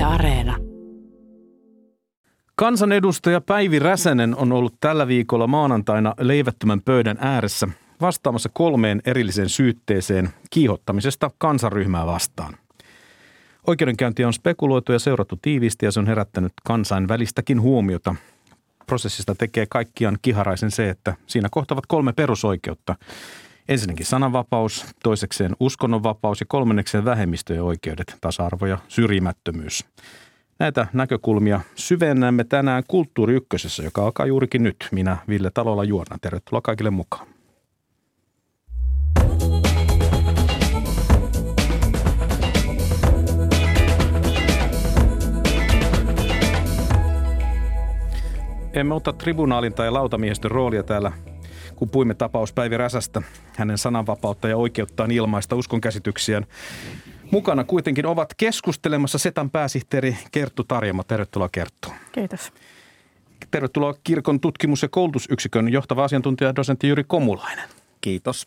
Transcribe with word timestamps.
Yle 0.00 0.06
Areena. 0.06 0.56
Kansanedustaja 2.54 3.40
Päivi 3.40 3.78
Räsänen 3.78 4.36
on 4.36 4.52
ollut 4.52 4.74
tällä 4.80 5.08
viikolla 5.08 5.46
maanantaina 5.46 6.14
leivättömän 6.20 6.82
pöydän 6.82 7.16
ääressä 7.20 7.68
vastaamassa 8.00 8.48
kolmeen 8.52 9.02
erilliseen 9.04 9.48
syytteeseen 9.48 10.30
kiihottamisesta 10.50 11.30
kansanryhmää 11.38 12.06
vastaan. 12.06 12.56
Oikeudenkäyntiä 13.66 14.26
on 14.26 14.32
spekuloitu 14.32 14.92
ja 14.92 14.98
seurattu 14.98 15.38
tiiviisti 15.42 15.86
ja 15.86 15.92
se 15.92 16.00
on 16.00 16.06
herättänyt 16.06 16.52
kansainvälistäkin 16.64 17.60
huomiota. 17.60 18.14
Prosessista 18.86 19.34
tekee 19.34 19.66
kaikkiaan 19.66 20.18
kiharaisen 20.22 20.70
se, 20.70 20.90
että 20.90 21.14
siinä 21.26 21.48
kohtavat 21.50 21.86
kolme 21.86 22.12
perusoikeutta. 22.12 22.96
Ensinnäkin 23.70 24.06
sananvapaus, 24.06 24.86
toisekseen 25.02 25.56
uskonnonvapaus 25.60 26.40
ja 26.40 26.46
kolmannekseen 26.48 27.04
vähemmistöjen 27.04 27.62
oikeudet, 27.62 28.16
tasa-arvo 28.20 28.66
ja 28.66 28.78
syrjimättömyys. 28.88 29.84
Näitä 30.58 30.86
näkökulmia 30.92 31.60
syvennämme 31.74 32.44
tänään 32.44 32.82
Kulttuuri 32.88 33.34
Ykkösessä, 33.34 33.82
joka 33.82 34.04
alkaa 34.04 34.26
juurikin 34.26 34.62
nyt. 34.62 34.88
Minä 34.92 35.16
Ville 35.28 35.50
Talolla 35.54 35.84
Juorna. 35.84 36.18
Tervetuloa 36.20 36.60
kaikille 36.60 36.90
mukaan. 36.90 37.26
Emme 48.72 48.94
ota 48.94 49.12
tribunaalin 49.12 49.74
tai 49.74 49.90
lautamiehistön 49.90 50.50
roolia 50.50 50.82
täällä, 50.82 51.12
kun 51.80 51.90
puimme 51.90 52.14
tapaus 52.14 52.52
Päivi 52.52 52.76
Räsästä, 52.76 53.22
hänen 53.56 53.78
sananvapautta 53.78 54.48
ja 54.48 54.56
oikeuttaan 54.56 55.10
ilmaista 55.10 55.56
uskonkäsityksiään. 55.56 56.46
Mukana 57.30 57.64
kuitenkin 57.64 58.06
ovat 58.06 58.34
keskustelemassa 58.36 59.18
Setan 59.18 59.50
pääsihteeri 59.50 60.16
Kerttu 60.32 60.64
Tarjama. 60.64 61.04
Tervetuloa 61.04 61.48
Kerttu. 61.52 61.88
Kiitos. 62.12 62.52
Tervetuloa 63.50 63.94
kirkon 64.04 64.40
tutkimus- 64.40 64.82
ja 64.82 64.88
koulutusyksikön 64.88 65.72
johtava 65.72 66.04
asiantuntija 66.04 66.56
dosentti 66.56 66.88
Jyri 66.88 67.04
Komulainen. 67.04 67.68
Kiitos. 68.00 68.44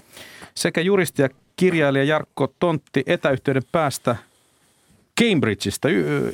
Sekä 0.56 0.82
juristi 0.82 1.22
ja 1.22 1.30
kirjailija 1.56 2.04
Jarkko 2.04 2.54
Tontti 2.60 3.04
etäyhteyden 3.06 3.64
päästä 3.72 4.16
Cambridgeista, 5.22 5.88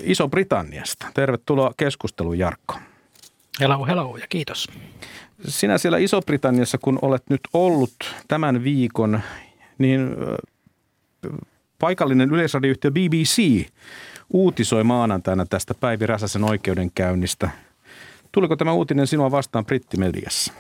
Iso-Britanniasta. 0.04 1.08
Tervetuloa 1.14 1.72
keskusteluun 1.78 2.40
Jarkko. 2.40 2.76
Hello, 3.60 3.86
hello 3.86 4.18
ja 4.18 4.28
kiitos. 4.30 4.68
Sinä 5.48 5.78
siellä 5.78 5.98
Iso-Britanniassa, 5.98 6.78
kun 6.78 7.00
olet 7.02 7.24
nyt 7.30 7.42
ollut 7.54 7.94
tämän 8.28 8.64
viikon, 8.64 9.22
niin 9.78 10.16
paikallinen 11.80 12.32
yleisradioyhtiö 12.32 12.92
BBC 12.92 13.66
uutisoi 14.34 14.84
maanantaina 14.84 15.46
tästä 15.46 15.74
Päivi 15.74 16.06
Räsäsen 16.06 16.44
oikeudenkäynnistä. 16.44 17.50
Tuliko 18.32 18.56
tämä 18.56 18.74
uutinen 18.74 19.08
sinua 19.08 19.32
vastaan 19.32 19.66
brittimediassa? 19.66 20.54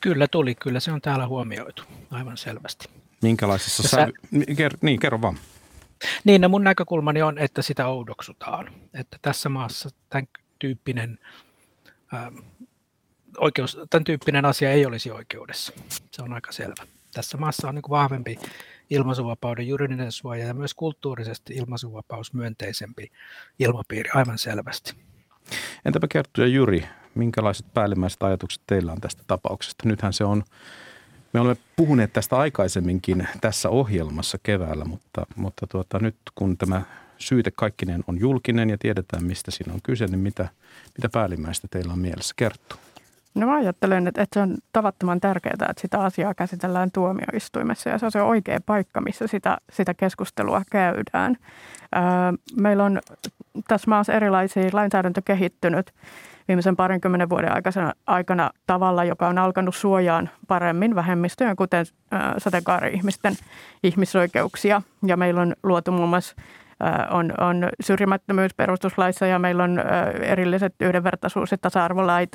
Kyllä 0.00 0.26
tuli, 0.28 0.54
kyllä 0.54 0.80
se 0.80 0.92
on 0.92 1.00
täällä 1.00 1.26
huomioitu 1.26 1.82
aivan 2.10 2.36
selvästi. 2.36 2.88
Minkälaisissa 3.22 3.82
sä... 3.82 3.88
sävy... 3.88 4.12
Niin, 4.82 5.00
kerro 5.00 5.20
vaan. 5.20 5.38
Niin, 6.24 6.40
no 6.40 6.48
mun 6.48 6.64
näkökulmani 6.64 7.22
on, 7.22 7.38
että 7.38 7.62
sitä 7.62 7.86
oudoksutaan. 7.86 8.70
Että 8.94 9.18
tässä 9.22 9.48
maassa 9.48 9.90
tämän 10.08 10.28
tyyppinen, 10.58 11.18
ää, 12.12 12.32
oikeus, 13.40 13.78
tämän 13.90 14.04
tyyppinen 14.04 14.44
asia 14.44 14.72
ei 14.72 14.86
olisi 14.86 15.10
oikeudessa. 15.10 15.72
Se 16.10 16.22
on 16.22 16.32
aika 16.32 16.52
selvä. 16.52 16.86
Tässä 17.14 17.38
maassa 17.38 17.68
on 17.68 17.74
niin 17.74 17.82
vahvempi 17.90 18.38
ilmaisuvapauden 18.90 19.68
juridinen 19.68 20.12
suoja 20.12 20.46
ja 20.46 20.54
myös 20.54 20.74
kulttuurisesti 20.74 21.54
ilmaisuvapaus 21.54 22.34
myönteisempi 22.34 23.12
ilmapiiri 23.58 24.10
aivan 24.14 24.38
selvästi. 24.38 24.94
Entäpä 25.84 26.06
Kerttu 26.08 26.40
ja 26.40 26.46
Juri, 26.46 26.84
minkälaiset 27.14 27.66
päällimmäiset 27.74 28.22
ajatukset 28.22 28.62
teillä 28.66 28.92
on 28.92 29.00
tästä 29.00 29.22
tapauksesta? 29.26 29.88
Nythän 29.88 30.12
se 30.12 30.24
on, 30.24 30.44
me 31.32 31.40
olemme 31.40 31.62
puhuneet 31.76 32.12
tästä 32.12 32.36
aikaisemminkin 32.36 33.28
tässä 33.40 33.68
ohjelmassa 33.68 34.38
keväällä, 34.42 34.84
mutta, 34.84 35.26
mutta 35.36 35.66
tuota, 35.66 35.98
nyt 35.98 36.16
kun 36.34 36.58
tämä 36.58 36.82
syyte 37.18 37.50
kaikkinen 37.50 38.04
on 38.06 38.20
julkinen 38.20 38.70
ja 38.70 38.78
tiedetään, 38.78 39.24
mistä 39.24 39.50
siinä 39.50 39.72
on 39.72 39.80
kyse, 39.82 40.06
niin 40.06 40.18
mitä, 40.18 40.48
mitä 40.96 41.08
päällimmäistä 41.12 41.68
teillä 41.70 41.92
on 41.92 41.98
mielessä? 41.98 42.34
Kerttu. 42.36 42.76
No 43.34 43.46
mä 43.46 43.56
ajattelen, 43.56 44.08
että, 44.08 44.22
että 44.22 44.34
se 44.34 44.40
on 44.40 44.56
tavattoman 44.72 45.20
tärkeää, 45.20 45.52
että 45.52 45.80
sitä 45.80 46.00
asiaa 46.00 46.34
käsitellään 46.34 46.90
tuomioistuimessa 46.90 47.90
ja 47.90 47.98
se 47.98 48.06
on 48.06 48.12
se 48.12 48.22
oikea 48.22 48.58
paikka, 48.66 49.00
missä 49.00 49.26
sitä, 49.26 49.58
sitä 49.72 49.94
keskustelua 49.94 50.62
käydään. 50.70 51.36
Meillä 52.56 52.84
on 52.84 53.00
tässä 53.68 53.90
maassa 53.90 54.12
erilaisia 54.12 54.70
lainsäädäntö 54.72 55.22
kehittynyt 55.24 55.92
viimeisen 56.48 56.76
parinkymmenen 56.76 57.28
vuoden 57.28 57.52
aikana, 57.52 57.92
aikana 58.06 58.50
tavalla, 58.66 59.04
joka 59.04 59.28
on 59.28 59.38
alkanut 59.38 59.74
suojaan 59.74 60.30
paremmin 60.48 60.94
vähemmistöjen, 60.94 61.56
kuten 61.56 61.86
sateenkaari-ihmisten 62.38 63.34
ihmisoikeuksia. 63.82 64.82
Ja 65.06 65.16
meillä 65.16 65.40
on 65.40 65.54
luotu 65.62 65.92
muun 65.92 66.08
muassa 66.08 66.36
on, 67.10 67.32
on 67.40 67.68
syrjimättömyys 67.80 68.54
perustuslaissa 68.54 69.26
ja 69.26 69.38
meillä 69.38 69.64
on 69.64 69.82
erilliset 70.22 70.74
yhdenvertaisuus- 70.80 71.50
ja 71.50 71.58
tasa-arvolait, 71.58 72.30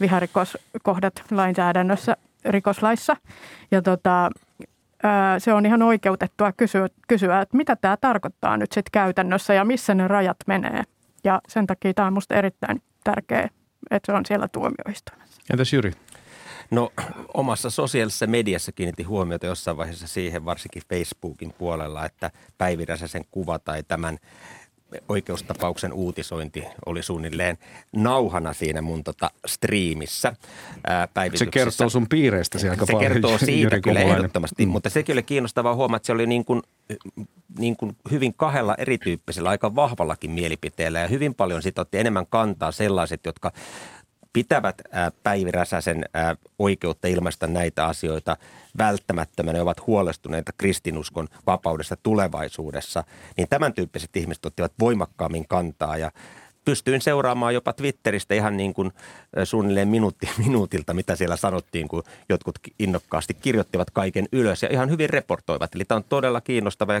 viharikoskohdat 0.00 1.22
lainsäädännössä 1.30 2.16
rikoslaissa. 2.44 3.16
Ja 3.70 3.82
tota, 3.82 4.30
se 5.38 5.52
on 5.52 5.66
ihan 5.66 5.82
oikeutettua 5.82 6.52
kysyä, 6.52 6.88
kysyä, 7.08 7.40
että 7.40 7.56
mitä 7.56 7.76
tämä 7.76 7.96
tarkoittaa 7.96 8.56
nyt 8.56 8.72
sitten 8.72 8.92
käytännössä 8.92 9.54
ja 9.54 9.64
missä 9.64 9.94
ne 9.94 10.08
rajat 10.08 10.36
menee. 10.46 10.82
Ja 11.24 11.40
sen 11.48 11.66
takia 11.66 11.94
tämä 11.94 12.06
on 12.06 12.12
minusta 12.12 12.34
erittäin 12.34 12.82
tärkeää, 13.04 13.48
että 13.90 14.06
se 14.06 14.12
on 14.12 14.26
siellä 14.26 14.48
tuomioistuimessa. 14.48 15.42
Entäs 15.50 15.72
Jyri? 15.72 15.92
No 16.70 16.92
omassa 17.34 17.70
sosiaalisessa 17.70 18.26
mediassa 18.26 18.72
kiinnitin 18.72 19.08
huomiota 19.08 19.46
jossain 19.46 19.76
vaiheessa 19.76 20.06
siihen, 20.06 20.44
varsinkin 20.44 20.82
Facebookin 20.88 21.52
puolella, 21.58 22.06
että 22.06 22.30
Päivi 22.58 22.84
Räsäsen 22.84 23.24
kuva 23.30 23.58
tai 23.58 23.82
tämän 23.82 24.18
oikeustapauksen 25.08 25.92
uutisointi 25.92 26.64
oli 26.86 27.02
suunnilleen 27.02 27.58
nauhana 27.96 28.52
siinä 28.52 28.82
mun 28.82 29.04
tota 29.04 29.30
striimissä 29.46 30.36
ää, 30.86 31.08
Se 31.34 31.46
kertoo 31.46 31.88
sun 31.88 32.08
piireistä 32.08 32.58
aika 32.70 32.86
Se 32.86 32.92
paljon. 32.92 33.12
kertoo 33.12 33.38
siitä 33.38 33.80
kyllä 33.80 34.00
ehdottomasti, 34.00 34.66
mm. 34.66 34.72
mutta 34.72 34.90
sekin 34.90 35.12
oli 35.12 35.22
kiinnostavaa 35.22 35.74
huomata, 35.74 35.96
että 35.96 36.06
se 36.06 36.12
oli 36.12 36.26
niin 36.26 36.44
kuin, 36.44 36.62
niin 37.58 37.76
kuin 37.76 37.96
hyvin 38.10 38.34
kahdella 38.34 38.74
erityyppisellä, 38.78 39.50
aika 39.50 39.74
vahvallakin 39.74 40.30
mielipiteellä 40.30 41.00
ja 41.00 41.08
hyvin 41.08 41.34
paljon 41.34 41.62
sitten 41.62 41.82
otti 41.82 41.98
enemmän 41.98 42.26
kantaa 42.26 42.72
sellaiset, 42.72 43.20
jotka 43.24 43.52
pitävät 44.32 44.82
Päivi 45.22 45.50
Räsäsen 45.50 46.04
oikeutta 46.58 47.08
ilmaista 47.08 47.46
näitä 47.46 47.86
asioita 47.86 48.36
välttämättömänä 48.78 49.58
ja 49.58 49.62
ovat 49.62 49.86
huolestuneita 49.86 50.52
kristinuskon 50.58 51.28
vapaudesta 51.46 51.96
tulevaisuudessa, 52.02 53.04
niin 53.36 53.48
tämän 53.48 53.72
tyyppiset 53.72 54.16
ihmiset 54.16 54.46
ottivat 54.46 54.72
voimakkaammin 54.80 55.48
kantaa 55.48 55.96
ja 55.96 56.12
pystyin 56.64 57.00
seuraamaan 57.00 57.54
jopa 57.54 57.72
Twitteristä 57.72 58.34
ihan 58.34 58.56
niin 58.56 58.74
kuin 58.74 58.92
suunnilleen 59.44 59.88
minuutti 59.88 60.28
minuutilta, 60.46 60.94
mitä 60.94 61.16
siellä 61.16 61.36
sanottiin, 61.36 61.88
kun 61.88 62.02
jotkut 62.28 62.58
innokkaasti 62.78 63.34
kirjoittivat 63.34 63.90
kaiken 63.90 64.28
ylös 64.32 64.62
ja 64.62 64.68
ihan 64.72 64.90
hyvin 64.90 65.10
reportoivat. 65.10 65.74
Eli 65.74 65.84
tämä 65.84 65.96
on 65.96 66.04
todella 66.08 66.40
kiinnostava 66.40 66.94
ja 66.94 67.00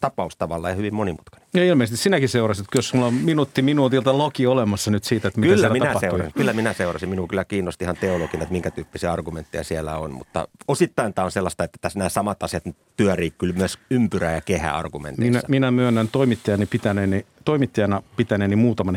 tapaus 0.00 0.36
tavallaan 0.36 0.72
ja 0.72 0.76
hyvin 0.76 0.94
monimutkainen. 0.94 1.48
Ja 1.54 1.64
ilmeisesti 1.64 2.02
sinäkin 2.02 2.28
seurasit, 2.28 2.66
jos 2.74 2.94
mulla 2.94 3.06
on 3.06 3.14
minuutti 3.14 3.62
minuutilta 3.62 4.18
logi 4.18 4.46
olemassa 4.46 4.90
nyt 4.90 5.04
siitä, 5.04 5.28
että 5.28 5.40
mitä 5.40 5.54
kyllä 5.54 5.68
minä 5.68 5.86
tapahtui. 5.86 6.10
Seurasin, 6.10 6.32
kyllä 6.34 6.52
minä 6.52 6.72
seurasin. 6.72 7.08
Minun 7.08 7.28
kyllä 7.28 7.44
kiinnosti 7.44 7.84
ihan 7.84 7.96
teologina, 7.96 8.42
että 8.42 8.52
minkä 8.52 8.70
tyyppisiä 8.70 9.12
argumentteja 9.12 9.64
siellä 9.64 9.98
on. 9.98 10.12
Mutta 10.12 10.48
osittain 10.68 11.14
tämä 11.14 11.24
on 11.24 11.30
sellaista, 11.30 11.64
että 11.64 11.78
tässä 11.80 11.98
nämä 11.98 12.08
samat 12.08 12.42
asiat 12.42 12.64
pyörii 12.96 13.30
kyllä 13.30 13.54
myös 13.54 13.78
ympyrä- 13.90 14.32
ja 14.32 14.40
kehä-argumenteissa. 14.40 15.30
Minä, 15.30 15.42
minä 15.48 15.70
myönnän 15.70 16.08
toimittajani 16.08 16.66
pitäneeni, 16.66 17.26
toimittajana 17.44 18.02
pitäneeni 18.16 18.56
muutaman 18.56 18.93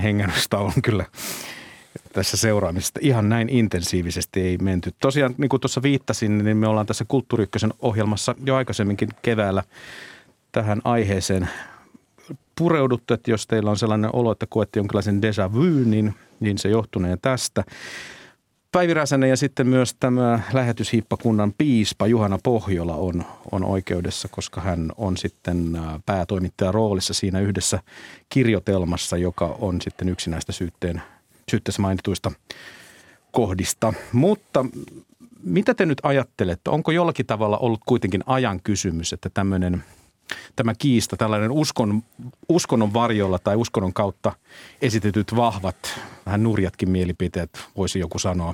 on 0.58 0.74
kyllä 0.84 1.06
tässä 2.14 2.38
seuraamisesta. 2.38 3.00
Ihan 3.04 3.30
näin 3.30 3.50
intensiivisesti 3.50 4.42
ei 4.42 4.58
menty. 4.58 4.92
Tosiaan, 5.00 5.36
niin 5.38 5.50
kuin 5.50 5.62
tuossa 5.62 5.82
viittasin, 5.82 6.38
niin 6.38 6.58
me 6.58 6.68
ollaan 6.68 6.86
tässä 6.86 7.06
Kulttuuri 7.08 7.46
ohjelmassa 7.80 8.36
jo 8.46 8.56
aikaisemminkin 8.56 9.10
keväällä 9.22 9.64
tähän 10.52 10.82
aiheeseen 10.84 11.50
pureuduttu, 12.58 13.14
että 13.14 13.32
jos 13.32 13.48
teillä 13.48 13.70
on 13.70 13.78
sellainen 13.78 14.10
olo, 14.14 14.32
että 14.32 14.46
koette 14.50 14.80
jonkinlaisen 14.80 15.22
déjà 15.24 15.54
vu, 15.54 15.90
niin, 15.90 16.16
niin 16.40 16.58
se 16.58 16.70
johtunee 16.70 17.18
tästä. 17.22 17.64
Päivi 18.72 18.94
Räsänen 18.94 19.30
ja 19.30 19.38
sitten 19.38 19.68
myös 19.68 19.96
tämä 20.00 20.40
lähetyshiippakunnan 20.54 21.54
piispa 21.58 22.08
Juhana 22.08 22.38
Pohjola 22.44 22.96
on, 22.96 23.24
on 23.52 23.66
oikeudessa, 23.66 24.28
koska 24.28 24.62
hän 24.62 24.92
on 24.98 25.18
sitten 25.18 25.80
päätoimittajan 26.06 26.74
roolissa 26.74 27.14
siinä 27.14 27.40
yhdessä 27.40 27.80
kirjoitelmassa, 28.30 29.18
joka 29.18 29.56
on 29.60 29.82
sitten 29.82 30.10
yksi 30.10 30.30
näistä 30.30 30.52
syytteen, 30.52 31.02
syytteessä 31.52 31.82
mainituista 31.82 32.32
kohdista. 33.32 33.94
Mutta 34.14 34.66
mitä 35.44 35.74
te 35.74 35.86
nyt 35.86 36.00
ajattelette? 36.04 36.70
Onko 36.70 36.92
jollakin 36.92 37.26
tavalla 37.26 37.58
ollut 37.58 37.82
kuitenkin 37.86 38.24
ajan 38.26 38.62
kysymys, 38.64 39.14
että 39.14 39.30
tämmöinen 39.34 39.84
tämä 40.58 40.74
kiista, 40.76 41.18
tällainen 41.18 41.52
uskon, 41.52 42.04
uskonnon 42.50 42.94
varjolla 42.94 43.40
tai 43.40 43.56
uskonnon 43.56 43.94
kautta 43.94 44.34
esitetyt 44.82 45.36
vahvat, 45.36 46.00
vähän 46.26 46.44
nurjatkin 46.44 46.90
mielipiteet, 46.90 47.66
voisi 47.78 48.00
joku 48.00 48.20
sanoa, 48.20 48.54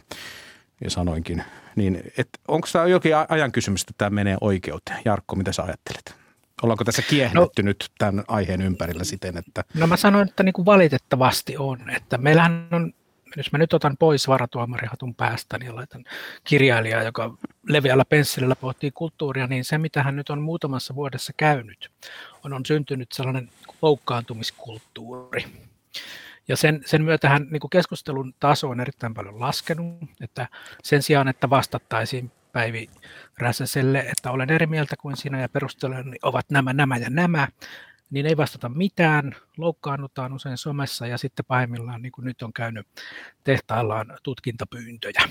ja 0.84 0.90
sanoinkin. 0.90 1.44
Niin, 1.76 2.04
onko 2.48 2.68
tämä 2.74 2.88
jokin 2.88 3.12
ajan 3.30 3.52
kysymys, 3.52 3.82
että 3.82 3.94
tämä 3.98 4.10
menee 4.10 4.38
oikeuteen? 4.42 5.00
Jarkko, 5.06 5.36
mitä 5.36 5.52
sä 5.52 5.64
ajattelet? 5.64 6.16
Ollaanko 6.64 6.84
tässä 6.84 7.02
kiehdytty 7.02 7.64
no, 7.64 7.68
nyt 7.68 7.92
tämän 7.98 8.24
aiheen 8.28 8.62
ympärillä 8.62 9.04
siten, 9.04 9.38
että... 9.38 9.64
No 9.74 9.88
mä 9.88 9.98
sanoin, 9.98 10.30
että 10.30 10.44
niin 10.44 10.54
kuin 10.54 10.66
valitettavasti 10.66 11.58
on. 11.58 11.90
Että 11.90 12.18
meillähän 12.18 12.68
on 12.72 12.94
jos 13.38 13.52
mä 13.52 13.58
nyt 13.58 13.74
otan 13.74 13.98
pois 13.98 14.28
varatuomarihatun 14.28 15.16
päästä 15.16 15.58
niin 15.58 15.76
laitan 15.76 16.04
kirjailijaa, 16.44 17.04
joka 17.04 17.38
leveällä 17.70 18.06
pensselillä 18.06 18.56
pohtii 18.56 18.92
kulttuuria, 18.92 19.48
niin 19.48 19.66
se 19.66 19.78
mitä 19.78 20.04
hän 20.04 20.16
nyt 20.16 20.30
on 20.30 20.42
muutamassa 20.42 20.96
vuodessa 20.96 21.34
käynyt, 21.38 21.92
on, 22.44 22.54
on 22.54 22.66
syntynyt 22.66 23.12
sellainen 23.12 23.50
loukkaantumiskulttuuri. 23.82 25.46
Ja 26.48 26.58
sen, 26.58 26.84
sen 26.86 27.04
myötähän 27.04 27.48
niin 27.52 27.62
keskustelun 27.72 28.34
taso 28.40 28.70
on 28.70 28.80
erittäin 28.80 29.14
paljon 29.14 29.40
laskenut, 29.40 29.98
että 30.22 30.48
sen 30.84 31.04
sijaan, 31.04 31.28
että 31.28 31.50
vastattaisiin 31.50 32.32
Päivi 32.52 32.90
Räsäselle, 33.38 34.00
että 34.00 34.32
olen 34.32 34.50
eri 34.50 34.68
mieltä 34.68 34.96
kuin 35.02 35.18
sinä 35.18 35.42
ja 35.42 35.50
perusteluni 35.50 36.18
ovat 36.22 36.46
nämä, 36.50 36.74
nämä 36.74 36.98
ja 36.98 37.10
nämä, 37.10 37.48
niin 38.10 38.26
ei 38.26 38.38
vastata 38.38 38.70
mitään, 38.70 39.36
loukkaannutaan 39.58 40.34
usein 40.34 40.58
somessa 40.58 41.08
ja 41.08 41.18
sitten 41.18 41.46
pahimmillaan, 41.46 42.02
niin 42.02 42.12
kuin 42.12 42.26
nyt 42.26 42.42
on 42.42 42.54
käynyt, 42.54 42.88
tehtaillaan 43.44 44.18
tutkintapyyntöjä. 44.24 45.22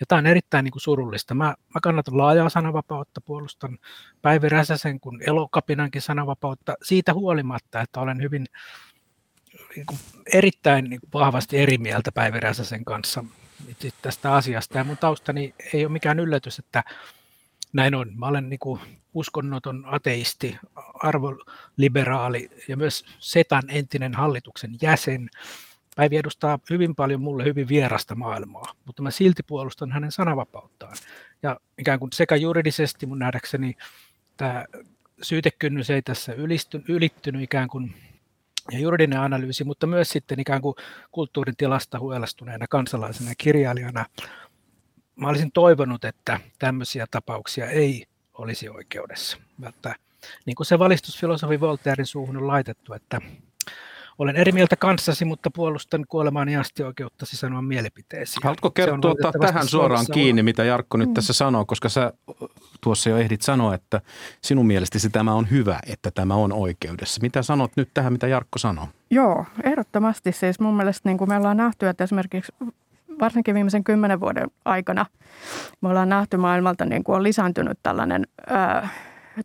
Ja 0.00 0.06
tämä 0.08 0.18
on 0.18 0.26
erittäin 0.26 0.64
niin 0.64 0.72
kuin 0.72 0.82
surullista. 0.82 1.34
Mä, 1.34 1.44
mä 1.44 1.80
kannatan 1.82 2.16
laajaa 2.16 2.48
sananvapautta, 2.48 3.20
puolustan 3.20 3.78
Päivi 4.22 4.48
Räsäsen 4.48 5.00
kuin 5.00 5.22
elokapinankin 5.26 6.02
sananvapautta 6.02 6.74
siitä 6.82 7.14
huolimatta, 7.14 7.80
että 7.80 8.00
olen 8.00 8.22
hyvin 8.22 8.46
niin 9.76 9.86
kuin 9.86 9.98
erittäin 10.32 10.84
niin 10.84 11.00
kuin 11.00 11.10
vahvasti 11.12 11.58
eri 11.58 11.78
mieltä 11.78 12.12
Päivi 12.12 12.40
Räsäsen 12.40 12.84
kanssa 12.84 13.24
tästä 14.02 14.34
asiasta. 14.34 14.78
Ja 14.78 14.84
mun 14.84 14.96
taustani 14.96 15.54
ei 15.74 15.84
ole 15.84 15.92
mikään 15.92 16.20
yllätys, 16.20 16.58
että 16.58 16.84
näin 17.72 17.94
on. 17.94 18.12
Mä 18.14 18.26
olen 18.26 18.48
niin 18.48 18.58
kuin 18.58 18.80
uskonnoton 19.14 19.84
ateisti, 19.86 20.58
arvoliberaali 20.94 22.50
ja 22.68 22.76
myös 22.76 23.04
SETAn 23.18 23.62
entinen 23.68 24.14
hallituksen 24.14 24.70
jäsen. 24.82 25.30
Päivi 25.96 26.16
edustaa 26.16 26.58
hyvin 26.70 26.94
paljon 26.94 27.20
mulle 27.20 27.44
hyvin 27.44 27.68
vierasta 27.68 28.14
maailmaa, 28.14 28.74
mutta 28.84 29.02
mä 29.02 29.10
silti 29.10 29.42
puolustan 29.42 29.92
hänen 29.92 30.12
sananvapauttaan. 30.12 30.96
Ja 31.42 31.60
ikään 31.78 31.98
kuin 31.98 32.12
sekä 32.12 32.36
juridisesti 32.36 33.06
mun 33.06 33.18
nähdäkseni 33.18 33.76
tämä 34.36 34.64
syytekynnys 35.22 35.90
ei 35.90 36.02
tässä 36.02 36.32
ylisty, 36.32 36.82
ylittynyt 36.88 37.42
ikään 37.42 37.68
kuin 37.68 37.94
ja 38.72 38.78
juridinen 38.78 39.20
analyysi, 39.20 39.64
mutta 39.64 39.86
myös 39.86 40.08
sitten 40.08 40.40
ikään 40.40 40.62
kuin 40.62 40.74
kulttuurin 41.12 41.56
tilasta 41.56 41.98
huolestuneena 41.98 42.66
kansalaisena 42.68 43.30
ja 43.30 43.34
kirjailijana 43.38 44.06
mä 45.20 45.28
olisin 45.28 45.52
toivonut, 45.52 46.04
että 46.04 46.40
tämmöisiä 46.58 47.06
tapauksia 47.10 47.66
ei 47.66 48.06
olisi 48.38 48.68
oikeudessa. 48.68 49.38
Että, 49.68 49.94
niin 50.46 50.54
kuin 50.54 50.66
se 50.66 50.78
valistusfilosofi 50.78 51.60
Voltairein 51.60 52.06
suuhun 52.06 52.36
on 52.36 52.46
laitettu, 52.46 52.92
että 52.94 53.20
olen 54.18 54.36
eri 54.36 54.52
mieltä 54.52 54.76
kanssasi, 54.76 55.24
mutta 55.24 55.50
puolustan 55.50 56.04
kuolemaani 56.08 56.56
asti 56.56 56.82
oikeuttasi 56.82 57.36
sanoa 57.36 57.62
mielipiteesi. 57.62 58.40
Haluatko 58.42 58.70
kertoa 58.70 59.10
ottaa 59.10 59.32
tähän 59.40 59.68
suoraan 59.68 60.06
kiinni, 60.12 60.42
mitä 60.42 60.64
Jarkko 60.64 60.98
nyt 60.98 61.08
mm. 61.08 61.14
tässä 61.14 61.32
sanoo, 61.32 61.64
koska 61.64 61.88
sä 61.88 62.12
tuossa 62.80 63.10
jo 63.10 63.16
ehdit 63.16 63.42
sanoa, 63.42 63.74
että 63.74 64.00
sinun 64.42 64.66
mielestäsi 64.66 65.10
tämä 65.10 65.34
on 65.34 65.50
hyvä, 65.50 65.80
että 65.86 66.10
tämä 66.10 66.34
on 66.34 66.52
oikeudessa. 66.52 67.20
Mitä 67.22 67.42
sanot 67.42 67.72
nyt 67.76 67.90
tähän, 67.94 68.12
mitä 68.12 68.26
Jarkko 68.26 68.58
sanoo? 68.58 68.88
Joo, 69.10 69.44
ehdottomasti. 69.64 70.32
Siis 70.32 70.60
mun 70.60 70.76
mielestä 70.76 71.08
niin 71.08 71.18
kuin 71.18 71.28
me 71.28 71.36
ollaan 71.36 71.56
nähty, 71.56 71.88
että 71.88 72.04
esimerkiksi 72.04 72.52
varsinkin 73.20 73.54
viimeisen 73.54 73.84
kymmenen 73.84 74.20
vuoden 74.20 74.50
aikana 74.64 75.06
me 75.80 75.88
ollaan 75.88 76.08
nähty 76.08 76.36
maailmalta 76.36 76.84
niin 76.84 77.04
kuin 77.04 77.16
on 77.16 77.22
lisääntynyt 77.22 77.78
tällainen 77.82 78.26
ää, 78.46 78.88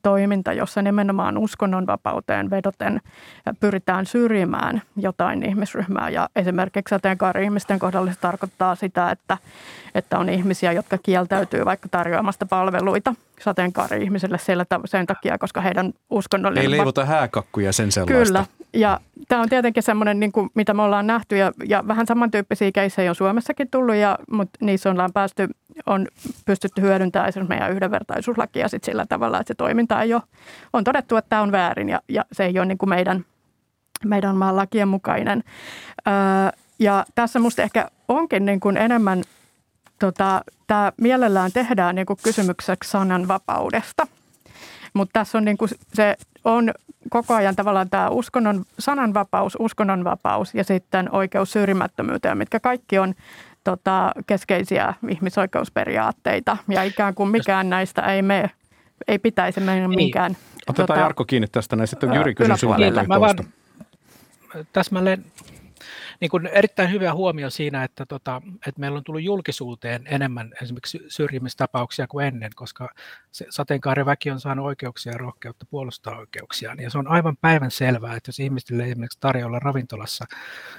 toiminta, 0.02 0.54
jossa 0.54 0.82
nimenomaan 0.82 1.38
uskonnonvapauteen 1.38 2.50
vedoten 2.50 3.02
pyritään 3.60 4.06
syrjimään 4.06 4.82
jotain 4.98 5.46
ihmisryhmää. 5.46 6.10
Ja 6.10 6.30
esimerkiksi 6.36 6.90
sateenkaari-ihmisten 6.90 7.80
kohdalla 7.80 8.12
se 8.12 8.20
tarkoittaa 8.20 8.76
sitä, 8.76 9.12
että, 9.12 9.38
että 9.96 10.20
on 10.20 10.30
ihmisiä, 10.30 10.72
jotka 10.72 10.98
kieltäytyy 10.98 11.66
vaikka 11.66 11.90
tarjoamasta 11.90 12.46
palveluita 12.46 13.16
sateenkaari-ihmisille 13.40 14.38
sen 14.86 15.06
takia, 15.06 15.38
koska 15.38 15.62
heidän 15.62 15.94
uskonnollinen... 16.10 16.72
Ei 16.72 16.72
leivuta 16.72 17.06
hääkakkuja 17.06 17.74
sen 17.74 17.92
sellaista. 17.92 18.26
Kyllä. 18.26 18.46
Ja 18.74 19.00
tämä 19.28 19.42
on 19.42 19.50
tietenkin 19.50 19.84
semmoinen, 19.84 20.20
niin 20.20 20.32
kuin, 20.32 20.50
mitä 20.54 20.74
me 20.74 20.82
ollaan 20.82 21.08
nähty 21.08 21.38
ja, 21.38 21.52
ja 21.66 21.88
vähän 21.88 22.08
samantyyppisiä 22.08 22.72
keissejä 22.72 23.12
on 23.12 23.16
Suomessakin 23.16 23.70
tullut, 23.72 23.96
ja, 23.96 24.20
mutta 24.32 24.66
niissä 24.66 24.92
ollaan 24.92 25.14
päästy, 25.14 25.48
on 25.86 26.08
pystytty 26.46 26.82
hyödyntämään 26.82 27.30
esimerkiksi 27.30 27.50
meidän 27.50 27.72
yhdenvertaisuuslakia 27.72 28.68
sit 28.68 28.84
sillä 28.84 29.06
tavalla, 29.10 29.40
että 29.40 29.48
se 29.48 29.56
toiminta 29.56 30.02
ei 30.02 30.14
ole, 30.14 30.22
on 30.74 30.84
todettu, 30.84 31.16
että 31.16 31.30
tämä 31.30 31.42
on 31.42 31.52
väärin 31.52 31.90
ja, 31.90 32.02
ja 32.10 32.26
se 32.32 32.46
ei 32.46 32.60
ole 32.60 32.66
niin 32.66 32.78
kuin 32.78 32.90
meidän, 32.90 33.26
meidän 34.06 34.36
maan 34.36 34.56
lakien 34.56 34.88
mukainen. 34.88 35.44
Öö, 36.08 36.14
ja 36.80 37.06
tässä 37.16 37.40
minusta 37.40 37.62
ehkä 37.62 37.88
onkin 38.08 38.46
niin 38.46 38.60
kuin 38.60 38.78
enemmän, 38.78 39.24
tota, 40.00 40.42
tämä 40.68 40.92
mielellään 41.02 41.52
tehdään 41.52 41.96
niin 41.96 42.06
kuin 42.06 42.20
kysymykseksi 42.24 42.92
sananvapaudesta. 42.92 44.08
Mutta 44.94 45.20
tässä 45.20 45.38
on 45.38 45.46
niin 45.46 45.58
kuin 45.58 45.70
se 45.94 46.16
on 46.44 46.72
koko 47.10 47.34
ajan 47.34 47.56
tavallaan 47.56 47.90
tämä 47.90 48.10
uskonnon, 48.10 48.66
sananvapaus, 48.80 49.58
uskonnonvapaus 49.60 50.54
ja 50.54 50.64
sitten 50.64 51.12
oikeus 51.12 51.52
syrjimättömyyteen, 51.52 52.38
mitkä 52.38 52.60
kaikki 52.60 53.00
on 53.00 53.14
tota, 53.64 54.12
keskeisiä 54.28 54.94
ihmisoikeusperiaatteita. 55.10 56.58
Ja 56.70 56.84
ikään 56.84 57.16
kuin 57.16 57.30
mikään 57.30 57.70
näistä 57.70 58.02
ei 58.02 58.22
me 58.22 58.52
ei 59.08 59.20
pitäisi 59.20 59.60
mennä 59.60 59.88
niin. 59.88 60.00
minkään. 60.00 60.38
Otetaan 60.68 60.88
tota, 60.88 61.00
Jarkko 61.00 61.26
kiinni 61.26 61.48
tästä 61.48 61.76
näin. 61.76 61.88
Sitten 61.88 62.14
Jyri 62.14 62.36
kysyi 62.36 62.70
mä 63.08 63.20
vaan 63.20 63.38
täsmälleen 64.74 65.26
niin 66.22 66.30
kuin 66.30 66.48
erittäin 66.48 66.92
hyvä 66.92 67.14
huomio 67.14 67.50
siinä, 67.50 67.84
että, 67.84 68.06
tota, 68.06 68.42
että 68.68 68.80
meillä 68.80 68.98
on 68.98 69.04
tullut 69.04 69.24
julkisuuteen 69.24 70.04
enemmän 70.06 70.54
esimerkiksi 70.62 71.00
syrjimistapauksia 71.08 72.08
kuin 72.08 72.26
ennen, 72.26 72.52
koska 72.56 72.90
se 73.32 73.46
sateenkaariväki 73.50 74.32
on 74.32 74.40
saanut 74.40 74.66
oikeuksia 74.66 75.12
ja 75.12 75.18
rohkeutta 75.18 75.66
puolustaa 75.70 76.18
oikeuksiaan. 76.18 76.80
Ja 76.80 76.90
se 76.90 76.98
on 76.98 77.08
aivan 77.08 77.38
päivän 77.38 77.72
selvää, 77.72 78.16
että 78.16 78.30
jos 78.30 78.40
ihmisille 78.40 78.84
esimerkiksi 78.84 79.20
tarjolla 79.20 79.60
ravintolassa 79.60 80.26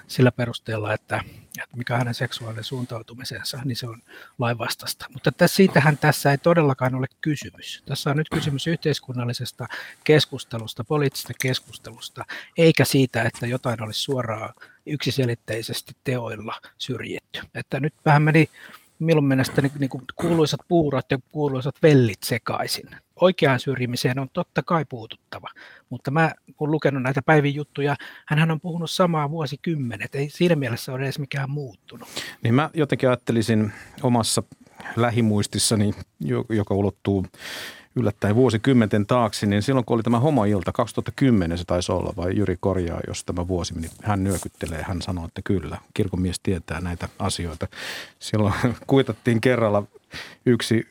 sillä 0.06 0.32
perusteella, 0.32 0.94
että, 0.94 1.20
että 1.62 1.76
mikä 1.76 1.96
hänen 1.96 2.14
seksuaalinen 2.14 2.64
suuntautumisensa, 2.64 3.60
niin 3.64 3.76
se 3.76 3.86
on 3.86 4.02
lainvastasta. 4.38 5.06
Mutta 5.12 5.32
tässä, 5.32 5.56
siitähän 5.56 5.98
tässä 5.98 6.30
ei 6.30 6.38
todellakaan 6.38 6.94
ole 6.94 7.06
kysymys. 7.20 7.82
Tässä 7.86 8.10
on 8.10 8.16
nyt 8.16 8.28
kysymys 8.28 8.66
yhteiskunnallisesta 8.66 9.66
keskustelusta, 10.04 10.84
poliittisesta 10.84 11.32
keskustelusta, 11.42 12.24
eikä 12.58 12.84
siitä, 12.84 13.22
että 13.22 13.46
jotain 13.46 13.82
olisi 13.82 14.00
suoraan 14.00 14.54
yksiselitteisesti 14.86 15.92
teoilla 16.04 16.54
syrjitty. 16.78 17.40
Että 17.54 17.80
nyt 17.80 17.94
vähän 18.04 18.22
meni 18.22 18.48
minun 18.98 19.24
mielestäni 19.24 19.70
niin 19.78 19.90
kuin 19.90 20.04
kuuluisat 20.16 20.60
puurot 20.68 21.10
ja 21.10 21.18
kuuluisat 21.32 21.74
vellit 21.82 22.22
sekaisin. 22.24 22.88
Oikeaan 23.20 23.60
syrjimiseen 23.60 24.18
on 24.18 24.28
totta 24.32 24.62
kai 24.62 24.84
puututtava, 24.84 25.48
mutta 25.90 26.10
mä 26.10 26.32
kun 26.56 26.70
lukenut 26.70 27.02
näitä 27.02 27.22
päivin 27.22 27.54
juttuja, 27.54 27.96
hän 28.26 28.50
on 28.50 28.60
puhunut 28.60 28.90
samaa 28.90 29.30
vuosikymmenet, 29.30 30.14
ei 30.14 30.28
siinä 30.30 30.56
mielessä 30.56 30.92
ole 30.92 31.02
edes 31.02 31.18
mikään 31.18 31.50
muuttunut. 31.50 32.08
Niin 32.42 32.54
mä 32.54 32.70
jotenkin 32.74 33.08
ajattelisin 33.08 33.72
omassa 34.02 34.42
lähimuistissani, 34.96 35.94
joka 36.48 36.74
ulottuu 36.74 37.26
yllättäen 37.96 38.34
vuosikymmenten 38.34 39.06
taakse, 39.06 39.46
niin 39.46 39.62
silloin 39.62 39.84
kun 39.84 39.94
oli 39.94 40.02
tämä 40.02 40.20
homoilta, 40.20 40.72
2010 40.72 41.58
se 41.58 41.64
taisi 41.64 41.92
olla, 41.92 42.12
vai 42.16 42.36
Jyri 42.36 42.56
korjaa, 42.60 43.00
jos 43.06 43.24
tämä 43.24 43.48
vuosi 43.48 43.74
meni, 43.74 43.88
hän 44.02 44.24
nyökyttelee, 44.24 44.82
hän 44.82 45.02
sanoo, 45.02 45.24
että 45.24 45.40
kyllä, 45.44 45.78
kirkonmies 45.94 46.40
tietää 46.42 46.80
näitä 46.80 47.08
asioita. 47.18 47.68
Silloin 48.18 48.54
kuitattiin 48.86 49.40
kerralla 49.40 49.82
yksi 50.46 50.88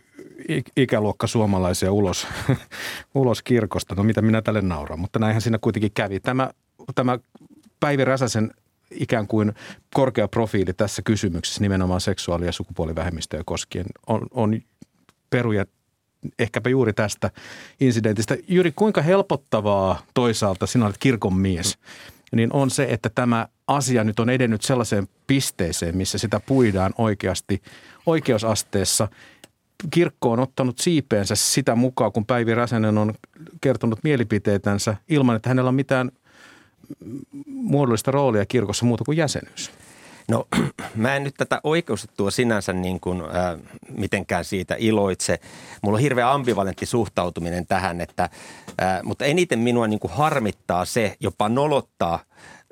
ikäluokka 0.77 1.27
suomalaisia 1.27 1.91
ulos, 1.91 2.27
ulos 3.15 3.41
kirkosta. 3.41 3.95
No 3.95 4.03
mitä 4.03 4.21
minä 4.21 4.41
tälle 4.41 4.61
nauran, 4.61 4.99
mutta 4.99 5.19
näinhän 5.19 5.41
siinä 5.41 5.57
kuitenkin 5.61 5.91
kävi. 5.93 6.19
Tämä, 6.19 6.49
tämä 6.95 7.19
Päivi 7.79 8.05
Räsäsen 8.05 8.51
ikään 8.91 9.27
kuin 9.27 9.53
korkea 9.93 10.27
profiili 10.27 10.73
tässä 10.73 11.01
kysymyksessä 11.01 11.61
nimenomaan 11.61 12.01
seksuaali- 12.01 12.45
ja 12.45 12.51
sukupuolivähemmistöjä 12.51 13.43
koskien 13.45 13.85
on, 14.07 14.27
on 14.31 14.61
peruja 15.29 15.65
ehkäpä 16.39 16.69
juuri 16.69 16.93
tästä 16.93 17.31
incidentistä. 17.79 18.37
Jyri, 18.47 18.71
kuinka 18.75 19.01
helpottavaa 19.01 20.01
toisaalta, 20.13 20.67
sinä 20.67 20.85
olet 20.85 20.97
kirkon 20.97 21.37
mies, 21.37 21.77
niin 22.35 22.53
on 22.53 22.69
se, 22.69 22.87
että 22.89 23.09
tämä 23.15 23.47
asia 23.67 24.03
nyt 24.03 24.19
on 24.19 24.29
edennyt 24.29 24.61
sellaiseen 24.61 25.07
pisteeseen, 25.27 25.97
missä 25.97 26.17
sitä 26.17 26.39
puidaan 26.39 26.93
oikeasti 26.97 27.61
oikeusasteessa 28.05 29.07
kirkko 29.91 30.31
on 30.31 30.39
ottanut 30.39 30.79
siipeensä 30.79 31.35
sitä 31.35 31.75
mukaan, 31.75 32.11
kun 32.11 32.25
Päivi 32.25 32.55
Räsänen 32.55 32.97
on 32.97 33.13
kertonut 33.61 33.99
mielipiteitänsä 34.03 34.95
ilman, 35.09 35.35
että 35.35 35.49
hänellä 35.49 35.67
on 35.67 35.75
mitään 35.75 36.11
muodollista 37.45 38.11
roolia 38.11 38.45
kirkossa 38.45 38.85
muuta 38.85 39.03
kuin 39.03 39.17
jäsenyys? 39.17 39.71
No 40.29 40.47
mä 40.95 41.15
en 41.15 41.23
nyt 41.23 41.35
tätä 41.37 41.61
oikeustettua 41.63 42.31
sinänsä 42.31 42.73
niin 42.73 42.99
kuin, 42.99 43.21
äh, 43.21 43.59
mitenkään 43.97 44.45
siitä 44.45 44.75
iloitse. 44.79 45.39
Mulla 45.81 45.95
on 45.95 46.01
hirveän 46.01 46.29
ambivalentti 46.29 46.85
suhtautuminen 46.85 47.67
tähän, 47.67 48.01
että, 48.01 48.23
äh, 48.23 49.03
mutta 49.03 49.25
eniten 49.25 49.59
minua 49.59 49.87
niin 49.87 49.99
kuin 49.99 50.13
harmittaa 50.13 50.85
se, 50.85 51.15
jopa 51.19 51.49
nolottaa 51.49 52.19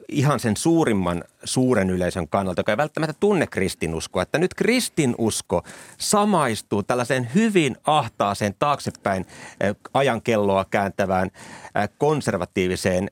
ihan 0.10 0.40
sen 0.40 0.58
suurimman 0.58 1.24
suuren 1.44 1.90
yleisön 1.90 2.28
kannalta, 2.28 2.60
joka 2.60 2.72
ei 2.72 2.78
välttämättä 2.78 3.16
tunne 3.20 3.48
kristinuskoa, 3.48 4.22
että 4.22 4.38
nyt 4.38 4.54
kristinusko 4.54 5.64
samaistuu 5.98 6.84
tällaiseen 6.84 7.30
hyvin 7.36 7.78
ahtaaseen 7.84 8.56
taaksepäin 8.60 9.26
ajankelloa 9.94 10.66
kääntävään 10.66 11.30
konservatiiviseen 11.98 13.10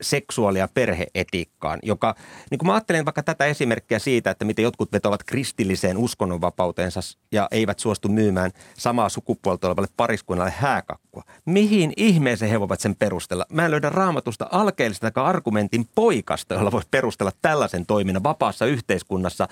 seksuaali- 0.00 0.58
ja 0.58 0.68
perheetiikkaan, 0.74 1.78
joka, 1.82 2.14
niin 2.50 2.58
kuin 2.58 2.66
mä 2.66 2.74
ajattelen 2.74 3.04
vaikka 3.04 3.22
tätä 3.22 3.44
esimerkkiä 3.44 3.98
siitä, 3.98 4.30
että 4.30 4.44
miten 4.44 4.62
jotkut 4.62 4.92
vetovat 4.92 5.22
kristilliseen 5.22 5.96
uskonnonvapautensa 5.96 7.00
ja 7.32 7.48
eivät 7.50 7.78
suostu 7.78 8.08
myymään 8.08 8.50
samaa 8.78 9.08
sukupuolta 9.08 9.66
olevalle 9.66 9.88
pariskunnalle 9.96 10.52
hääkakkua. 10.56 11.22
Mihin 11.44 11.92
ihmeeseen 11.96 12.50
he 12.50 12.60
voivat 12.60 12.80
sen 12.80 12.96
perustella? 12.96 13.46
Mä 13.52 13.64
en 13.64 13.70
löydä 13.70 13.90
raamatusta 13.90 14.48
alkeellista 14.50 15.10
argumentin 15.14 15.88
poikasta, 15.94 16.54
jolla 16.54 16.72
voisi 16.72 16.88
perustella 16.90 17.32
tällaisen 17.42 17.86
toiminnan 17.86 18.22
vapaassa 18.22 18.66
yhteiskunnassa, 18.66 19.48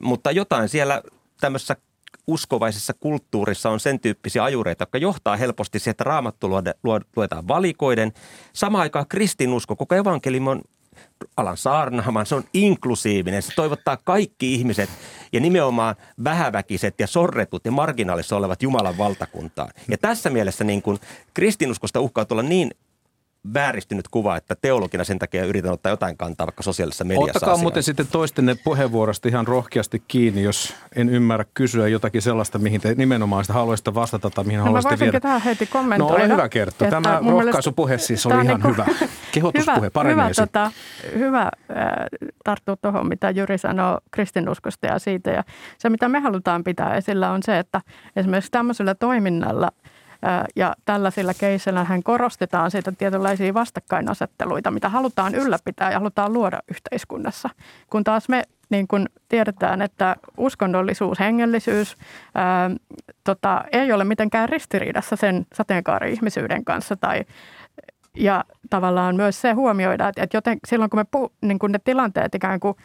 mutta 0.00 0.30
jotain 0.30 0.68
siellä 0.68 1.02
tämmöisessä 1.40 1.76
uskovaisessa 2.26 2.94
kulttuurissa 2.94 3.70
on 3.70 3.80
sen 3.80 4.00
tyyppisiä 4.00 4.44
ajureita, 4.44 4.82
jotka 4.82 4.98
johtaa 4.98 5.36
helposti 5.36 5.78
siihen, 5.78 5.90
että 5.90 6.04
raamattu 6.04 6.48
luetaan 7.16 7.48
valikoiden. 7.48 8.12
Samaan 8.52 8.82
aikaan 8.82 9.08
kristinusko, 9.08 9.76
koko 9.76 9.94
evankeliumi 9.94 10.50
on 10.50 10.62
alan 11.36 11.56
saarnaamaan, 11.56 12.26
se 12.26 12.34
on 12.34 12.44
inklusiivinen. 12.54 13.42
Se 13.42 13.54
toivottaa 13.54 13.96
kaikki 13.96 14.54
ihmiset 14.54 14.90
ja 15.32 15.40
nimenomaan 15.40 15.94
vähäväkiset 16.24 16.94
ja 17.00 17.06
sorretut 17.06 17.64
ja 17.64 17.72
marginaalissa 17.72 18.36
olevat 18.36 18.62
Jumalan 18.62 18.98
valtakuntaan. 18.98 19.70
Ja 19.88 19.98
tässä 19.98 20.30
mielessä 20.30 20.64
niin 20.64 20.82
kuin 20.82 20.98
kristinuskosta 21.34 22.00
uhkaa 22.00 22.24
tulla 22.24 22.42
niin 22.42 22.70
vääristynyt 23.54 24.08
kuva, 24.08 24.36
että 24.36 24.56
teologina 24.62 25.04
sen 25.04 25.18
takia 25.18 25.44
yritän 25.44 25.72
ottaa 25.72 25.90
jotain 25.90 26.16
kantaa 26.16 26.46
vaikka 26.46 26.62
sosiaalisessa 26.62 27.04
mediassa 27.04 27.30
Ottakaa 27.30 27.52
asiaan. 27.52 27.64
muuten 27.64 27.82
sitten 27.82 28.06
toistenne 28.06 28.56
puheenvuorosta 28.64 29.28
ihan 29.28 29.46
rohkeasti 29.46 30.02
kiinni, 30.08 30.42
jos 30.42 30.74
en 30.96 31.08
ymmärrä 31.08 31.44
kysyä 31.54 31.88
jotakin 31.88 32.22
sellaista, 32.22 32.58
mihin 32.58 32.80
te 32.80 32.94
nimenomaan 32.94 33.44
sitä 33.44 33.52
haluaisitte 33.52 33.94
vastata 33.94 34.30
tai 34.30 34.44
mihin 34.44 34.58
no, 34.58 34.64
haluaisitte 34.64 34.98
viedä. 34.98 35.20
tähän 35.20 35.40
heti 35.40 35.66
kommentoida. 35.66 36.18
No 36.18 36.24
ole 36.24 36.32
hyvä 36.32 36.48
kertoa. 36.48 36.90
Tämä 36.90 37.20
rohkaisupuhe 37.30 37.98
siis 37.98 38.26
oli 38.26 38.44
ihan 38.44 38.60
niin 38.60 38.70
hyvä. 38.72 38.86
Kehotuspuhe, 39.32 39.90
paremmin 39.90 40.24
hyvä, 40.24 40.34
tota, 40.34 40.70
hyvä 41.18 41.42
äh, 41.42 41.50
tarttua 42.44 42.76
tuohon, 42.76 43.08
mitä 43.08 43.30
Jyri 43.30 43.58
sanoo 43.58 44.00
kristinuskosta 44.10 44.86
ja 44.86 44.98
siitä. 44.98 45.30
Ja 45.30 45.44
se, 45.78 45.90
mitä 45.90 46.08
me 46.08 46.20
halutaan 46.20 46.64
pitää 46.64 46.94
esillä, 46.94 47.30
on 47.30 47.42
se, 47.42 47.58
että 47.58 47.80
esimerkiksi 48.16 48.50
tämmöisellä 48.50 48.94
toiminnalla– 48.94 49.70
ja 50.56 50.74
tällaisilla 50.84 51.34
keisseillä 51.34 51.84
hän 51.84 52.02
korostetaan 52.02 52.70
siitä 52.70 52.92
tietynlaisia 52.92 53.54
vastakkainasetteluita, 53.54 54.70
mitä 54.70 54.88
halutaan 54.88 55.34
ylläpitää 55.34 55.90
ja 55.90 55.98
halutaan 55.98 56.32
luoda 56.32 56.60
yhteiskunnassa. 56.70 57.50
Kun 57.90 58.04
taas 58.04 58.28
me 58.28 58.42
niin 58.70 58.88
kun 58.88 59.06
tiedetään, 59.28 59.82
että 59.82 60.16
uskonnollisuus, 60.36 61.20
hengellisyys 61.20 61.96
ää, 62.34 62.70
tota, 63.24 63.64
ei 63.72 63.92
ole 63.92 64.04
mitenkään 64.04 64.48
ristiriidassa 64.48 65.16
sen 65.16 65.46
sateenkaari-ihmisyyden 65.54 66.64
kanssa 66.64 66.96
tai 66.96 67.24
ja 68.16 68.44
tavallaan 68.70 69.16
myös 69.16 69.40
se 69.40 69.52
huomioida, 69.52 70.08
että, 70.08 70.22
että 70.22 70.36
joten 70.36 70.58
silloin 70.66 70.90
kun 70.90 71.00
me 71.00 71.04
puh, 71.10 71.32
niin 71.40 71.58
kun 71.58 71.72
ne 71.72 71.78
tilanteet 71.84 72.34
ikään 72.34 72.60
kuin 72.60 72.76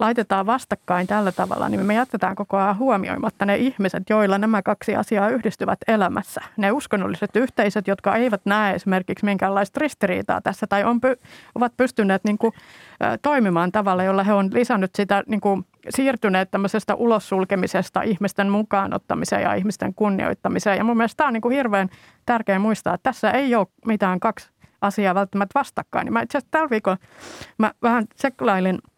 laitetaan 0.00 0.46
vastakkain 0.46 1.06
tällä 1.06 1.32
tavalla, 1.32 1.68
niin 1.68 1.86
me 1.86 1.94
jätetään 1.94 2.36
koko 2.36 2.56
ajan 2.56 2.78
huomioimatta 2.78 3.46
ne 3.46 3.56
ihmiset, 3.56 4.02
joilla 4.10 4.38
nämä 4.38 4.62
kaksi 4.62 4.96
asiaa 4.96 5.28
yhdistyvät 5.28 5.78
elämässä. 5.88 6.40
Ne 6.56 6.72
uskonnolliset 6.72 7.36
yhteisöt, 7.36 7.88
jotka 7.88 8.16
eivät 8.16 8.40
näe 8.44 8.74
esimerkiksi 8.74 9.24
minkäänlaista 9.24 9.80
ristiriitaa 9.80 10.40
tässä 10.40 10.66
tai 10.66 10.84
on, 10.84 11.00
ovat 11.54 11.76
pystyneet 11.76 12.24
niin 12.24 12.38
kuin, 12.38 12.52
toimimaan 13.22 13.72
tavalla, 13.72 14.04
jolla 14.04 14.22
he 14.22 14.32
on 14.32 14.50
lisännyt 14.52 14.90
sitä 14.94 15.22
niin 15.26 15.40
kuin, 15.40 15.66
siirtyneet 15.90 16.50
tämmöisestä 16.50 16.94
ulossulkemisesta 16.94 18.02
ihmisten 18.02 18.50
mukaanottamiseen 18.50 19.42
ja 19.42 19.54
ihmisten 19.54 19.94
kunnioittamiseen. 19.94 20.78
Ja 20.78 20.84
mun 20.84 20.96
mielestä 20.96 21.16
tämä 21.16 21.28
on 21.28 21.32
niin 21.32 21.40
kuin 21.40 21.56
hirveän 21.56 21.88
tärkeää 22.26 22.58
muistaa, 22.58 22.94
että 22.94 23.10
tässä 23.10 23.30
ei 23.30 23.54
ole 23.54 23.66
mitään 23.86 24.20
kaksi 24.20 24.50
asiaa 24.80 25.14
välttämättä 25.14 25.58
vastakkain. 25.58 26.04
Niin 26.04 26.12
mä 26.12 26.22
itse 26.22 26.38
asiassa 26.38 26.50
tällä 26.50 26.70
viikolla 26.70 26.98
mä 27.58 27.72
vähän 27.82 28.04
seklailin– 28.16 28.78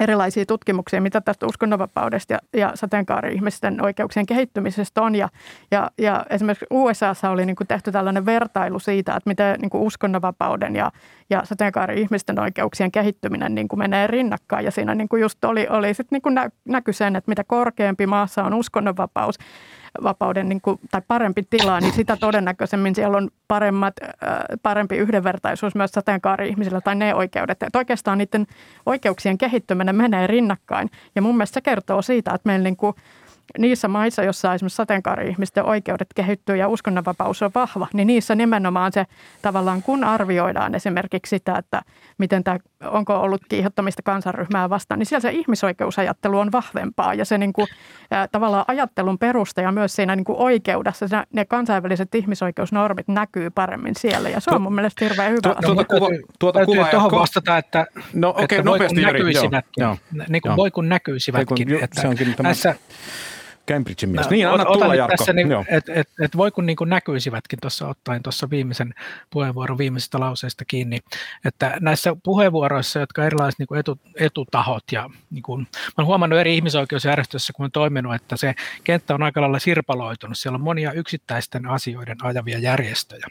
erilaisia 0.00 0.46
tutkimuksia, 0.46 1.00
mitä 1.00 1.20
tästä 1.20 1.46
uskonnonvapaudesta 1.46 2.32
ja, 2.32 2.38
ja 2.56 2.72
sateenkaari-ihmisten 2.74 3.82
oikeuksien 3.84 4.26
kehittymisestä 4.26 5.02
on. 5.02 5.14
Ja, 5.14 5.28
ja, 5.70 5.90
ja 5.98 6.26
esimerkiksi 6.30 6.66
USAssa 6.70 7.30
oli 7.30 7.46
niin 7.46 7.56
kuin 7.56 7.66
tehty 7.66 7.92
tällainen 7.92 8.26
vertailu 8.26 8.78
siitä, 8.78 9.16
että 9.16 9.30
miten 9.30 9.60
niin 9.60 9.70
kuin 9.70 9.82
uskonnonvapauden 9.82 10.76
ja, 10.76 10.92
ja 11.30 11.42
sateenkaari-ihmisten 11.44 12.40
oikeuksien 12.40 12.92
kehittyminen 12.92 13.54
niin 13.54 13.68
kuin 13.68 13.78
menee 13.78 14.06
rinnakkain. 14.06 14.64
Ja 14.64 14.70
siinä 14.70 14.94
niin 14.94 15.08
kuin 15.08 15.22
just 15.22 15.44
oli, 15.44 15.66
oli 15.70 15.94
sit 15.94 16.10
niin 16.10 16.22
kuin 16.22 16.34
nä, 16.34 16.50
näky 16.64 16.92
sen, 16.92 17.16
että 17.16 17.28
mitä 17.28 17.44
korkeampi 17.44 18.06
maassa 18.06 18.44
on 18.44 18.54
uskonnonvapaus, 18.54 19.38
vapauden 20.02 20.48
niin 20.48 20.60
kuin, 20.60 20.80
tai 20.90 21.02
parempi 21.08 21.42
tila, 21.50 21.80
niin 21.80 21.92
sitä 21.92 22.16
todennäköisemmin 22.16 22.94
siellä 22.94 23.16
on 23.16 23.30
paremmat, 23.48 23.94
parempi 24.62 24.96
yhdenvertaisuus 24.96 25.74
myös 25.74 25.90
sateenkaari-ihmisillä 25.90 26.80
tai 26.80 26.94
ne 26.94 27.14
oikeudet. 27.14 27.62
Että 27.62 27.78
oikeastaan 27.78 28.18
niiden 28.18 28.46
oikeuksien 28.86 29.38
kehittyminen 29.38 29.96
menee 29.96 30.26
rinnakkain. 30.26 30.90
Ja 31.14 31.22
mun 31.22 31.36
mielestä 31.36 31.54
se 31.54 31.60
kertoo 31.60 32.02
siitä, 32.02 32.30
että 32.34 32.48
meillä 32.48 32.64
niin 32.64 32.76
kuin 32.76 32.94
niissä 33.58 33.88
maissa, 33.88 34.22
joissa 34.22 34.54
esimerkiksi 34.54 34.76
sateenkaari-ihmisten 34.76 35.64
oikeudet 35.64 36.08
kehittyy 36.14 36.56
ja 36.56 36.68
uskonnonvapaus 36.68 37.42
on 37.42 37.50
vahva, 37.54 37.86
niin 37.92 38.06
niissä 38.06 38.34
nimenomaan 38.34 38.92
se 38.92 39.06
tavallaan, 39.42 39.82
kun 39.82 40.04
arvioidaan 40.04 40.74
esimerkiksi 40.74 41.30
sitä, 41.30 41.54
että 41.58 41.82
miten 42.18 42.44
tämä, 42.44 42.58
onko 42.84 43.20
ollut 43.20 43.40
kiihottamista 43.48 44.02
kansanryhmää 44.02 44.70
vastaan, 44.70 44.98
niin 44.98 45.06
siellä 45.06 45.20
se 45.20 45.30
ihmisoikeusajattelu 45.30 46.38
on 46.38 46.52
vahvempaa. 46.52 47.14
Ja 47.14 47.24
se 47.24 47.38
niin 47.38 47.52
kuin, 47.52 47.66
tavallaan 48.32 48.64
ajattelun 48.68 49.18
peruste 49.18 49.62
ja 49.62 49.72
myös 49.72 49.96
siinä 49.96 50.16
niin 50.16 50.24
kuin 50.24 50.38
oikeudessa 50.38 51.08
se, 51.08 51.16
ne 51.32 51.44
kansainväliset 51.44 52.14
ihmisoikeusnormit 52.14 53.08
näkyy 53.08 53.50
paremmin 53.50 53.94
siellä. 53.94 54.28
Ja 54.28 54.40
se 54.40 54.50
on 54.50 54.62
mun 54.62 54.74
mielestä 54.74 55.04
hirveän 55.04 55.30
hyvä. 55.30 55.40
No, 55.48 55.54
tuota, 55.62 55.84
kuva, 55.84 56.08
tuota 56.38 56.66
kuvaa 56.66 56.88
tuohon 56.88 57.10
vastata, 57.10 57.58
että, 57.58 57.86
no, 58.14 58.30
okay, 58.30 58.44
että 58.44 58.64
voi 58.64 58.78
kun 58.78 59.02
näkyisivätkin, 59.02 59.84
niin 60.28 60.42
kuin 60.42 60.56
voi 60.56 60.70
kun 60.70 60.88
näkyisivätkin, 60.88 61.84
että 61.84 62.00
se 62.00 62.08
onkin 62.08 62.34
näissä, 62.42 62.74
Cambridgein 63.70 64.10
mies. 64.10 64.30
Niin, 64.30 64.48
anna 64.48 64.64
tulla 64.64 64.94
Jarkko. 64.94 65.16
Tässä, 65.16 65.32
niin, 65.32 65.48
että 65.68 65.92
et, 65.94 66.08
et 66.20 66.36
voi 66.36 66.50
kun 66.50 66.66
niin 66.66 66.76
kuin 66.76 66.90
näkyisivätkin 66.90 67.58
tuossa 67.62 67.88
ottaen 67.88 68.22
tuossa 68.22 68.50
viimeisen 68.50 68.94
puheenvuoron 69.30 69.78
viimeisestä 69.78 70.20
lauseesta 70.20 70.64
kiinni, 70.64 70.98
että 71.44 71.76
näissä 71.80 72.16
puheenvuoroissa, 72.22 73.00
jotka 73.00 73.24
erilaiset 73.24 73.58
niin 73.58 73.66
kuin 73.66 73.80
etu, 73.80 73.98
etutahot 74.14 74.84
ja 74.92 75.10
niin 75.30 75.42
kuin, 75.42 75.60
mä 75.60 75.92
olen 75.98 76.06
huomannut 76.06 76.38
eri 76.38 76.54
ihmisoikeusjärjestöissä, 76.54 77.52
kun 77.52 77.62
olen 77.62 77.72
toiminut, 77.72 78.14
että 78.14 78.36
se 78.36 78.54
kenttä 78.84 79.14
on 79.14 79.22
aika 79.22 79.40
lailla 79.40 79.58
sirpaloitunut. 79.58 80.38
Siellä 80.38 80.56
on 80.56 80.62
monia 80.62 80.92
yksittäisten 80.92 81.66
asioiden 81.66 82.16
ajavia 82.22 82.58
järjestöjä 82.58 83.26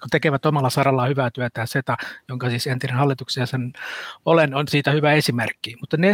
kun 0.00 0.10
tekevät 0.10 0.46
omalla 0.46 0.70
sarallaan 0.70 1.08
hyvää 1.08 1.30
työtä, 1.30 1.60
ja 1.60 1.66
SETA, 1.66 1.96
jonka 2.28 2.50
siis 2.50 2.66
entinen 2.66 2.96
hallituksen 2.96 3.42
jäsen 3.42 3.72
olen, 4.24 4.54
on 4.54 4.68
siitä 4.68 4.90
hyvä 4.90 5.12
esimerkki. 5.12 5.76
Mutta 5.80 5.96
ne 5.96 6.12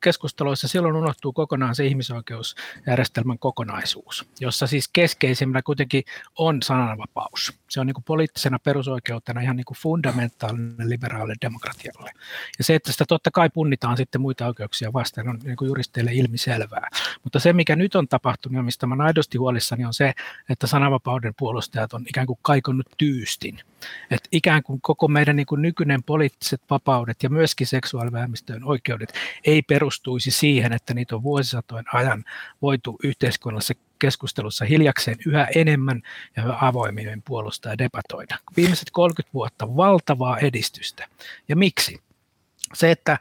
keskusteluissa 0.00 0.68
silloin 0.68 0.96
unohtuu 0.96 1.32
kokonaan 1.32 1.74
se 1.74 1.86
ihmisoikeusjärjestelmän 1.86 3.38
kokonaisuus, 3.38 4.28
jossa 4.40 4.66
siis 4.66 4.88
keskeisimmänä 4.92 5.62
kuitenkin 5.62 6.02
on 6.38 6.62
sananvapaus. 6.62 7.52
Se 7.70 7.80
on 7.80 7.86
niin 7.86 7.94
kuin 7.94 8.04
poliittisena 8.04 8.58
perusoikeutena 8.58 9.40
ihan 9.40 9.56
niin 9.56 9.64
kuin 9.64 9.78
fundamentaalinen 9.78 10.90
liberaalille 10.90 11.34
demokratialle. 11.42 12.10
Ja 12.58 12.64
se, 12.64 12.74
että 12.74 12.92
sitä 12.92 13.04
totta 13.08 13.30
kai 13.30 13.50
punnitaan 13.50 13.96
sitten 13.96 14.20
muita 14.20 14.46
oikeuksia 14.46 14.92
vastaan, 14.92 15.28
on 15.28 15.38
niin 15.44 15.56
kuin 15.56 15.68
juristeille 15.68 16.12
ilmiselvää. 16.12 16.88
Mutta 17.24 17.40
se, 17.40 17.52
mikä 17.52 17.76
nyt 17.76 17.94
on 17.94 18.08
tapahtunut 18.08 18.56
ja 18.56 18.62
mistä 18.62 18.86
olen 18.86 19.00
aidosti 19.00 19.38
huolissani, 19.38 19.84
on 19.84 19.94
se, 19.94 20.12
että 20.48 20.66
sananvapauden 20.66 21.34
puolustajat 21.38 21.92
on 21.92 22.04
ikään 22.08 22.26
kuin 22.26 22.38
kaikonnut 22.42 22.86
tyystin. 22.98 23.60
Että 24.10 24.28
ikään 24.32 24.62
kuin 24.62 24.80
koko 24.80 25.08
meidän 25.08 25.36
niin 25.36 25.46
kuin 25.46 25.62
nykyinen 25.62 26.02
poliittiset 26.02 26.62
vapaudet 26.70 27.22
ja 27.22 27.30
myöskin 27.30 27.66
seksuaalivähemmistöjen 27.66 28.64
oikeudet 28.64 29.12
ei 29.44 29.62
perustuisi 29.90 30.30
siihen, 30.30 30.72
että 30.72 30.94
niitä 30.94 31.16
on 31.16 31.22
vuosisatojen 31.22 31.84
ajan 31.92 32.24
voitu 32.62 32.98
yhteiskunnassa 33.04 33.74
keskustelussa 33.98 34.64
hiljakseen 34.64 35.16
yhä 35.26 35.48
enemmän 35.54 36.02
ja 36.36 36.42
yhä 36.44 36.56
avoimemmin 36.60 37.22
puolustaa 37.22 37.72
ja 37.72 37.78
debatoida. 37.78 38.38
Viimeiset 38.56 38.90
30 38.92 39.34
vuotta 39.34 39.76
valtavaa 39.76 40.38
edistystä. 40.38 41.08
Ja 41.48 41.56
miksi? 41.56 42.00
Se, 42.74 42.90
että 42.90 43.18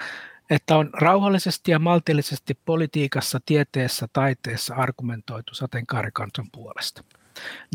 että 0.50 0.78
on 0.78 0.90
rauhallisesti 0.94 1.72
ja 1.72 1.80
maltillisesti 1.80 2.58
politiikassa, 2.66 3.40
tieteessä, 3.46 4.08
taiteessa 4.14 4.76
argumentoitu 4.76 5.54
sateenkaarikansan 5.54 6.48
puolesta. 6.52 7.04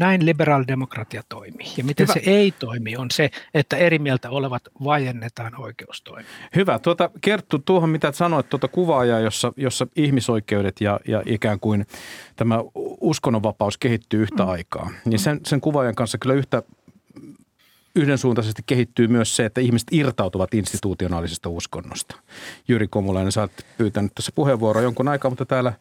Näin 0.01 0.27
liberaalidemokratia 0.27 1.23
toimii. 1.29 1.67
Ja 1.77 1.85
miten 1.85 2.05
Hyvä. 2.09 2.13
se 2.13 2.31
ei 2.31 2.51
toimi, 2.51 2.97
on 2.97 3.11
se, 3.11 3.31
että 3.55 3.77
eri 3.77 3.99
mieltä 3.99 4.31
olevat 4.31 4.63
vajennetaan 4.85 5.61
oikeustoimia. 5.61 6.31
Hyvä. 6.57 6.79
Tuota, 6.79 7.11
Kerttu, 7.21 7.59
tuohon 7.59 7.91
mitä 7.91 8.13
sanoit, 8.13 8.49
tuota 8.49 8.69
kuvaajaa, 8.69 9.21
jossa, 9.21 9.53
jossa 9.57 9.87
ihmisoikeudet 9.97 10.81
ja, 10.81 11.01
ja 11.09 11.23
ikään 11.27 11.61
kuin 11.61 11.87
tämä 12.37 12.59
uskonnonvapaus 13.01 13.79
kehittyy 13.79 14.23
yhtä 14.23 14.43
mm. 14.43 14.49
aikaa, 14.49 14.91
niin 15.05 15.19
sen, 15.19 15.41
sen 15.47 15.61
kuvaajan 15.61 15.95
kanssa 15.95 16.19
kyllä 16.19 16.35
yhtä 16.35 16.63
yhdensuuntaisesti 17.97 18.63
kehittyy 18.67 19.09
myös 19.09 19.37
se, 19.37 19.45
että 19.45 19.61
ihmiset 19.61 19.89
irtautuvat 19.91 20.55
institutionaalisesta 20.55 21.49
uskonnosta. 21.49 22.17
Jyri 22.69 22.89
Komulainen, 22.89 23.33
sä 23.33 23.41
oot 23.41 23.53
pyytänyt 23.79 24.13
tässä 24.15 24.33
puheenvuoroa 24.35 24.83
jonkun 24.83 25.09
aikaa, 25.09 25.31
mutta 25.31 25.47
täällä 25.47 25.73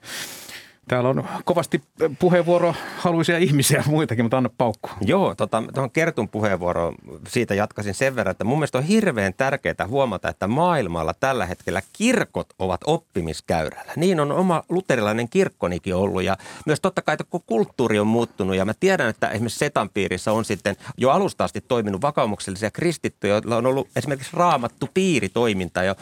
Täällä 0.87 1.09
on 1.09 1.23
kovasti 1.45 1.81
puheenvuorohaluisia 2.19 3.37
ihmisiä 3.37 3.77
ja 3.77 3.83
muitakin, 3.87 4.25
mutta 4.25 4.37
anna 4.37 4.49
paukku. 4.57 4.89
Joo, 5.01 5.35
tota, 5.35 5.63
tuohon 5.73 5.91
Kertun 5.91 6.29
puheenvuoroon 6.29 6.95
siitä 7.27 7.55
jatkasin 7.55 7.93
sen 7.93 8.15
verran, 8.15 8.31
että 8.31 8.43
mun 8.43 8.57
mielestä 8.57 8.77
on 8.77 8.83
hirveän 8.83 9.33
tärkeää 9.33 9.87
huomata, 9.87 10.29
että 10.29 10.47
maailmalla 10.47 11.13
tällä 11.13 11.45
hetkellä 11.45 11.81
kirkot 11.93 12.47
ovat 12.59 12.81
oppimiskäyrällä. 12.85 13.93
Niin 13.95 14.19
on 14.19 14.31
oma 14.31 14.63
luterilainen 14.69 15.29
kirkkonikin 15.29 15.95
ollut 15.95 16.23
ja 16.23 16.37
myös 16.65 16.81
totta 16.81 17.01
kai, 17.01 17.13
että 17.13 17.39
kulttuuri 17.45 17.99
on 17.99 18.07
muuttunut 18.07 18.55
ja 18.55 18.65
mä 18.65 18.73
tiedän, 18.79 19.09
että 19.09 19.29
esimerkiksi 19.29 19.59
Setan 19.59 19.89
piirissä 19.89 20.31
on 20.31 20.45
sitten 20.45 20.75
jo 20.97 21.09
alusta 21.09 21.43
asti 21.43 21.61
toiminut 21.61 22.01
vakaumuksellisia 22.01 22.71
kristittyjä, 22.71 23.33
joilla 23.33 23.57
on 23.57 23.65
ollut 23.65 23.87
esimerkiksi 23.95 24.37
raamattu 24.37 24.89
piiritoiminta 24.93 25.83
jo 25.83 25.95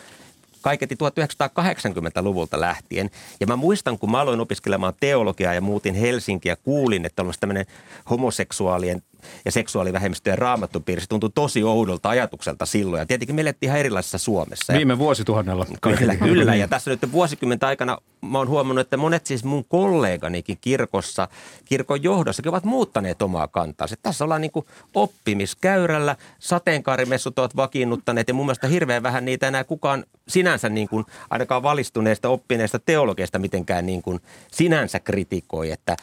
kaiketi 0.62 0.96
1980-luvulta 0.96 2.60
lähtien. 2.60 3.10
Ja 3.40 3.48
mä 3.48 3.56
muistan, 3.56 4.00
kun 4.00 4.12
mä 4.12 4.22
aloin 4.22 4.40
opiskelemaan 4.40 4.94
teologiaa 5.00 5.54
ja 5.54 5.62
muutin 5.62 5.96
Helsinkiä, 5.96 6.56
kuulin, 6.56 7.06
että 7.06 7.22
on 7.22 7.34
tämmöinen 7.40 7.66
homoseksuaalien 8.10 9.04
ja 9.46 9.52
seksuaalivähemmistöjen 9.52 10.38
raamattupiirissä 10.38 11.10
tuntui 11.10 11.30
tosi 11.36 11.64
oudolta 11.64 12.10
ajatukselta 12.10 12.66
silloin. 12.66 13.00
Ja 13.00 13.06
tietenkin 13.06 13.36
me 13.36 13.42
elettiin 13.42 13.68
ihan 13.68 13.80
erilaisessa 13.80 14.18
Suomessa. 14.18 14.74
Viime 14.74 14.98
vuosituhannella. 14.98 15.66
Kyllä, 15.82 16.16
kyllä. 16.16 16.56
Ja 16.56 16.68
tässä 16.68 16.92
nyt 16.92 17.12
vuosikymmentä 17.12 17.68
aikana 17.68 17.98
mä 18.22 18.38
oon 18.38 18.50
huomannut, 18.50 18.82
että 18.82 18.98
monet 18.98 19.26
siis 19.26 19.44
mun 19.44 19.66
kolleganikin 19.66 20.58
kirkossa, 20.62 21.28
kirkon 21.66 22.04
johdossakin 22.04 22.50
ovat 22.50 22.64
muuttaneet 22.64 23.22
omaa 23.22 23.48
kantaansa. 23.48 23.96
Tässä 24.04 24.24
ollaan 24.24 24.42
niin 24.42 24.52
kuin 24.52 24.66
oppimiskäyrällä, 24.94 26.16
sateenkaarimessut 26.40 27.40
ovat 27.40 27.56
vakiinnuttaneet 27.56 28.28
ja 28.28 28.34
mun 28.34 28.46
mielestä 28.46 28.68
hirveän 28.68 29.04
vähän 29.04 29.26
niitä 29.26 29.48
enää 29.48 29.64
kukaan 29.64 30.06
sinänsä 30.28 30.70
niin 30.70 30.90
kuin 30.90 31.06
ainakaan 31.30 31.64
valistuneesta 31.64 32.30
oppineesta 32.30 32.80
teologiasta 32.80 33.40
mitenkään 33.40 33.86
niin 33.86 34.02
kuin 34.02 34.20
sinänsä 34.52 35.00
kritikoi. 35.00 35.72
Että, 35.72 35.98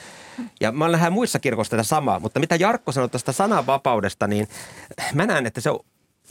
ja 0.61 0.73
mä 0.73 0.89
nähdään 0.89 1.13
muissa 1.13 1.39
kirkoissa 1.39 1.71
tätä 1.71 1.83
samaa, 1.83 2.21
mutta 2.21 2.41
mitä 2.41 2.57
Jarkko 2.57 2.93
sanoi 2.93 3.08
tuosta 3.09 3.33
sananvapaudesta, 3.33 4.27
niin 4.27 4.49
mä 5.15 5.27
näen, 5.27 5.47
että 5.47 5.61
se 5.61 5.71
on 5.71 5.81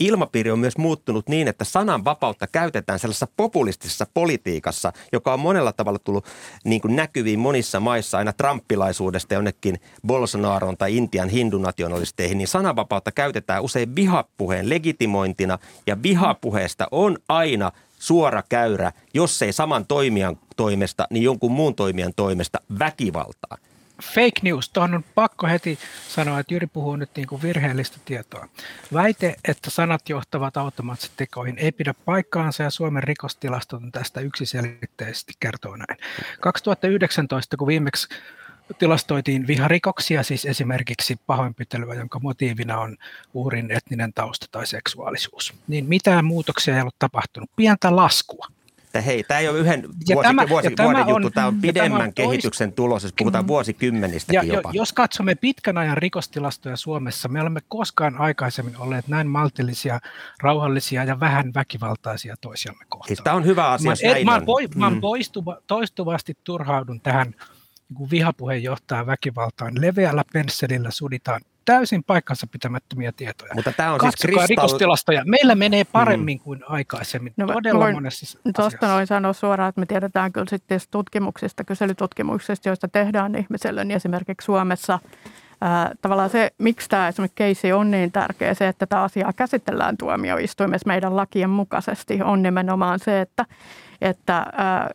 ilmapiiri 0.00 0.50
on 0.50 0.58
myös 0.58 0.78
muuttunut 0.78 1.28
niin, 1.28 1.48
että 1.48 1.64
sananvapautta 1.64 2.46
käytetään 2.46 2.98
sellaisessa 2.98 3.28
populistisessa 3.36 4.06
politiikassa, 4.14 4.92
joka 5.12 5.32
on 5.32 5.40
monella 5.40 5.72
tavalla 5.72 5.98
tullut 5.98 6.26
niin 6.64 6.80
kuin 6.80 6.96
näkyviin 6.96 7.38
monissa 7.38 7.80
maissa 7.80 8.18
aina 8.18 8.32
trumpilaisuudesta 8.32 9.34
jonnekin 9.34 9.80
Bolsonaroon 10.06 10.76
tai 10.76 10.96
Intian 10.96 11.28
hindunationalisteihin, 11.28 12.38
niin 12.38 12.48
sananvapautta 12.48 13.12
käytetään 13.12 13.62
usein 13.62 13.96
vihapuheen 13.96 14.68
legitimointina 14.68 15.58
ja 15.86 16.02
vihapuheesta 16.02 16.88
on 16.90 17.18
aina 17.28 17.72
suora 17.98 18.42
käyrä, 18.48 18.92
jos 19.14 19.42
ei 19.42 19.52
saman 19.52 19.86
toimijan 19.86 20.38
toimesta, 20.56 21.06
niin 21.10 21.22
jonkun 21.22 21.52
muun 21.52 21.74
toimijan 21.74 22.12
toimesta 22.16 22.60
väkivaltaa 22.78 23.58
fake 24.02 24.40
news, 24.42 24.68
tuohon 24.68 24.94
on 24.94 25.04
pakko 25.14 25.46
heti 25.46 25.78
sanoa, 26.08 26.40
että 26.40 26.54
Jyri 26.54 26.66
puhuu 26.66 26.96
nyt 26.96 27.10
niin 27.16 27.28
kuin 27.28 27.42
virheellistä 27.42 27.98
tietoa. 28.04 28.48
Väite, 28.92 29.36
että 29.48 29.70
sanat 29.70 30.08
johtavat 30.08 30.56
automaattisesti 30.56 31.16
tekoihin, 31.16 31.58
ei 31.58 31.72
pidä 31.72 31.94
paikkaansa 32.04 32.62
ja 32.62 32.70
Suomen 32.70 33.02
rikostilastot 33.02 33.82
on 33.82 33.92
tästä 33.92 34.20
yksiselitteisesti 34.20 35.32
kertoo 35.40 35.76
näin. 35.76 35.98
2019, 36.40 37.56
kun 37.56 37.68
viimeksi 37.68 38.08
tilastoitiin 38.78 39.46
viharikoksia, 39.46 40.22
siis 40.22 40.46
esimerkiksi 40.46 41.16
pahoinpitelyä, 41.26 41.94
jonka 41.94 42.18
motiivina 42.18 42.80
on 42.80 42.96
uhrin 43.34 43.70
etninen 43.70 44.12
tausta 44.12 44.46
tai 44.50 44.66
seksuaalisuus, 44.66 45.54
niin 45.68 45.86
mitään 45.86 46.24
muutoksia 46.24 46.74
ei 46.74 46.80
ollut 46.80 46.98
tapahtunut. 46.98 47.50
Pientä 47.56 47.96
laskua 47.96 48.46
että 48.88 49.00
hei, 49.00 49.22
tämä 49.22 49.40
ei 49.40 49.48
ole 49.48 49.58
yhden 49.58 49.84
ja 50.08 50.14
vuosi, 50.14 50.28
tämä, 50.28 50.48
vuosi, 50.48 50.70
tämä 50.70 50.86
vuoden 50.86 51.02
on, 51.02 51.08
juttu, 51.08 51.30
tämä 51.30 51.46
on 51.46 51.60
pidemmän 51.60 52.00
tämä 52.00 52.12
kehityksen 52.12 52.72
tulos, 52.72 53.02
jos 53.02 53.12
puhutaan 53.18 53.44
mm. 53.44 53.48
vuosikymmenistäkin 53.48 54.48
ja, 54.48 54.54
jopa. 54.54 54.70
Jos 54.72 54.92
katsomme 54.92 55.34
pitkän 55.34 55.78
ajan 55.78 55.96
rikostilastoja 55.96 56.76
Suomessa, 56.76 57.28
me 57.28 57.40
olemme 57.40 57.60
koskaan 57.68 58.20
aikaisemmin 58.20 58.76
olleet 58.76 59.08
näin 59.08 59.26
maltillisia, 59.26 60.00
rauhallisia 60.42 61.04
ja 61.04 61.20
vähän 61.20 61.54
väkivaltaisia 61.54 62.34
toisiamme 62.40 62.84
kohtaan. 62.88 63.08
Siis 63.08 63.20
tämä 63.24 63.36
on 63.36 63.44
hyvä 63.44 63.68
asia, 63.68 63.90
mä, 63.90 64.16
et, 64.16 64.24
mä, 64.24 64.40
poi, 64.40 64.66
mm. 64.66 64.80
mä 64.80 64.92
poistuva, 65.00 65.58
toistuvasti 65.66 66.36
turhaudun 66.44 67.00
tähän 67.00 67.34
niin 67.98 68.10
vihapuheen 68.10 68.62
johtaa 68.62 69.06
väkivaltaan. 69.06 69.80
Leveällä 69.80 70.24
pensselillä 70.32 70.90
suditaan 70.90 71.40
täysin 71.68 72.04
paikkansa 72.04 72.46
pitämättömiä 72.46 73.12
tietoja. 73.12 73.54
Mutta 73.54 73.72
tämä 73.72 73.92
on 73.92 74.00
siis 74.00 74.12
Katsokaa 74.12 74.32
siis 74.36 74.46
kristall... 74.46 74.66
rikostilastoja. 74.66 75.22
Meillä 75.26 75.54
menee 75.54 75.84
paremmin 75.84 76.38
mm. 76.38 76.42
kuin 76.44 76.60
aikaisemmin. 76.68 77.32
No, 77.36 77.46
Todella 77.46 77.84
voin, 77.84 77.94
monessa 77.94 78.38
Tuosta 78.56 78.88
noin 78.88 79.06
sanoa 79.06 79.32
suoraan, 79.32 79.68
että 79.68 79.80
me 79.80 79.86
tiedetään 79.86 80.32
kyllä 80.32 80.46
sitten 80.50 80.80
tutkimuksista, 80.90 81.64
kyselytutkimuksista, 81.64 82.68
joista 82.68 82.88
tehdään 82.88 83.34
ihmiselle, 83.34 83.84
niin 83.84 83.96
esimerkiksi 83.96 84.44
Suomessa 84.44 84.98
Ää, 85.60 85.94
tavallaan 86.02 86.30
se, 86.30 86.50
miksi 86.58 86.88
tämä 86.88 87.08
esimerkiksi 87.08 87.36
keissi 87.36 87.72
on 87.72 87.90
niin 87.90 88.12
tärkeä, 88.12 88.54
se, 88.54 88.68
että 88.68 88.86
tämä 88.86 89.02
asia 89.02 89.32
käsitellään 89.36 89.96
tuomioistuimessa 89.96 90.86
meidän 90.86 91.16
lakien 91.16 91.50
mukaisesti, 91.50 92.22
on 92.22 92.42
nimenomaan 92.42 92.98
se, 92.98 93.20
että 93.20 93.44
että 94.00 94.46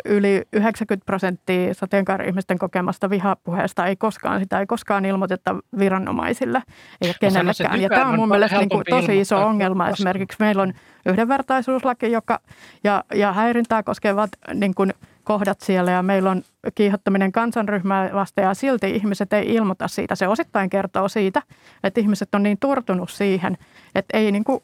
yli 0.06 0.42
90 0.54 1.06
prosenttia 1.06 1.74
sateenkaari-ihmisten 1.74 2.58
kokemasta 2.58 3.10
vihapuheesta 3.10 3.86
ei 3.86 3.96
koskaan, 3.96 4.40
sitä 4.40 4.60
ei 4.60 4.66
koskaan 4.66 5.06
ilmoiteta 5.06 5.56
viranomaisille 5.80 6.62
eikä 7.02 7.18
kenellekään. 7.20 7.82
Ja 7.82 7.90
tämä 7.90 8.10
on 8.10 8.16
mun 8.16 8.30
mielestä 8.30 8.58
niin 8.58 8.70
kuin 8.70 8.84
tosi 8.90 9.20
iso 9.20 9.46
ongelma. 9.46 9.90
Esimerkiksi 9.90 10.38
meillä 10.40 10.62
on 10.62 10.74
yhdenvertaisuuslaki 11.06 12.12
joka, 12.12 12.40
ja, 12.84 13.04
ja 13.16 13.34
häirintää 13.34 13.84
koskevat 13.84 14.30
niin 14.54 14.76
kuin 14.76 14.94
kohdat 15.24 15.62
siellä 15.62 15.92
ja 15.92 16.04
meillä 16.04 16.32
on 16.32 16.42
kiihottaminen 16.76 17.32
kansanryhmää 17.32 18.10
vasta 18.14 18.42
ja 18.42 18.54
silti 18.54 18.96
ihmiset 18.96 19.34
ei 19.34 19.56
ilmoita 19.56 19.88
siitä. 19.88 20.16
Se 20.16 20.28
osittain 20.28 20.70
kertoo 20.70 21.08
siitä, 21.08 21.42
että 21.84 22.02
ihmiset 22.02 22.36
on 22.36 22.44
niin 22.44 22.58
turtunut 22.60 23.10
siihen, 23.10 23.58
että 23.96 24.18
ei 24.18 24.32
niin 24.32 24.44
kuin 24.44 24.64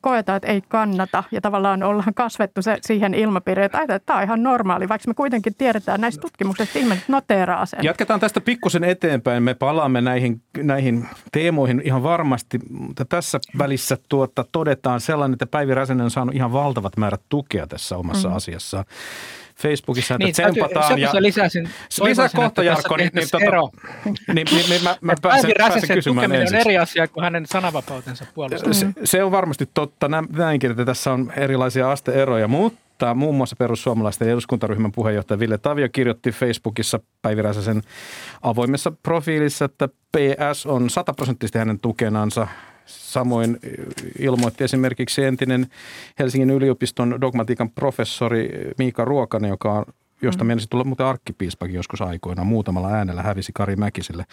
koetaan, 0.00 0.36
että 0.36 0.48
ei 0.48 0.60
kannata 0.68 1.24
ja 1.30 1.40
tavallaan 1.40 1.82
ollaan 1.82 2.14
kasvettu 2.14 2.62
se, 2.62 2.78
siihen 2.80 3.14
ilmapiiriin, 3.14 3.64
että, 3.64 3.80
että 3.80 3.98
tämä 3.98 4.18
on 4.18 4.24
ihan 4.24 4.42
normaali, 4.42 4.88
vaikka 4.88 5.08
me 5.08 5.14
kuitenkin 5.14 5.54
tiedetään 5.54 6.00
näistä 6.00 6.20
tutkimuksista, 6.20 6.62
että 6.62 6.78
ihmiset 6.78 7.08
noteeraa 7.08 7.66
sen. 7.66 7.80
Jatketaan 7.82 8.20
tästä 8.20 8.40
pikkusen 8.40 8.84
eteenpäin. 8.84 9.42
Me 9.42 9.54
palaamme 9.54 10.00
näihin, 10.00 10.42
näihin 10.58 11.08
teemoihin 11.32 11.82
ihan 11.84 12.02
varmasti, 12.02 12.58
mutta 12.70 13.04
tässä 13.04 13.40
välissä 13.58 13.96
tuota, 14.08 14.44
todetaan 14.52 15.00
sellainen, 15.00 15.32
että 15.32 15.46
Päivi 15.46 15.74
Räsänen 15.74 16.04
on 16.04 16.10
saanut 16.10 16.34
ihan 16.34 16.52
valtavat 16.52 16.96
määrät 16.96 17.22
tukea 17.28 17.66
tässä 17.66 17.96
omassa 17.96 18.28
mm. 18.28 18.36
asiassaan. 18.36 18.84
Facebookissa 19.60 20.18
niin, 20.18 20.32
tsempataan. 20.32 20.98
Ja... 20.98 21.10
lisäsin, 21.18 21.68
lisää 22.02 22.28
kohta 22.36 22.62
Jarkko, 22.62 22.96
niin, 22.96 23.10
niin, 23.14 23.28
tota, 23.30 23.44
ero. 23.44 23.70
niin, 24.04 24.46
niin, 24.50 24.70
niin 24.70 24.82
mä, 24.82 24.96
mä 25.00 25.14
pääsen, 25.22 25.52
pääsen 25.58 25.88
kysymään 25.94 26.32
ensin. 26.32 26.56
on 26.56 26.60
eri 26.60 26.78
asia 26.78 27.08
kuin 27.08 27.24
hänen 27.24 27.46
sananvapautensa 27.46 28.26
puolesta. 28.34 28.74
Se, 28.74 28.86
se 29.04 29.24
on 29.24 29.32
varmasti 29.32 29.68
totta, 29.74 30.08
näinkin, 30.32 30.70
että 30.70 30.84
tässä 30.84 31.12
on 31.12 31.32
erilaisia 31.36 31.90
asteeroja, 31.90 32.48
mutta 32.48 33.14
muun 33.14 33.34
muassa 33.34 33.56
perussuomalaisten 33.56 34.28
eduskuntaryhmän 34.28 34.92
puheenjohtaja 34.92 35.38
Ville 35.38 35.58
Tavio 35.58 35.88
kirjoitti 35.92 36.30
Facebookissa 36.30 37.00
Päivi 37.22 37.42
Räsäsen 37.42 37.82
avoimessa 38.42 38.92
profiilissa, 39.02 39.64
että 39.64 39.88
PS 39.88 40.66
on 40.66 40.90
sataprosenttisesti 40.90 41.58
hänen 41.58 41.80
tukenansa 41.80 42.48
Samoin 42.90 43.58
ilmoitti 44.18 44.64
esimerkiksi 44.64 45.24
entinen 45.24 45.66
Helsingin 46.18 46.50
yliopiston 46.50 47.20
dogmatiikan 47.20 47.70
professori 47.70 48.50
Miika 48.78 49.04
Ruokanen, 49.04 49.48
joka 49.48 49.72
on 49.72 49.84
josta 50.22 50.44
mm. 50.44 50.50
tulla 50.70 50.84
muuten 50.84 51.06
arkkipiispakin 51.06 51.74
joskus 51.74 52.02
aikoina. 52.02 52.44
Muutamalla 52.44 52.88
äänellä 52.88 53.22
hävisi 53.22 53.52
Kari 53.54 53.76
Mäkiselle. 53.76 54.24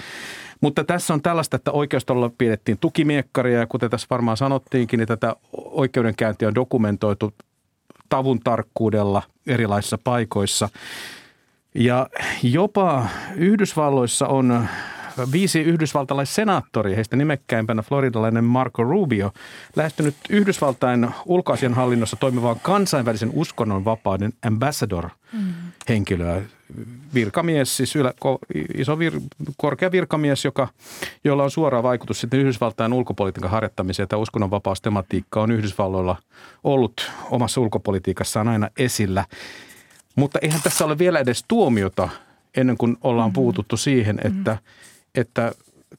Mutta 0.62 0.84
tässä 0.84 1.14
on 1.14 1.22
tällaista, 1.22 1.56
että 1.56 1.72
oikeustolla 1.72 2.32
pidettiin 2.38 2.78
tukimiekkaria 2.78 3.60
ja 3.60 3.68
kuten 3.68 3.90
tässä 3.90 4.08
varmaan 4.10 4.38
sanottiinkin, 4.38 4.98
niin 4.98 5.08
tätä 5.08 5.36
oikeudenkäyntiä 5.54 6.48
on 6.48 6.56
dokumentoitu 6.56 7.34
tavun 8.10 8.40
tarkkuudella 8.40 9.24
erilaisissa 9.48 9.98
paikoissa. 10.04 10.70
Ja 11.76 12.10
jopa 12.44 13.08
Yhdysvalloissa 13.36 14.28
on 14.28 14.68
viisi 15.32 15.60
yhdysvaltalaissenaattoria, 15.60 16.96
heistä 16.96 17.16
nimekkäimpänä 17.16 17.82
floridalainen 17.82 18.44
Marco 18.44 18.84
Rubio, 18.84 19.32
lähestynyt 19.76 20.16
Yhdysvaltain 20.30 21.10
ulkoasianhallinnossa 21.26 22.16
toimivaa 22.16 22.56
kansainvälisen 22.56 23.32
uskonnonvapauden 23.34 24.34
ambassador-henkilöä. 24.46 26.42
Virkamies, 27.14 27.78
siis 27.78 27.96
ylä, 27.96 28.14
iso 28.76 29.00
vir, 29.00 29.20
korkea 29.58 29.92
virkamies, 29.92 30.46
joka, 30.46 30.68
jolla 31.24 31.44
on 31.44 31.52
suora 31.52 31.84
vaikutus 31.84 32.22
sitten 32.22 32.40
Yhdysvaltain 32.40 32.94
ulkopolitiikan 32.94 33.52
harjoittamiseen. 33.52 34.08
Tämä 34.08 34.22
uskonnonvapaustematiikka 34.22 35.42
on 35.42 35.52
Yhdysvalloilla 35.52 36.16
ollut 36.64 37.12
omassa 37.32 37.62
ulkopolitiikassaan 37.62 38.48
aina 38.48 38.70
esillä. 38.78 39.26
Mutta 40.16 40.40
eihän 40.42 40.62
tässä 40.64 40.86
ole 40.86 40.98
vielä 40.98 41.20
edes 41.20 41.46
tuomiota 41.48 42.10
ennen 42.58 42.78
kuin 42.78 42.98
ollaan 43.02 43.30
mm-hmm. 43.30 43.34
puututtu 43.34 43.78
siihen, 43.78 44.20
mm-hmm. 44.24 44.44
Että, 45.18 45.52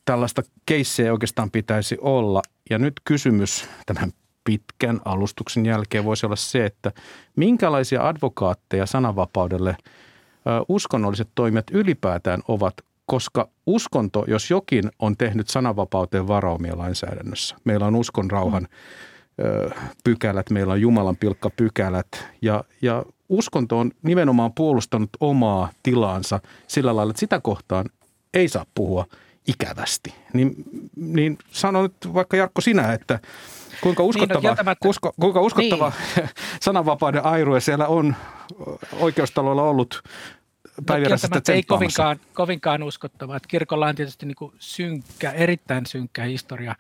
tällaista 0.05 0.43
keissejä 0.67 1.13
oikeastaan 1.13 1.51
pitäisi 1.51 1.99
olla. 2.01 2.43
Ja 2.71 2.79
nyt 2.79 2.93
kysymys 3.05 3.69
tämän 3.87 4.13
pitkän 4.45 5.01
alustuksen 5.05 5.67
jälkeen 5.67 6.05
voisi 6.05 6.27
olla 6.27 6.37
se, 6.37 6.65
että 6.65 6.93
minkälaisia 7.37 8.09
advokaatteja 8.09 8.87
sananvapaudelle 8.87 9.77
uskonnolliset 10.69 11.29
toimijat 11.35 11.71
ylipäätään 11.71 12.43
ovat, 12.49 12.75
koska 13.07 13.49
uskonto, 13.67 14.25
jos 14.29 14.51
jokin, 14.51 14.91
on 14.99 15.17
tehnyt 15.17 15.49
sananvapauteen 15.49 16.29
varaumia 16.29 16.79
lainsäädännössä. 16.79 17.57
Meillä 17.65 17.87
on 17.87 17.97
uskon 17.97 18.31
rauhan 18.31 18.69
pykälät, 20.05 20.51
meillä 20.51 20.73
on 20.73 20.81
Jumalan 20.81 21.17
pilkka 21.17 21.51
pykälät 21.51 22.09
ja, 22.43 22.65
ja 22.83 23.05
uskonto 23.29 23.79
on 23.79 23.91
nimenomaan 24.03 24.53
puolustanut 24.55 25.11
omaa 25.21 25.69
tilaansa 25.83 26.41
sillä 26.67 26.97
lailla, 26.97 27.11
että 27.11 27.21
sitä 27.21 27.41
kohtaan 27.41 27.87
ei 28.35 28.49
saa 28.49 28.67
puhua 28.75 29.07
ikävästi. 29.47 30.15
Niin, 30.33 30.55
niin 30.97 31.39
sano 31.51 31.83
nyt 31.83 32.15
vaikka 32.15 32.37
Jarkko 32.37 32.61
sinä, 32.61 32.93
että 32.93 33.19
kuinka 33.81 34.03
uskottava, 34.03 34.41
niin, 34.41 34.67
no, 34.67 34.75
kuinka, 34.81 35.13
kuinka 35.21 35.41
uskottava 35.41 35.93
niin. 36.17 36.29
sananvapauden 36.61 37.25
airue 37.25 37.61
siellä 37.61 37.87
on 37.87 38.17
oikeustalolla 38.93 39.63
ollut 39.63 40.03
päivässä 40.87 41.29
no, 41.35 41.41
ei 41.55 41.63
kovinkaan, 41.63 42.21
kovinkaan 42.35 42.83
uskottava. 42.83 43.37
Että 43.37 43.49
kirkolla 43.49 43.87
on 43.87 43.95
tietysti 43.95 44.27
niin 44.27 44.37
kuin 44.37 44.53
synkkä, 44.59 45.31
erittäin 45.31 45.87
synkkä 45.87 46.23
historia 46.23 46.75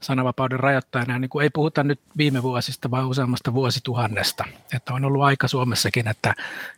sananvapauden 0.00 0.60
rajoittajana. 0.60 1.18
Niin 1.18 1.28
kuin 1.28 1.42
ei 1.42 1.50
puhuta 1.50 1.84
nyt 1.84 2.00
viime 2.16 2.42
vuosista, 2.42 2.90
vaan 2.90 3.08
useammasta 3.08 3.54
vuosituhannesta. 3.54 4.44
Että 4.74 4.94
on 4.94 5.04
ollut 5.04 5.22
aika 5.22 5.48
Suomessakin, 5.48 6.08
että 6.08 6.34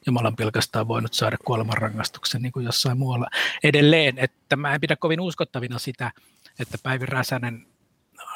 Jumalan 0.06 0.36
pilkasta 0.36 0.80
on 0.80 0.88
voinut 0.88 1.14
saada 1.14 1.36
kuolemanrangaistuksen 1.44 2.42
niin 2.42 2.52
kuin 2.52 2.66
jossain 2.66 2.98
muualla 2.98 3.26
edelleen. 3.64 4.18
Että 4.18 4.56
mä 4.56 4.74
en 4.74 4.80
pidä 4.80 4.96
kovin 4.96 5.20
uskottavina 5.20 5.78
sitä, 5.78 6.12
että 6.58 6.78
Päivi 6.82 7.06
Räsänen 7.06 7.66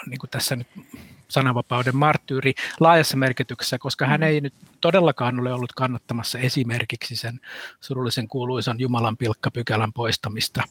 niin 0.06 0.18
kuin 0.18 0.30
tässä 0.30 0.56
nyt 0.56 0.68
sananvapauden 1.28 1.96
marttyyri 1.96 2.54
laajassa 2.80 3.16
merkityksessä, 3.16 3.78
koska 3.78 4.06
hän 4.06 4.20
mm. 4.20 4.26
ei 4.26 4.40
nyt 4.40 4.54
todellakaan 4.80 5.40
ole 5.40 5.52
ollut 5.52 5.72
kannattamassa 5.72 6.38
esimerkiksi 6.38 7.16
sen 7.16 7.40
surullisen 7.80 8.28
kuuluisan 8.28 8.80
Jumalan 8.80 9.16
pilkkapykälän 9.16 9.92
poistamista. 9.92 10.62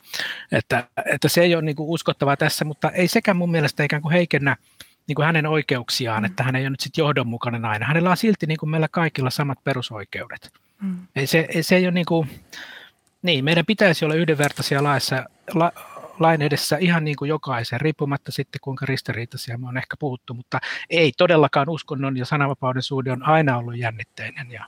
Että, 0.51 0.87
että 1.05 1.27
se 1.27 1.41
ei 1.41 1.55
ole 1.55 1.61
niin 1.61 1.75
kuin 1.75 1.89
uskottavaa 1.89 2.37
tässä, 2.37 2.65
mutta 2.65 2.91
ei 2.91 3.07
sekään 3.07 3.37
mun 3.37 3.51
mielestä 3.51 3.83
ikään 3.83 4.01
kuin 4.01 4.11
heikennä 4.13 4.57
niin 5.07 5.15
kuin 5.15 5.25
hänen 5.25 5.45
oikeuksiaan, 5.45 6.23
mm. 6.23 6.25
että 6.25 6.43
hän 6.43 6.55
ei 6.55 6.63
ole 6.63 6.69
nyt 6.69 6.79
sitten 6.79 7.01
johdonmukainen 7.01 7.65
aina. 7.65 7.85
Hänellä 7.85 8.09
on 8.09 8.17
silti 8.17 8.45
niin 8.45 8.57
kuin 8.57 8.69
meillä 8.69 8.87
kaikilla 8.87 9.29
samat 9.29 9.63
perusoikeudet. 9.63 10.51
Mm. 10.81 10.97
Ei, 11.15 11.27
se, 11.27 11.47
se 11.61 11.75
ei 11.75 11.85
ole 11.85 11.91
niin 11.91 12.05
kuin, 12.05 12.29
niin, 13.21 13.45
meidän 13.45 13.65
pitäisi 13.65 14.05
olla 14.05 14.15
yhdenvertaisia 14.15 14.83
laissa, 14.83 15.25
la, 15.53 15.71
lain 16.19 16.41
edessä 16.41 16.77
ihan 16.77 17.03
niin 17.03 17.15
kuin 17.15 17.29
jokaisen, 17.29 17.81
riippumatta 17.81 18.31
sitten 18.31 18.59
kuinka 18.61 18.85
ristiriitaisia 18.85 19.57
me 19.57 19.67
on 19.67 19.77
ehkä 19.77 19.95
puhuttu, 19.99 20.33
mutta 20.33 20.59
ei 20.89 21.11
todellakaan 21.17 21.69
uskonnon 21.69 22.17
ja 22.17 22.25
sananvapauden 22.25 22.83
suhde 22.83 23.11
on 23.11 23.23
aina 23.23 23.57
ollut 23.57 23.77
jännitteinen 23.77 24.51
ja 24.51 24.65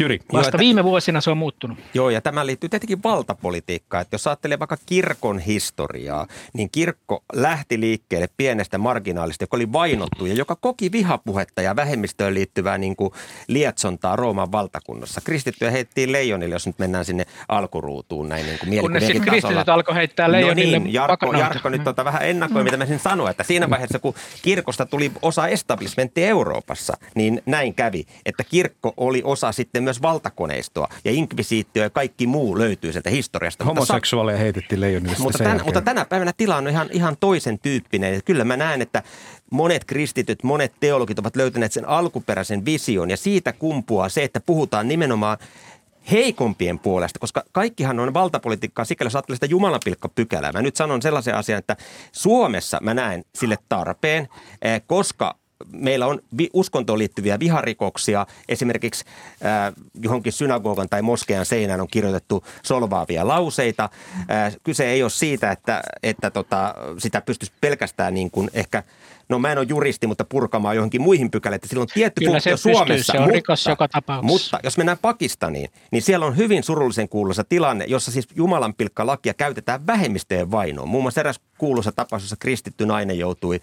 Jyri. 0.00 0.20
Vasta 0.32 0.56
Joo, 0.56 0.58
viime 0.58 0.84
vuosina 0.84 1.20
se 1.20 1.30
on 1.30 1.38
muuttunut. 1.38 1.78
Joo, 1.94 2.10
ja 2.10 2.20
tämä 2.20 2.46
liittyy 2.46 2.68
tietenkin 2.68 3.02
valtapolitiikkaan. 3.02 4.02
Että 4.02 4.14
jos 4.14 4.26
ajattelee 4.26 4.58
vaikka 4.58 4.76
kirkon 4.86 5.38
historiaa, 5.38 6.26
niin 6.52 6.70
kirkko 6.70 7.24
lähti 7.32 7.80
liikkeelle 7.80 8.28
pienestä 8.36 8.78
marginaalista, 8.78 9.42
joka 9.42 9.56
oli 9.56 9.72
vainottu 9.72 10.26
ja 10.26 10.34
joka 10.34 10.56
koki 10.56 10.92
vihapuhetta 10.92 11.62
ja 11.62 11.76
vähemmistöön 11.76 12.34
liittyvää 12.34 12.78
niin 12.78 12.96
kuin 12.96 13.12
lietsontaa 13.48 14.16
Rooman 14.16 14.52
valtakunnassa. 14.52 15.20
Kristittyjä 15.20 15.70
heittiin 15.70 16.12
leijonille, 16.12 16.54
jos 16.54 16.66
nyt 16.66 16.78
mennään 16.78 17.04
sinne 17.04 17.24
alkuruutuun 17.48 18.28
näin 18.28 18.46
niin 18.46 18.58
kuin 18.58 18.80
Kunnes 18.80 19.06
sitten 19.06 19.22
kristityt 19.22 19.68
alkoi 19.68 19.94
heittää 19.94 20.32
leijonille 20.32 20.78
no 20.78 20.84
niin, 20.84 20.94
Jarkko, 20.94 21.32
Jarkko 21.32 21.68
nyt 21.68 21.84
tota 21.84 22.04
vähän 22.04 22.22
ennakoi, 22.22 22.64
mitä 22.64 22.76
mä 22.76 22.86
sen 22.86 22.98
sanoin, 22.98 23.30
että 23.30 23.42
siinä 23.42 23.70
vaiheessa, 23.70 23.98
kun 23.98 24.14
kirkosta 24.42 24.86
tuli 24.86 25.12
osa 25.22 25.48
establishmenttia 25.48 26.26
Euroopassa, 26.26 26.96
niin 27.14 27.42
näin 27.46 27.74
kävi, 27.74 28.06
että 28.26 28.44
kirkko 28.44 28.94
oli 28.96 29.22
osa 29.24 29.52
sitten 29.52 29.85
myös 29.86 30.02
valtakoneistoa 30.02 30.88
ja 31.04 31.12
inkvisiittio 31.12 31.82
ja 31.82 31.90
kaikki 31.90 32.26
muu 32.26 32.58
löytyy 32.58 32.92
sieltä 32.92 33.10
historiasta. 33.10 33.64
Homoseksuaaleja 33.64 34.38
heitettiin 34.38 34.80
leijonille 34.80 35.16
mutta, 35.18 35.38
tämän, 35.38 35.60
mutta 35.64 35.80
tänä 35.80 36.04
päivänä 36.04 36.32
tila 36.36 36.56
on 36.56 36.68
ihan, 36.68 36.88
ihan 36.92 37.16
toisen 37.20 37.58
tyyppinen. 37.58 38.14
Ja 38.14 38.22
kyllä 38.22 38.44
mä 38.44 38.56
näen, 38.56 38.82
että 38.82 39.02
monet 39.50 39.84
kristityt, 39.84 40.42
monet 40.42 40.72
teologit 40.80 41.18
ovat 41.18 41.36
löytäneet 41.36 41.72
sen 41.72 41.88
alkuperäisen 41.88 42.64
vision 42.64 43.10
ja 43.10 43.16
siitä 43.16 43.52
kumpuaa 43.52 44.08
se, 44.08 44.22
että 44.22 44.40
puhutaan 44.40 44.88
nimenomaan 44.88 45.38
heikompien 46.10 46.78
puolesta, 46.78 47.18
koska 47.18 47.44
kaikkihan 47.52 48.00
on 48.00 48.14
valtapolitiikkaa 48.14 48.84
sikäli, 48.84 49.06
jos 49.06 49.14
ajattelee 49.14 49.36
sitä 49.36 49.46
jumalanpilkkapykälää. 49.46 50.52
Mä 50.52 50.62
nyt 50.62 50.76
sanon 50.76 51.02
sellaisen 51.02 51.34
asian, 51.34 51.58
että 51.58 51.76
Suomessa 52.12 52.78
mä 52.82 52.94
näen 52.94 53.24
sille 53.34 53.58
tarpeen, 53.68 54.28
eh, 54.62 54.82
koska 54.86 55.36
meillä 55.72 56.06
on 56.06 56.18
uskontoon 56.52 56.98
liittyviä 56.98 57.38
viharikoksia. 57.38 58.26
Esimerkiksi 58.48 59.04
äh, 59.44 59.72
johonkin 60.02 60.32
synagogan 60.32 60.88
tai 60.88 61.02
moskean 61.02 61.46
seinään 61.46 61.80
on 61.80 61.88
kirjoitettu 61.88 62.44
solvaavia 62.62 63.28
lauseita. 63.28 63.88
Äh, 64.30 64.56
kyse 64.64 64.86
ei 64.86 65.02
ole 65.02 65.10
siitä, 65.10 65.50
että, 65.50 65.82
että 66.02 66.30
tota, 66.30 66.74
sitä 66.98 67.20
pystyisi 67.20 67.52
pelkästään 67.60 68.14
niin 68.14 68.30
kuin 68.30 68.50
ehkä 68.54 68.82
no 69.28 69.38
mä 69.38 69.52
en 69.52 69.58
ole 69.58 69.66
juristi, 69.68 70.06
mutta 70.06 70.24
purkamaan 70.24 70.76
johonkin 70.76 71.02
muihin 71.02 71.30
pykäliin, 71.30 71.54
että 71.54 71.68
sillä 71.68 71.80
on 71.80 71.88
tietty 71.94 72.18
Kyllä 72.18 72.32
funktio 72.32 72.56
se 72.56 72.62
Suomessa. 72.62 73.12
se 73.12 73.18
on 73.18 73.30
mutta, 73.34 73.70
joka 73.70 73.88
tapauksessa. 73.88 74.32
Mutta 74.32 74.60
jos 74.62 74.76
mennään 74.76 74.98
Pakistaniin, 74.98 75.70
niin 75.90 76.02
siellä 76.02 76.26
on 76.26 76.36
hyvin 76.36 76.62
surullisen 76.62 77.08
kuuluisa 77.08 77.44
tilanne, 77.44 77.84
jossa 77.88 78.10
siis 78.10 78.28
Jumalan 78.34 78.74
lakia 78.98 79.34
käytetään 79.34 79.86
vähemmistöjen 79.86 80.50
vainoon. 80.50 80.88
Muun 80.88 81.04
muassa 81.04 81.20
eräs 81.20 81.40
kuuluisa 81.58 81.92
tapaus, 81.92 82.22
jossa 82.22 82.36
kristitty 82.36 82.86
nainen 82.86 83.18
joutui 83.18 83.60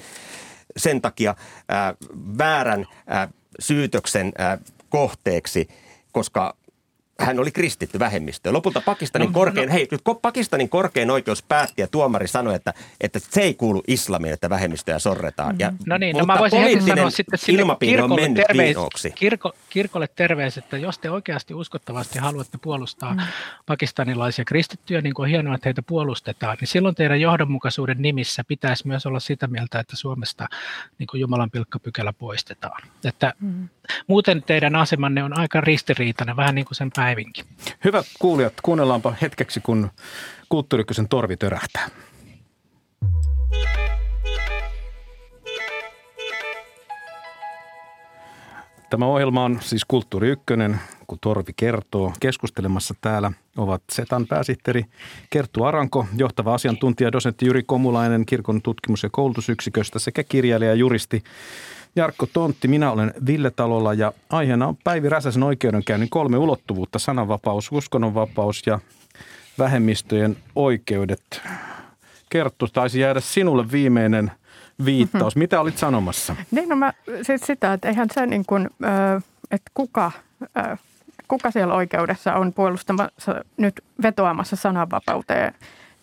sen 0.78 1.02
takia 1.02 1.36
ää, 1.70 1.96
väärän 2.38 2.86
ää, 3.08 3.30
syytöksen 3.60 4.32
ää, 4.38 4.58
kohteeksi, 4.90 5.68
koska 6.12 6.56
hän 7.20 7.40
oli 7.40 7.52
kristitty 7.52 8.00
vähemmistö. 8.00 8.54
Lopulta 8.54 8.82
Pakistanin, 8.82 9.28
no, 9.28 9.34
korkein, 9.34 9.68
no. 9.70 9.74
Hei, 9.74 9.88
nyt 9.92 10.02
Pakistanin 10.22 10.70
korkein 10.70 11.12
oikeus 11.12 11.44
päätti 11.44 11.82
ja 11.82 11.88
tuomari 11.88 12.28
sanoi, 12.28 12.56
että, 12.56 12.74
että 13.02 13.20
se 13.20 13.42
ei 13.42 13.54
kuulu 13.54 13.84
islamiin, 13.88 14.34
että 14.34 14.50
vähemmistöjä 14.50 15.00
sorretaan. 15.00 15.56
Ja, 15.60 15.74
no 15.86 15.98
niin, 15.98 16.18
no 16.18 16.26
mä 16.26 16.40
voisin 16.40 16.62
heti 16.62 16.82
sanoa 16.82 17.10
sitten 17.10 17.40
sille 17.40 17.64
kirkolle, 17.80 18.30
terveis, 18.48 18.78
kirko, 19.16 19.54
kirkolle 19.70 20.08
terveys, 20.08 20.58
että 20.58 20.78
jos 20.78 21.00
te 21.00 21.10
oikeasti 21.10 21.54
uskottavasti 21.54 22.20
haluatte 22.20 22.58
puolustaa 22.58 23.14
mm. 23.14 23.22
pakistanilaisia 23.66 24.46
kristittyjä, 24.46 25.02
niin 25.02 25.14
kuin 25.14 25.24
on 25.24 25.30
hienoa, 25.30 25.56
että 25.56 25.70
heitä 25.70 25.82
puolustetaan, 25.82 26.58
niin 26.60 26.68
silloin 26.68 26.96
teidän 26.96 27.22
johdonmukaisuuden 27.22 28.02
nimissä 28.02 28.44
pitäisi 28.48 28.88
myös 28.88 29.06
olla 29.06 29.20
sitä 29.20 29.48
mieltä, 29.48 29.80
että 29.80 29.96
Suomesta 29.96 30.48
niin 31.00 31.08
kuin 31.08 31.22
Jumalan 31.22 31.52
pilkkapykälä 31.52 32.14
poistetaan. 32.14 32.82
Että 33.04 33.34
mm. 33.40 33.70
Muuten 34.08 34.44
teidän 34.44 34.76
asemanne 34.76 35.24
on 35.24 35.40
aika 35.40 35.62
ristiriitainen, 35.62 36.36
vähän 36.36 36.56
niin 36.56 36.66
kuin 36.66 36.76
sen 36.76 36.92
päivinkin. 37.04 37.46
Hyvät 37.84 38.06
kuulijat, 38.20 38.54
kuunnellaanpa 38.62 39.14
hetkeksi, 39.22 39.60
kun 39.60 39.92
kulttuurikysen 40.50 41.08
torvi 41.08 41.38
törähtää. 41.38 41.88
Tämä 48.90 49.06
ohjelma 49.06 49.44
on 49.44 49.60
siis 49.62 49.86
Kulttuuri 49.88 50.30
Ykkönen, 50.30 50.80
kun 51.08 51.18
Torvi 51.22 51.54
kertoo. 51.56 52.14
Keskustelemassa 52.20 52.94
täällä 53.02 53.32
ovat 53.58 53.82
Setan 53.92 54.28
pääsihteeri 54.28 54.86
Kerttu 55.30 55.64
Aranko, 55.64 56.06
johtava 56.18 56.54
asiantuntija, 56.54 57.12
dosentti 57.12 57.46
Jyri 57.46 57.64
Komulainen 57.64 58.26
kirkon 58.26 58.62
tutkimus- 58.62 59.04
ja 59.04 59.10
koulutusyksiköstä 59.12 60.00
sekä 60.00 60.24
kirjailija 60.24 60.72
ja 60.72 60.76
juristi 60.76 61.24
Jarkko 61.96 62.28
Tontti, 62.34 62.68
minä 62.68 62.92
olen 62.92 63.14
Ville 63.26 63.52
Talolla 63.52 63.94
ja 63.94 64.14
aiheena 64.30 64.68
on 64.68 64.78
Päivi 64.84 65.10
Räsäsen 65.10 65.44
oikeudenkäynnin 65.44 66.10
kolme 66.10 66.38
ulottuvuutta, 66.38 67.00
sananvapaus, 67.00 67.72
uskonnonvapaus 67.72 68.64
ja 68.66 68.80
vähemmistöjen 69.60 70.38
oikeudet. 70.56 71.42
Kerttu, 72.30 72.68
taisi 72.68 73.00
jäädä 73.00 73.20
sinulle 73.20 73.72
viimeinen 73.72 74.32
viittaus. 74.86 75.36
Mitä 75.36 75.62
olit 75.62 75.78
sanomassa? 75.78 76.36
Niin, 76.52 76.70
no 76.70 76.76
mä 76.76 76.94
siis 77.22 77.42
sitä, 77.42 77.74
että 77.74 77.88
eihän 77.88 78.08
se 78.14 78.26
niin 78.26 78.46
kuin, 78.48 78.70
että 79.52 79.72
kuka, 79.74 80.12
kuka 81.28 81.52
siellä 81.52 81.74
oikeudessa 81.74 82.34
on 82.34 82.54
puolustamassa 82.54 83.46
nyt 83.58 83.84
vetoamassa 84.02 84.56
sananvapauteen 84.56 85.54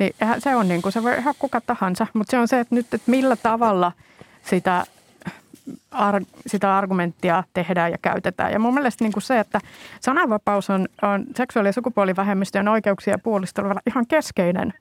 Niin 0.00 0.14
se 0.38 0.57
on 0.57 0.68
niin 0.68 0.83
kuin, 0.83 0.92
se 0.92 1.03
voi 1.03 1.18
ihan 1.18 1.35
kuka 1.38 1.61
tahansa, 1.61 2.07
mutta 2.12 2.31
se 2.31 2.38
on 2.38 2.48
se, 2.48 2.61
että 2.61 2.74
nyt, 2.74 2.94
että 2.94 3.11
millä 3.11 3.37
tavalla 3.37 3.92
sitä 4.42 4.85
ar, 5.90 6.22
sitä 6.46 6.78
argumenttia 6.78 7.44
tehdään 7.52 7.90
ja 7.90 7.98
käytetään. 8.02 8.52
Ja 8.52 8.59
mun 8.59 8.74
mielestä 8.74 9.04
niin 9.04 9.12
kuin 9.12 9.22
se, 9.22 9.38
että 9.38 9.61
sananvapaus 10.00 10.70
on, 10.70 10.88
on 11.02 11.24
seksuaali- 11.37 11.68
ja 11.68 11.72
sukupuolivähemmistöjen 11.72 12.68
oikeuksia 12.68 13.18
puolusteleva 13.18 13.80
ihan 13.87 14.06
keskeinen 14.06 14.74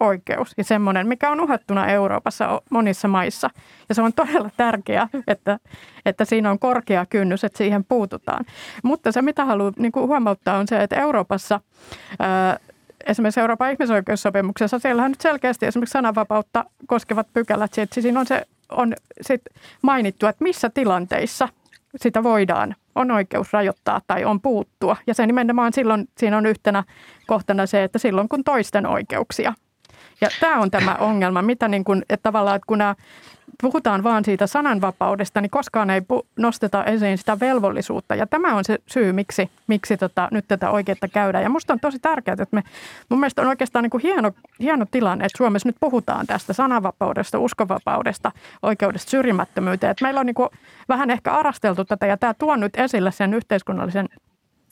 oikeus 0.00 0.54
ja 0.56 0.64
semmoinen, 0.64 1.08
mikä 1.08 1.30
on 1.30 1.40
uhattuna 1.40 1.86
Euroopassa 1.86 2.62
monissa 2.70 3.08
maissa. 3.08 3.50
Ja 3.88 3.94
se 3.94 4.02
on 4.02 4.12
todella 4.12 4.50
tärkeää, 4.56 5.08
että, 5.26 5.58
että 6.06 6.24
siinä 6.24 6.50
on 6.50 6.58
korkea 6.58 7.06
kynnys, 7.06 7.44
että 7.44 7.58
siihen 7.58 7.84
puututaan. 7.84 8.44
Mutta 8.82 9.12
se, 9.12 9.22
mitä 9.22 9.44
haluan 9.44 9.72
niin 9.78 9.92
kuin 9.92 10.06
huomauttaa, 10.06 10.58
on 10.58 10.68
se, 10.68 10.82
että 10.82 10.96
Euroopassa 10.96 11.60
ää, 12.18 12.58
esimerkiksi 13.06 13.40
Euroopan 13.40 13.72
ihmisoikeussopimuksessa, 13.72 14.78
siellähän 14.78 15.10
nyt 15.10 15.20
selkeästi 15.20 15.66
esimerkiksi 15.66 15.92
sananvapautta 15.92 16.64
koskevat 16.86 17.26
pykälät, 17.32 17.78
että 17.78 18.00
siinä 18.00 18.20
on 18.20 18.26
se 18.26 18.46
on 18.68 18.94
sit 19.20 19.42
mainittu, 19.82 20.26
että 20.26 20.44
missä 20.44 20.70
tilanteissa 20.70 21.48
sitä 21.96 22.22
voidaan, 22.22 22.76
on 22.94 23.10
oikeus 23.10 23.52
rajoittaa 23.52 24.00
tai 24.06 24.24
on 24.24 24.40
puuttua. 24.40 24.96
Ja 25.06 25.14
se 25.14 25.26
nimenomaan 25.26 25.72
silloin, 25.72 26.08
siinä 26.18 26.38
on 26.38 26.46
yhtenä 26.46 26.84
kohtana 27.26 27.66
se, 27.66 27.84
että 27.84 27.98
silloin 27.98 28.28
kun 28.28 28.44
toisten 28.44 28.86
oikeuksia. 28.86 29.54
Ja 30.20 30.28
tämä 30.40 30.60
on 30.60 30.70
tämä 30.70 30.94
ongelma, 30.94 31.42
mitä 31.42 31.68
niin 31.68 31.84
kuin, 31.84 32.02
että 32.08 32.22
tavallaan, 32.22 32.56
että 32.56 32.66
kun 32.66 32.78
nämä 32.78 32.94
puhutaan 33.62 34.02
vaan 34.02 34.24
siitä 34.24 34.46
sananvapaudesta, 34.46 35.40
niin 35.40 35.50
koskaan 35.50 35.90
ei 35.90 36.02
nosteta 36.36 36.84
esiin 36.84 37.18
sitä 37.18 37.40
velvollisuutta. 37.40 38.14
Ja 38.14 38.26
tämä 38.26 38.54
on 38.54 38.64
se 38.64 38.78
syy, 38.86 39.12
miksi, 39.12 39.50
miksi 39.66 39.96
tota, 39.96 40.28
nyt 40.30 40.44
tätä 40.48 40.70
oikeutta 40.70 41.08
käydään. 41.08 41.44
Ja 41.44 41.50
minusta 41.50 41.72
on 41.72 41.80
tosi 41.80 41.98
tärkeää, 41.98 42.32
että 42.32 42.56
me, 42.56 42.62
mun 43.08 43.20
mielestä 43.20 43.42
on 43.42 43.48
oikeastaan 43.48 43.82
niin 43.82 43.90
kuin 43.90 44.02
hieno, 44.02 44.32
hieno 44.60 44.86
tilanne, 44.90 45.24
että 45.24 45.38
Suomessa 45.38 45.68
nyt 45.68 45.76
puhutaan 45.80 46.26
tästä 46.26 46.52
sananvapaudesta, 46.52 47.38
uskonvapaudesta, 47.38 48.32
oikeudesta 48.62 49.10
syrjimättömyyteen. 49.10 49.90
Että 49.90 50.04
meillä 50.04 50.20
on 50.20 50.26
niin 50.26 50.34
kuin 50.34 50.48
vähän 50.88 51.10
ehkä 51.10 51.32
arasteltu 51.32 51.84
tätä 51.84 52.06
ja 52.06 52.16
tämä 52.16 52.34
tuo 52.34 52.56
nyt 52.56 52.76
esille 52.76 53.12
sen 53.12 53.34
yhteiskunnallisen 53.34 54.08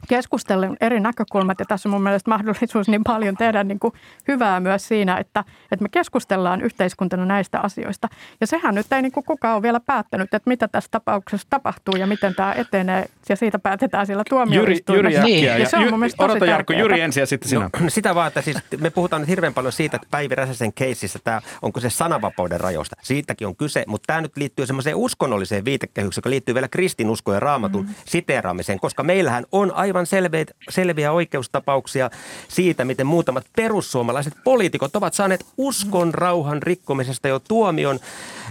keskustellen 0.09 0.77
eri 0.81 1.01
näkökulmat 1.01 1.59
ja 1.59 1.66
tässä 1.66 1.88
on 1.88 1.90
mun 1.90 2.03
mielestä 2.03 2.31
mahdollisuus 2.31 2.88
niin 2.88 3.05
paljon 3.05 3.37
tehdä 3.37 3.64
niin 3.64 3.79
kuin 3.79 3.92
hyvää 4.29 4.61
myös 4.61 4.88
siinä, 4.88 5.16
että, 5.16 5.45
että 5.73 5.83
me 5.83 5.88
keskustellaan 5.88 6.62
yhteiskuntana 6.62 7.27
näistä 7.27 7.61
asioista. 7.61 8.09
Ja 8.40 8.47
sehän 8.47 8.75
nyt 8.75 8.92
ei 8.92 9.03
niin 9.03 9.12
kuin 9.12 9.25
kukaan 9.25 9.55
ole 9.55 9.62
vielä 9.62 9.81
päättänyt, 9.81 10.35
että 10.35 10.51
mitä 10.51 10.69
tässä 10.69 10.88
tapauksessa 10.90 11.47
tapahtuu 11.51 11.97
ja 11.97 12.07
miten 12.07 12.35
tämä 12.35 12.53
etenee 12.53 13.07
ja 13.29 13.37
siitä 13.37 13.59
päätetään 13.59 14.07
siellä 14.07 14.25
tuomioistuimessa. 14.31 15.21
Jyri, 15.21 15.35
Jyri 15.35 15.47
niin. 15.47 15.61
ja 15.61 15.69
se 15.69 15.77
on 15.77 15.90
mun 15.90 15.99
mielestä 15.99 16.16
tosi 16.16 16.31
Odota 16.31 16.47
Jarkko, 16.47 16.73
Jyri 16.73 17.01
ensin 17.01 17.21
ja 17.21 17.27
sitten 17.27 17.49
sinä. 17.49 17.61
No, 17.61 17.71
sitä 17.88 18.14
vaan, 18.14 18.29
että 18.29 18.42
siis 18.42 18.57
me 18.81 18.90
puhutaan 18.90 19.23
nyt 19.23 19.29
hirveän 19.29 19.55
paljon 19.55 19.73
siitä, 19.73 19.97
että 19.97 20.09
Päivi 20.11 20.35
Räsäsen 20.35 20.73
keississä 20.73 21.19
tämä, 21.25 21.40
onko 21.62 21.81
se 21.81 21.90
sananvapauden 21.90 22.61
rajoista. 22.61 22.97
Siitäkin 23.03 23.47
on 23.47 23.57
kyse, 23.57 23.85
mutta 23.87 24.07
tämä 24.07 24.21
nyt 24.21 24.37
liittyy 24.37 24.66
semmoiseen 24.66 24.97
uskonnolliseen 24.97 25.64
viitekehykseen, 25.64 26.19
joka 26.19 26.31
liittyy 26.31 26.55
vielä 26.55 26.69
kristinuskoon 26.69 27.35
ja 27.35 27.40
raamatun 27.40 27.87
mm. 27.87 27.95
siteeraamiseen, 28.05 28.81
koska 28.81 29.03
meillähän 29.03 29.45
on 29.53 29.75
aivan 29.75 29.96
selvä 30.05 30.27
selviä, 30.27 30.45
selviä 30.69 31.13
oikeustapauksia 31.13 32.11
siitä, 32.49 32.85
miten 32.85 33.07
muutamat 33.07 33.45
perussuomalaiset 33.57 34.35
poliitikot 34.45 34.97
ovat 34.97 35.15
saaneet 35.15 35.47
uskon 35.57 36.15
rauhan 36.15 36.63
rikkomisesta 36.63 37.29
jo 37.29 37.39
tuomion. 37.39 37.99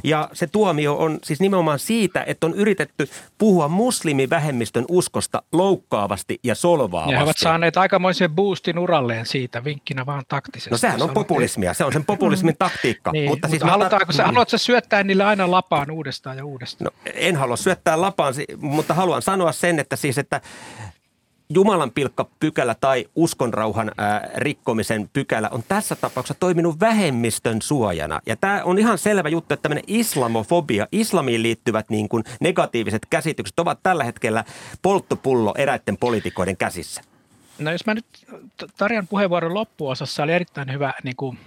Ja 0.03 0.29
se 0.33 0.47
tuomio 0.47 0.95
on 0.97 1.19
siis 1.23 1.39
nimenomaan 1.39 1.79
siitä, 1.79 2.23
että 2.27 2.47
on 2.47 2.53
yritetty 2.53 3.09
puhua 3.37 3.67
muslimivähemmistön 3.67 4.85
uskosta 4.89 5.43
loukkaavasti 5.51 6.39
ja 6.43 6.55
solvaavasti. 6.55 7.13
Ja 7.13 7.17
he 7.17 7.23
ovat 7.23 7.37
saaneet 7.37 7.77
aikamoisen 7.77 8.31
boostin 8.31 8.79
uralleen 8.79 9.25
siitä, 9.25 9.63
vinkkinä 9.63 10.05
vaan 10.05 10.23
taktisesti. 10.27 10.69
No 10.69 10.77
sehän 10.77 11.01
on 11.01 11.09
populismia, 11.09 11.73
se 11.73 11.85
on 11.85 11.93
sen 11.93 12.05
populismin 12.05 12.55
taktiikka. 12.59 13.11
niin, 13.11 13.29
mutta 13.29 13.47
siis 13.47 13.61
mutta 13.61 13.71
halutaanko 13.71 14.11
sä, 14.11 14.25
haluatko 14.25 14.57
syöttää 14.57 15.03
niille 15.03 15.23
aina 15.23 15.51
lapaan 15.51 15.91
uudestaan 15.91 16.37
ja 16.37 16.45
uudestaan? 16.45 16.85
No, 16.85 17.11
en 17.13 17.35
halua 17.35 17.57
syöttää 17.57 18.01
lapaan, 18.01 18.33
mutta 18.57 18.93
haluan 18.93 19.21
sanoa 19.21 19.51
sen, 19.51 19.79
että 19.79 19.95
siis, 19.95 20.17
että 20.17 20.41
Jumalan 21.49 21.91
pilkka 21.91 22.29
pykälä 22.39 22.75
tai 22.75 23.05
uskonrauhan 23.15 23.91
ää, 23.97 24.29
rikkomisen 24.35 25.09
pykälä 25.13 25.49
on 25.51 25.63
tässä 25.67 25.95
tapauksessa 25.95 26.39
toiminut 26.39 26.79
vähemmistön 26.79 27.61
suojana. 27.61 28.21
Ja 28.25 28.35
tämä 28.35 28.63
on 28.63 28.79
ihan 28.79 28.97
selvä 28.97 29.29
juttu, 29.29 29.53
että 29.53 29.61
tämmöinen 29.61 29.83
islamofobia, 29.87 30.87
islamiin 30.91 31.43
liittyvät 31.43 31.89
niin 31.89 32.09
kuin 32.09 32.23
negatiiviset 32.39 33.05
käsitykset 33.09 33.59
ovat 33.59 33.79
tällä 33.83 34.03
hetkellä 34.03 34.43
polttopullo 34.81 35.53
eräiden 35.57 35.97
poliitikoiden 35.97 36.57
käsissä. 36.57 37.01
No 37.59 37.71
jos 37.71 37.85
mä 37.85 37.93
nyt 37.93 38.05
Tarjan 38.77 39.07
puheenvuoron 39.07 39.53
loppuosassa 39.53 40.23
oli 40.23 40.33
erittäin 40.33 40.71
hyvä 40.71 40.93
niin 41.03 41.15
kuin 41.15 41.39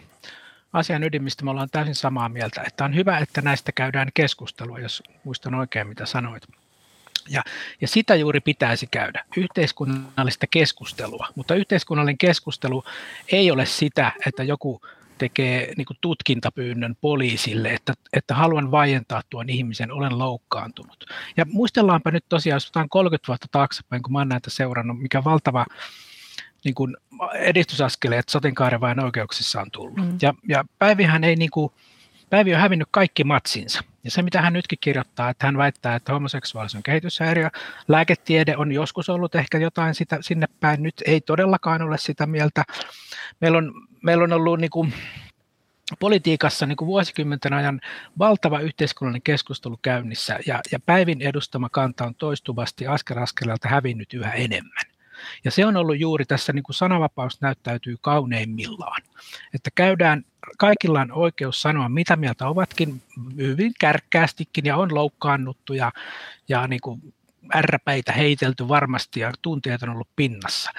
asian 0.72 1.04
ydin, 1.04 1.22
mistä 1.22 1.44
me 1.44 1.50
ollaan 1.50 1.70
täysin 1.72 1.94
samaa 1.94 2.28
mieltä. 2.28 2.62
Että 2.66 2.84
on 2.84 2.94
hyvä, 2.94 3.18
että 3.18 3.42
näistä 3.42 3.72
käydään 3.72 4.08
keskustelua, 4.14 4.78
jos 4.78 5.02
muistan 5.24 5.54
oikein 5.54 5.86
mitä 5.88 6.06
sanoit. 6.06 6.42
Ja, 7.30 7.42
ja 7.80 7.88
sitä 7.88 8.14
juuri 8.14 8.40
pitäisi 8.40 8.86
käydä, 8.86 9.24
yhteiskunnallista 9.36 10.46
keskustelua. 10.46 11.28
Mutta 11.34 11.54
yhteiskunnallinen 11.54 12.18
keskustelu 12.18 12.84
ei 13.32 13.50
ole 13.50 13.66
sitä, 13.66 14.12
että 14.26 14.44
joku 14.44 14.80
tekee 15.18 15.72
niin 15.76 15.86
kuin 15.86 15.96
tutkintapyynnön 16.00 16.96
poliisille, 17.00 17.68
että, 17.70 17.94
että 18.12 18.34
haluan 18.34 18.70
vaientaa 18.70 19.22
tuon 19.30 19.50
ihmisen, 19.50 19.92
olen 19.92 20.18
loukkaantunut. 20.18 21.04
Ja 21.36 21.46
muistellaanpa 21.52 22.10
nyt 22.10 22.24
tosiaan, 22.28 22.56
jos 22.56 22.72
30 22.88 23.28
vuotta 23.28 23.46
taaksepäin, 23.50 24.02
kun 24.02 24.12
mä 24.12 24.18
oon 24.18 24.28
näitä 24.28 24.50
seurannut, 24.50 25.00
mikä 25.00 25.24
valtava 25.24 25.66
niin 26.64 26.74
kuin 26.74 26.96
edistysaskeleet 27.34 28.28
sateenkaarevain 28.28 29.00
oikeuksissa 29.00 29.60
on 29.60 29.70
tullut. 29.70 29.96
Mm. 29.96 30.18
Ja, 30.22 30.34
ja 30.48 30.64
Päivihän 30.78 31.24
ei 31.24 31.36
niin 31.36 31.50
kuin, 31.50 31.72
Päivi 32.30 32.54
on 32.54 32.60
hävinnyt 32.60 32.88
kaikki 32.90 33.24
matsinsa. 33.24 33.80
Ja 34.08 34.12
se, 34.12 34.22
mitä 34.22 34.42
hän 34.42 34.52
nytkin 34.52 34.78
kirjoittaa, 34.80 35.30
että 35.30 35.46
hän 35.46 35.58
väittää, 35.58 35.94
että 35.94 36.12
homoseksuaalisuus 36.12 36.78
on 36.78 36.82
kehityshäiriö. 36.82 37.50
Lääketiede 37.88 38.56
on 38.56 38.72
joskus 38.72 39.08
ollut 39.08 39.34
ehkä 39.34 39.58
jotain 39.58 39.94
sitä, 39.94 40.18
sinne 40.20 40.46
päin, 40.60 40.82
nyt 40.82 40.94
ei 41.06 41.20
todellakaan 41.20 41.82
ole 41.82 41.98
sitä 41.98 42.26
mieltä. 42.26 42.64
Meillä 43.40 43.58
on, 43.58 43.72
meillä 44.02 44.24
on 44.24 44.32
ollut 44.32 44.60
niin 44.60 44.70
kuin, 44.70 44.92
politiikassa 45.98 46.66
niin 46.66 46.76
kuin 46.76 46.86
vuosikymmenten 46.86 47.52
ajan 47.52 47.80
valtava 48.18 48.60
yhteiskunnallinen 48.60 49.22
keskustelu 49.22 49.78
käynnissä 49.82 50.38
ja, 50.46 50.60
ja 50.72 50.80
Päivin 50.80 51.22
edustama 51.22 51.68
kanta 51.68 52.04
on 52.04 52.14
toistuvasti 52.14 52.86
askel 52.86 53.18
askeleelta 53.18 53.68
hävinnyt 53.68 54.14
yhä 54.14 54.32
enemmän. 54.32 54.97
Ja 55.44 55.50
se 55.50 55.66
on 55.66 55.76
ollut 55.76 56.00
juuri 56.00 56.24
tässä, 56.24 56.52
niin 56.52 56.62
kuin 56.62 56.74
sananvapaus 56.74 57.40
näyttäytyy 57.40 57.96
kauneimmillaan. 58.00 59.02
Että 59.54 59.70
käydään, 59.74 60.24
kaikilla 60.58 61.00
on 61.00 61.12
oikeus 61.12 61.62
sanoa, 61.62 61.88
mitä 61.88 62.16
mieltä 62.16 62.48
ovatkin, 62.48 63.02
hyvin 63.36 63.72
kärkkäästikin 63.80 64.66
ja 64.66 64.76
on 64.76 64.94
loukkaannuttu 64.94 65.72
ja, 65.72 65.92
ja 66.48 66.66
niin 66.66 66.80
kuin 66.80 67.14
ärräpäitä 67.54 68.12
heitelty 68.12 68.68
varmasti 68.68 69.20
ja 69.20 69.32
tunteet 69.42 69.82
on 69.82 69.88
ollut 69.88 70.08
pinnassa. 70.16 70.70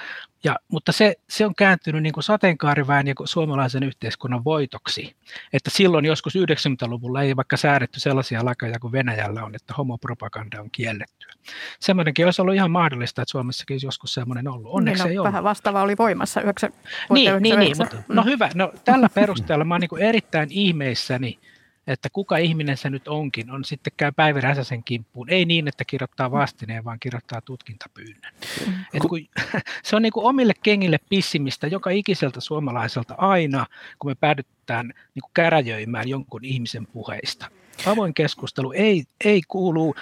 Ja, 0.44 0.56
mutta 0.68 0.92
se, 0.92 1.14
se 1.28 1.46
on 1.46 1.54
kääntynyt 1.54 2.02
niin 2.02 2.12
kuin 2.12 2.24
sateenkaariväen 2.24 3.06
ja 3.06 3.14
suomalaisen 3.24 3.82
yhteiskunnan 3.82 4.44
voitoksi. 4.44 5.16
Että 5.52 5.70
silloin 5.70 6.04
joskus 6.04 6.34
90-luvulla 6.36 7.22
ei 7.22 7.36
vaikka 7.36 7.56
säädetty 7.56 8.00
sellaisia 8.00 8.44
lakeja 8.44 8.78
kuin 8.78 8.92
Venäjällä 8.92 9.44
on, 9.44 9.54
että 9.54 9.74
homopropaganda 9.78 10.60
on 10.60 10.70
kiellettyä. 10.70 11.32
Semmoinenkin 11.80 12.24
olisi 12.24 12.42
ollut 12.42 12.54
ihan 12.54 12.70
mahdollista, 12.70 13.22
että 13.22 13.30
Suomessakin 13.30 13.74
olisi 13.74 13.86
joskus 13.86 14.14
semmoinen 14.14 14.48
ollut. 14.48 14.72
Onneksi 14.74 15.04
niin, 15.04 15.16
no, 15.16 15.22
ei 15.22 15.32
vähän 15.32 15.44
vastaava 15.44 15.82
oli 15.82 15.96
voimassa 15.98 16.40
9, 16.40 16.72
niin, 17.10 17.42
niin, 17.42 17.58
niin, 17.58 17.76
mutta, 17.78 17.96
no 18.08 18.22
hyvä. 18.24 18.50
No, 18.54 18.72
tällä 18.84 19.08
perusteella 19.14 19.64
mä 19.64 19.74
olen 19.74 19.88
niin 19.90 20.02
erittäin 20.02 20.48
ihmeissäni, 20.50 21.38
että 21.86 22.08
kuka 22.12 22.36
ihminen 22.36 22.76
se 22.76 22.90
nyt 22.90 23.08
onkin, 23.08 23.50
on 23.50 23.64
sitten 23.64 23.92
käy 23.96 24.12
Päivi 24.16 24.40
Räsäsen 24.40 24.84
kimppuun. 24.84 25.30
Ei 25.30 25.44
niin, 25.44 25.68
että 25.68 25.84
kirjoittaa 25.84 26.30
vastineen, 26.30 26.84
vaan 26.84 27.00
kirjoittaa 27.00 27.40
tutkintapyynnön. 27.40 28.32
Mm. 28.66 28.72
Et 28.94 29.02
kun, 29.08 29.20
se 29.84 29.96
on 29.96 30.02
niin 30.02 30.12
kuin 30.12 30.26
omille 30.26 30.52
kengille 30.62 30.98
pissimistä 31.08 31.66
joka 31.66 31.90
ikiseltä 31.90 32.40
suomalaiselta 32.40 33.14
aina, 33.18 33.66
kun 33.98 34.10
me 34.10 34.14
päädytään 34.14 34.86
niin 34.86 35.22
kuin 35.22 35.30
käräjöimään 35.34 36.08
jonkun 36.08 36.44
ihmisen 36.44 36.86
puheista. 36.86 37.50
Avoin 37.86 38.14
keskustelu 38.14 38.72
ei, 38.72 39.04
ei 39.24 39.42
kuulu 39.48 39.94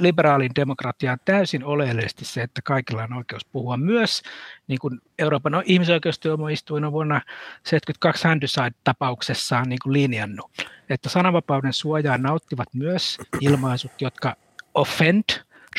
liberaalin 0.00 0.54
demokratiaan 0.56 1.18
täysin 1.24 1.64
oleellisesti 1.64 2.24
se, 2.24 2.42
että 2.42 2.62
kaikilla 2.62 3.02
on 3.02 3.12
oikeus 3.12 3.44
puhua 3.44 3.76
myös, 3.76 4.22
niin 4.68 4.78
kuin 4.78 5.00
Euroopan 5.18 5.52
ihmisoikeustyömoistuin 5.64 6.84
on 6.84 6.92
vuonna 6.92 7.20
1972 7.20 8.28
Handyside-tapauksessaan 8.28 9.68
niin 9.68 9.78
kuin 9.82 9.92
linjannut, 9.92 10.50
että 10.88 11.08
sananvapauden 11.08 11.72
suojaa 11.72 12.18
nauttivat 12.18 12.68
myös 12.74 13.18
ilmaisut, 13.40 13.92
jotka 14.00 14.36
offend, 14.74 15.24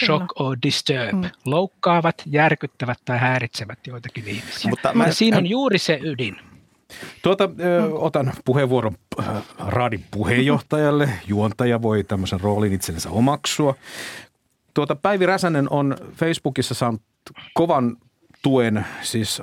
shock 0.06 0.42
or 0.42 0.58
disturb, 0.64 1.14
mm. 1.14 1.30
loukkaavat, 1.46 2.24
järkyttävät 2.26 2.98
tai 3.06 3.18
häiritsevät 3.18 3.88
joitakin 3.88 4.28
ihmisiä. 4.28 4.70
Mutta 4.70 4.94
mä, 4.94 5.12
siinä 5.12 5.38
on 5.38 5.48
juuri 5.48 5.78
se 5.78 6.00
ydin. 6.04 6.38
Tuota, 7.24 7.50
ö, 7.60 7.94
otan 7.94 8.34
puheenvuoron 8.46 8.96
raadin 9.60 10.06
puheenjohtajalle. 10.12 11.10
Juontaja 11.28 11.82
voi 11.82 12.04
tämmöisen 12.04 12.42
roolin 12.42 12.74
itsellensä 12.74 13.10
omaksua. 13.10 13.76
Tuota, 14.74 14.96
Päivi 14.96 15.26
Räsänen 15.26 15.68
on 15.70 15.96
Facebookissa 16.16 16.74
saanut 16.74 17.02
kovan 17.54 17.98
tuen, 18.42 18.86
siis 19.02 19.42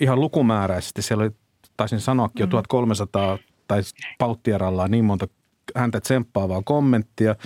ihan 0.00 0.20
lukumääräisesti. 0.20 1.02
Siellä 1.02 1.22
oli 1.22 1.32
taisin 1.76 2.00
sanoakin 2.00 2.40
jo 2.40 2.46
1300 2.46 3.36
mm. 3.36 3.42
tai 3.68 3.80
pauttierallaan 4.18 4.90
niin 4.90 5.04
monta 5.04 5.28
häntä 5.76 6.00
tsemppaavaa 6.00 6.62
kommenttia, 6.64 7.36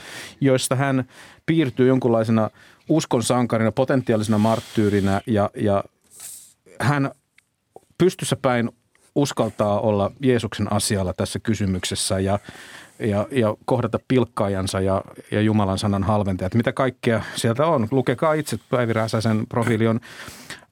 joista 0.40 0.76
hän 0.76 1.04
piirtyy 1.46 1.88
jonkunlaisena 1.88 2.50
uskon 2.88 3.22
sankarina, 3.22 3.72
potentiaalisena 3.72 4.38
marttyyrinä 4.38 5.20
ja, 5.26 5.50
ja 5.56 5.84
hän 6.80 7.10
pystyssä 7.98 8.36
päin 8.36 8.70
uskaltaa 9.14 9.80
olla 9.80 10.10
Jeesuksen 10.20 10.72
asialla 10.72 11.12
tässä 11.12 11.38
kysymyksessä 11.38 12.20
ja, 12.20 12.38
ja, 12.98 13.26
ja 13.30 13.56
kohdata 13.64 13.98
pilkkaajansa 14.08 14.80
ja, 14.80 15.02
ja 15.30 15.40
Jumalan 15.40 15.78
sanan 15.78 16.02
halventajat. 16.02 16.54
Mitä 16.54 16.72
kaikkea 16.72 17.22
sieltä 17.36 17.66
on? 17.66 17.88
Lukekaa 17.90 18.32
itse, 18.32 18.58
Päivi 18.70 18.92
Räsäsen 18.92 19.46
profiili 19.48 19.86
on 19.86 20.00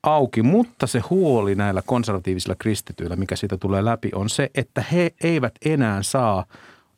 auki, 0.02 0.42
mutta 0.42 0.86
se 0.86 0.98
huoli 1.10 1.54
näillä 1.54 1.82
konservatiivisilla 1.86 2.56
kristityillä, 2.58 3.16
mikä 3.16 3.36
siitä 3.36 3.56
tulee 3.56 3.84
läpi, 3.84 4.10
on 4.14 4.30
se, 4.30 4.50
että 4.54 4.84
he 4.92 5.10
eivät 5.22 5.54
enää 5.64 6.02
saa 6.02 6.44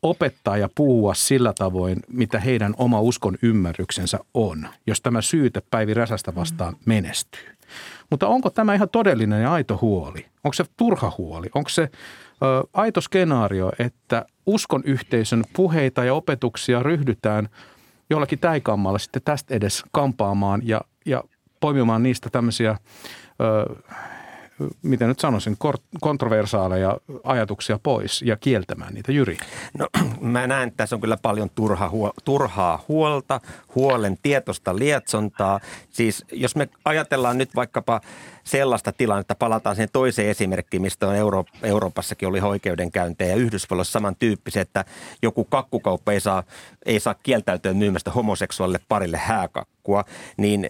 opettaa 0.03 0.57
ja 0.57 0.69
puhua 0.75 1.13
sillä 1.13 1.53
tavoin, 1.53 1.99
mitä 2.07 2.39
heidän 2.39 2.73
oma 2.77 3.01
uskon 3.01 3.37
ymmärryksensä 3.41 4.19
on, 4.33 4.67
jos 4.87 5.01
tämä 5.01 5.21
syyte 5.21 5.61
Päivi 5.71 5.93
Räsästä 5.93 6.35
vastaan 6.35 6.75
menestyy. 6.85 7.53
Mutta 8.13 8.27
onko 8.27 8.49
tämä 8.49 8.73
ihan 8.73 8.89
todellinen 8.89 9.41
ja 9.41 9.53
aito 9.53 9.79
huoli? 9.81 10.25
Onko 10.43 10.53
se 10.53 10.65
turha 10.77 11.11
huoli? 11.17 11.47
Onko 11.55 11.69
se 11.69 11.81
ö, 11.81 11.89
aito 12.73 13.01
skenaario, 13.01 13.71
että 13.79 14.25
uskon 14.45 14.81
yhteisön 14.85 15.43
puheita 15.53 16.03
ja 16.03 16.13
opetuksia 16.13 16.83
ryhdytään 16.83 17.49
jollakin 18.09 18.39
täikammalla 18.39 18.99
sitten 18.99 19.21
tästä 19.25 19.55
edes 19.55 19.83
kampaamaan 19.91 20.61
ja, 20.63 20.81
ja 21.05 21.23
poimimaan 21.59 22.03
niistä 22.03 22.29
tämmöisiä 22.29 22.77
ö, 23.41 23.75
miten 24.81 25.07
nyt 25.07 25.19
sanoisin, 25.19 25.57
kontroversaaleja 26.01 26.97
ajatuksia 27.23 27.79
pois 27.83 28.21
ja 28.21 28.37
kieltämään 28.37 28.93
niitä, 28.93 29.11
Jyri? 29.11 29.37
No 29.77 29.87
mä 30.21 30.47
näen, 30.47 30.67
että 30.67 30.77
tässä 30.77 30.95
on 30.95 31.01
kyllä 31.01 31.17
paljon 31.21 31.49
turha, 31.49 31.91
turhaa 32.23 32.83
huolta, 32.87 33.41
huolen 33.75 34.17
tietosta 34.23 34.75
lietsontaa. 34.75 35.59
Siis 35.89 36.25
jos 36.31 36.55
me 36.55 36.69
ajatellaan 36.85 37.37
nyt 37.37 37.55
vaikkapa 37.55 38.01
sellaista 38.43 38.91
tilannetta, 38.91 39.35
palataan 39.35 39.75
siihen 39.75 39.89
toiseen 39.93 40.29
esimerkkiin, 40.29 40.81
mistä 40.81 41.07
on 41.07 41.15
Euro- 41.15 41.45
Euroopassakin 41.63 42.27
oli 42.27 42.41
oikeudenkäyntejä 42.41 43.29
ja 43.29 43.35
Yhdysvalloissa 43.35 43.91
samantyyppisiä, 43.91 44.61
että 44.61 44.85
joku 45.21 45.43
kakkukauppa 45.43 46.11
ei 46.11 46.19
saa, 46.19 46.43
ei 46.85 46.99
saa 46.99 47.13
kieltäytyä 47.13 47.73
myymästä 47.73 48.11
homoseksuaalille 48.11 48.79
parille 48.87 49.17
hääkakkua, 49.17 50.03
niin 50.37 50.69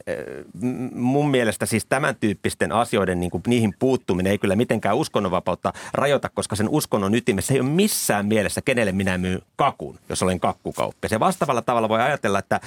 mun 0.94 1.30
mielestä 1.30 1.66
siis 1.66 1.86
tämän 1.86 2.16
tyyppisten 2.16 2.72
asioiden 2.72 3.20
niin 3.20 3.32
kuin 3.32 3.44
niihin 3.48 3.74
puuttuminen 3.80 4.32
ei 4.32 4.38
kyllä 4.38 4.56
mitenkään 4.56 4.96
uskonnonvapautta 4.96 5.74
rajoita, 5.94 6.30
koska 6.30 6.56
sen 6.56 6.70
uskonnon 6.70 7.16
ytimessä 7.16 7.54
ei 7.54 7.60
ole 7.60 7.70
missään 7.70 8.26
mielessä, 8.26 8.62
kenelle 8.62 8.92
minä 8.92 9.18
myyn 9.18 9.42
kakun, 9.56 10.00
jos 10.10 10.24
olen 10.24 10.40
kakkukauppa. 10.40 11.08
Se 11.08 11.20
vastaavalla 11.20 11.62
tavalla 11.62 11.90
voi 11.90 12.02
ajatella, 12.02 12.40
että 12.40 12.60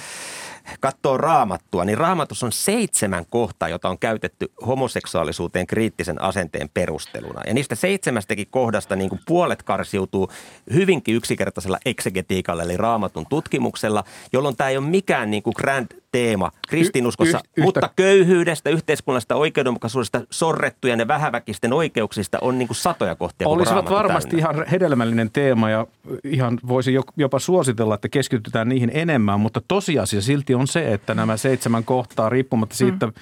katsoo 0.79 1.17
raamattua, 1.17 1.85
niin 1.85 1.97
raamatus 1.97 2.43
on 2.43 2.51
seitsemän 2.51 3.25
kohtaa, 3.29 3.69
jota 3.69 3.89
on 3.89 3.99
käytetty 3.99 4.51
homoseksuaalisuuteen 4.67 5.67
kriittisen 5.67 6.21
asenteen 6.21 6.69
perusteluna. 6.73 7.41
Ja 7.47 7.53
niistä 7.53 7.75
seitsemästäkin 7.75 8.47
kohdasta 8.51 8.95
niin 8.95 9.09
kuin 9.09 9.21
puolet 9.25 9.63
karsiutuu 9.63 10.31
hyvinkin 10.73 11.15
yksinkertaisella 11.15 11.77
eksegetiikalla, 11.85 12.63
eli 12.63 12.77
raamatun 12.77 13.25
tutkimuksella, 13.29 14.03
jolloin 14.33 14.55
tämä 14.55 14.69
ei 14.69 14.77
ole 14.77 14.87
mikään 14.87 15.31
niin 15.31 15.43
kuin 15.43 15.53
grand 15.57 15.87
teema 16.17 16.51
kristinuskossa, 16.67 17.39
y- 17.57 17.61
y- 17.61 17.63
mutta 17.63 17.89
köyhyydestä, 17.95 18.69
yhteiskunnallisesta 18.69 19.35
oikeudenmukaisuudesta, 19.35 20.21
sorrettujen 20.31 20.99
ja 20.99 21.07
vähäväkisten 21.07 21.73
oikeuksista 21.73 22.37
on 22.41 22.57
niin 22.57 22.67
kuin 22.67 22.75
satoja 22.75 23.15
kohtia. 23.15 23.47
Olisivat 23.47 23.89
varmasti 23.89 24.29
täynnä. 24.29 24.49
ihan 24.49 24.67
hedelmällinen 24.67 25.29
teema 25.31 25.69
ja 25.69 25.87
ihan 26.23 26.59
voisi 26.67 26.93
jopa 27.17 27.39
suositella, 27.39 27.95
että 27.95 28.09
keskitytään 28.09 28.69
niihin 28.69 28.91
enemmän, 28.93 29.39
mutta 29.39 29.61
tosiasia 29.67 30.21
silti 30.21 30.55
on 30.55 30.67
se, 30.67 30.93
että 30.93 31.13
nämä 31.13 31.37
seitsemän 31.37 31.83
kohtaa 31.83 32.29
riippumatta 32.29 32.75
siitä, 32.75 33.05
mm 33.05 33.13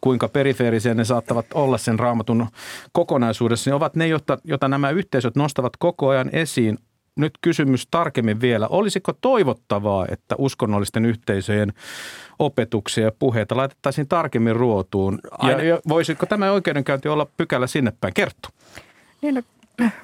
kuinka 0.00 0.28
perifeerisiä 0.28 0.94
ne 0.94 1.04
saattavat 1.04 1.46
olla 1.54 1.78
sen 1.78 1.98
raamatun 1.98 2.46
kokonaisuudessa, 2.92 3.70
niin 3.70 3.74
ovat 3.74 3.96
ne, 3.96 4.06
joita, 4.06 4.38
joita 4.44 4.68
nämä 4.68 4.90
yhteisöt 4.90 5.36
nostavat 5.36 5.76
koko 5.76 6.08
ajan 6.08 6.30
esiin 6.32 6.78
nyt 7.16 7.32
kysymys 7.40 7.86
tarkemmin 7.90 8.40
vielä. 8.40 8.68
Olisiko 8.68 9.12
toivottavaa, 9.12 10.06
että 10.10 10.34
uskonnollisten 10.38 11.04
yhteisöjen 11.04 11.72
opetuksia 12.38 13.04
ja 13.04 13.12
puheita 13.18 13.56
laitettaisiin 13.56 14.08
tarkemmin 14.08 14.56
ruotuun? 14.56 15.18
Ja, 15.42 15.64
ja 15.64 15.80
voisiko 15.88 16.26
tämä 16.26 16.50
oikeudenkäynti 16.50 17.08
olla 17.08 17.26
pykälä 17.36 17.66
sinne 17.66 17.92
päin? 18.00 18.14
Kerttu. 18.14 18.48
Niin, 19.22 19.34
no, 19.34 19.42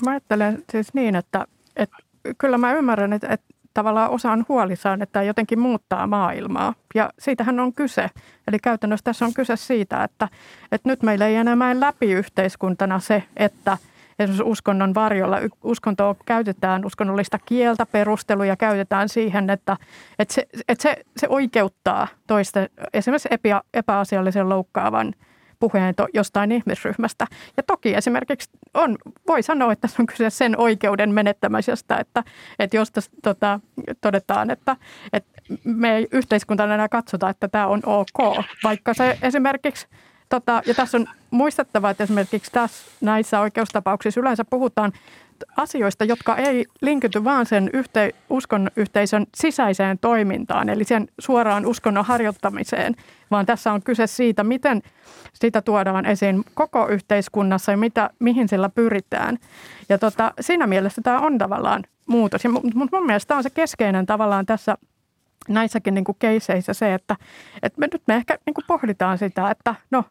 mä 0.04 0.10
ajattelen 0.10 0.64
siis 0.72 0.94
niin, 0.94 1.16
että, 1.16 1.46
että 1.76 1.96
kyllä 2.38 2.58
mä 2.58 2.74
ymmärrän, 2.74 3.12
että, 3.12 3.28
että 3.28 3.46
tavallaan 3.74 4.10
osa 4.10 4.32
on 4.32 4.44
huolissaan, 4.48 5.02
että 5.02 5.22
jotenkin 5.22 5.58
muuttaa 5.58 6.06
maailmaa. 6.06 6.74
Ja 6.94 7.10
siitähän 7.18 7.60
on 7.60 7.72
kyse. 7.72 8.10
Eli 8.48 8.58
käytännössä 8.58 9.04
tässä 9.04 9.24
on 9.24 9.34
kyse 9.34 9.56
siitä, 9.56 10.04
että, 10.04 10.28
että 10.72 10.88
nyt 10.88 11.02
meillä 11.02 11.26
ei 11.26 11.34
enää 11.34 11.56
mene 11.56 11.80
läpi 11.80 12.12
yhteiskuntana 12.12 13.00
se, 13.00 13.22
että– 13.36 13.78
esimerkiksi 14.18 14.50
uskonnon 14.50 14.94
varjolla. 14.94 15.38
Uskontoa 15.64 16.16
käytetään, 16.26 16.84
uskonnollista 16.84 17.38
kieltä, 17.38 17.86
perusteluja 17.86 18.56
käytetään 18.56 19.08
siihen, 19.08 19.50
että, 19.50 19.76
että, 20.18 20.34
se, 20.34 20.46
että 20.68 20.82
se, 20.82 20.96
se 21.16 21.28
oikeuttaa 21.28 22.08
toista 22.26 22.60
esimerkiksi 22.94 23.28
epä, 23.30 23.62
epäasiallisen 23.74 24.48
loukkaavan 24.48 25.14
puheen 25.60 25.94
jostain 26.14 26.52
ihmisryhmästä. 26.52 27.26
Ja 27.56 27.62
toki 27.62 27.94
esimerkiksi 27.94 28.50
on, 28.74 28.98
voi 29.28 29.42
sanoa, 29.42 29.72
että 29.72 29.88
se 29.88 29.96
on 29.98 30.06
kyse 30.06 30.30
sen 30.30 30.60
oikeuden 30.60 31.14
menettämisestä, 31.14 31.96
että, 31.96 32.24
että 32.58 32.76
jos 32.76 32.90
tässä, 32.90 33.10
tota, 33.22 33.60
todetaan, 34.00 34.50
että, 34.50 34.76
että 35.12 35.42
me 35.64 35.96
ei 35.96 36.08
yhteiskuntana 36.12 36.74
enää 36.74 36.88
katsota, 36.88 37.28
että 37.28 37.48
tämä 37.48 37.66
on 37.66 37.80
ok, 37.86 38.44
vaikka 38.64 38.94
se 38.94 39.18
esimerkiksi– 39.22 39.86
Tota, 40.32 40.62
ja 40.66 40.74
tässä 40.74 40.98
on 40.98 41.06
muistettava, 41.30 41.90
että 41.90 42.04
esimerkiksi 42.04 42.52
tässä 42.52 42.84
näissä 43.00 43.40
oikeustapauksissa 43.40 44.20
yleensä 44.20 44.44
puhutaan 44.44 44.92
asioista, 45.56 46.04
jotka 46.04 46.36
ei 46.36 46.66
linkity 46.80 47.24
vaan 47.24 47.46
sen 47.46 47.70
yhte, 47.72 48.10
uskon 48.30 48.70
yhteisön 48.76 49.26
sisäiseen 49.34 49.98
toimintaan, 49.98 50.68
eli 50.68 50.84
sen 50.84 51.08
suoraan 51.18 51.66
uskonnon 51.66 52.04
harjoittamiseen, 52.04 52.96
vaan 53.30 53.46
tässä 53.46 53.72
on 53.72 53.82
kyse 53.82 54.06
siitä, 54.06 54.44
miten 54.44 54.82
sitä 55.32 55.62
tuodaan 55.62 56.06
esiin 56.06 56.44
koko 56.54 56.88
yhteiskunnassa 56.88 57.72
ja 57.72 57.76
mitä, 57.76 58.10
mihin 58.18 58.48
sillä 58.48 58.68
pyritään. 58.68 59.38
Ja 59.88 59.98
tota, 59.98 60.32
siinä 60.40 60.66
mielessä 60.66 61.02
tämä 61.02 61.20
on 61.20 61.38
tavallaan 61.38 61.84
muutos. 62.06 62.42
Mutta 62.52 62.96
mun 62.96 63.06
mielestä 63.06 63.28
tämä 63.28 63.38
on 63.38 63.44
se 63.44 63.50
keskeinen 63.50 64.06
tavallaan 64.06 64.46
tässä 64.46 64.76
näissäkin 65.48 65.94
niin 65.94 66.04
kuin 66.04 66.16
keiseissä 66.18 66.72
se, 66.72 66.94
että, 66.94 67.16
että 67.62 67.80
me 67.80 67.88
nyt 67.92 68.02
me 68.06 68.14
ehkä 68.14 68.38
niin 68.46 68.54
kuin 68.54 68.64
pohditaan 68.68 69.18
sitä, 69.18 69.50
että 69.50 69.74
no 69.90 70.04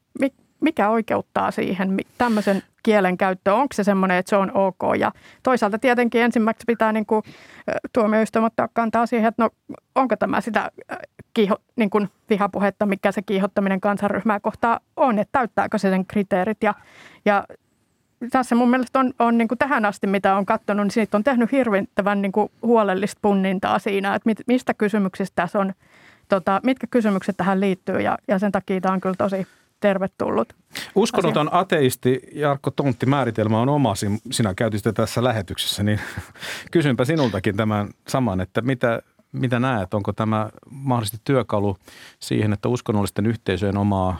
mikä 0.61 0.89
oikeuttaa 0.89 1.51
siihen 1.51 1.97
tämmöisen 2.17 2.63
kielen 2.83 3.17
käyttöön, 3.17 3.57
onko 3.57 3.73
se 3.73 3.83
semmoinen, 3.83 4.17
että 4.17 4.29
se 4.29 4.35
on 4.35 4.51
ok. 4.53 4.79
Ja 4.99 5.11
toisaalta 5.43 5.79
tietenkin 5.79 6.21
ensimmäiseksi 6.21 6.65
pitää 6.67 6.91
niin 6.91 7.05
kuin, 7.05 7.23
tuomioistuin 7.93 8.45
ottaa 8.45 8.67
kantaa 8.73 9.05
siihen, 9.05 9.27
että 9.27 9.43
no 9.43 9.49
onko 9.95 10.15
tämä 10.15 10.41
sitä 10.41 10.71
kiiho, 11.33 11.57
niin 11.75 11.89
kuin 11.89 12.09
vihapuhetta, 12.29 12.85
mikä 12.85 13.11
se 13.11 13.21
kiihottaminen 13.21 13.81
kansanryhmää 13.81 14.39
kohtaa 14.39 14.79
on, 14.95 15.19
että 15.19 15.39
täyttääkö 15.39 15.77
se 15.77 15.89
sen 15.89 16.05
kriteerit. 16.05 16.63
Ja, 16.63 16.73
ja 17.25 17.45
tässä 18.29 18.55
mun 18.55 18.69
mielestä 18.69 18.99
on, 18.99 19.13
on 19.19 19.37
niin 19.37 19.47
kuin 19.47 19.57
tähän 19.57 19.85
asti, 19.85 20.07
mitä 20.07 20.35
on 20.35 20.45
katsonut, 20.45 20.83
niin 20.83 20.91
siitä 20.91 21.17
on 21.17 21.23
tehnyt 21.23 21.51
hirvittävän 21.51 22.21
niin 22.21 22.31
kuin 22.31 22.51
huolellista 22.61 23.19
punnintaa 23.21 23.79
siinä, 23.79 24.15
että 24.15 24.29
mit, 24.29 24.37
mistä 24.47 24.73
kysymyksistä 24.73 25.35
tässä 25.35 25.59
on, 25.59 25.73
tota, 26.29 26.59
mitkä 26.63 26.87
kysymykset 26.87 27.37
tähän 27.37 27.59
liittyy 27.59 28.01
ja, 28.01 28.17
ja 28.27 28.39
sen 28.39 28.51
takia 28.51 28.81
tämä 28.81 28.93
on 28.93 29.01
kyllä 29.01 29.15
tosi 29.17 29.47
tervetullut. 29.79 30.53
Uskonnoton 30.95 31.47
asia. 31.47 31.59
ateisti 31.59 32.21
Jarkko 32.33 32.71
Tontti 32.71 33.05
määritelmä 33.05 33.61
on 33.61 33.69
oma, 33.69 33.93
sinä 34.31 34.53
käytit 34.53 34.79
sitä 34.79 34.93
tässä 34.93 35.23
lähetyksessä, 35.23 35.83
niin 35.83 35.99
kysynpä 36.71 37.05
sinultakin 37.05 37.57
tämän 37.57 37.89
saman, 38.07 38.41
että 38.41 38.61
mitä, 38.61 39.01
mitä 39.31 39.59
näet, 39.59 39.93
onko 39.93 40.13
tämä 40.13 40.49
mahdollisesti 40.69 41.21
työkalu 41.23 41.77
siihen, 42.19 42.53
että 42.53 42.69
uskonnollisten 42.69 43.25
yhteisöjen 43.25 43.77
omaa 43.77 44.19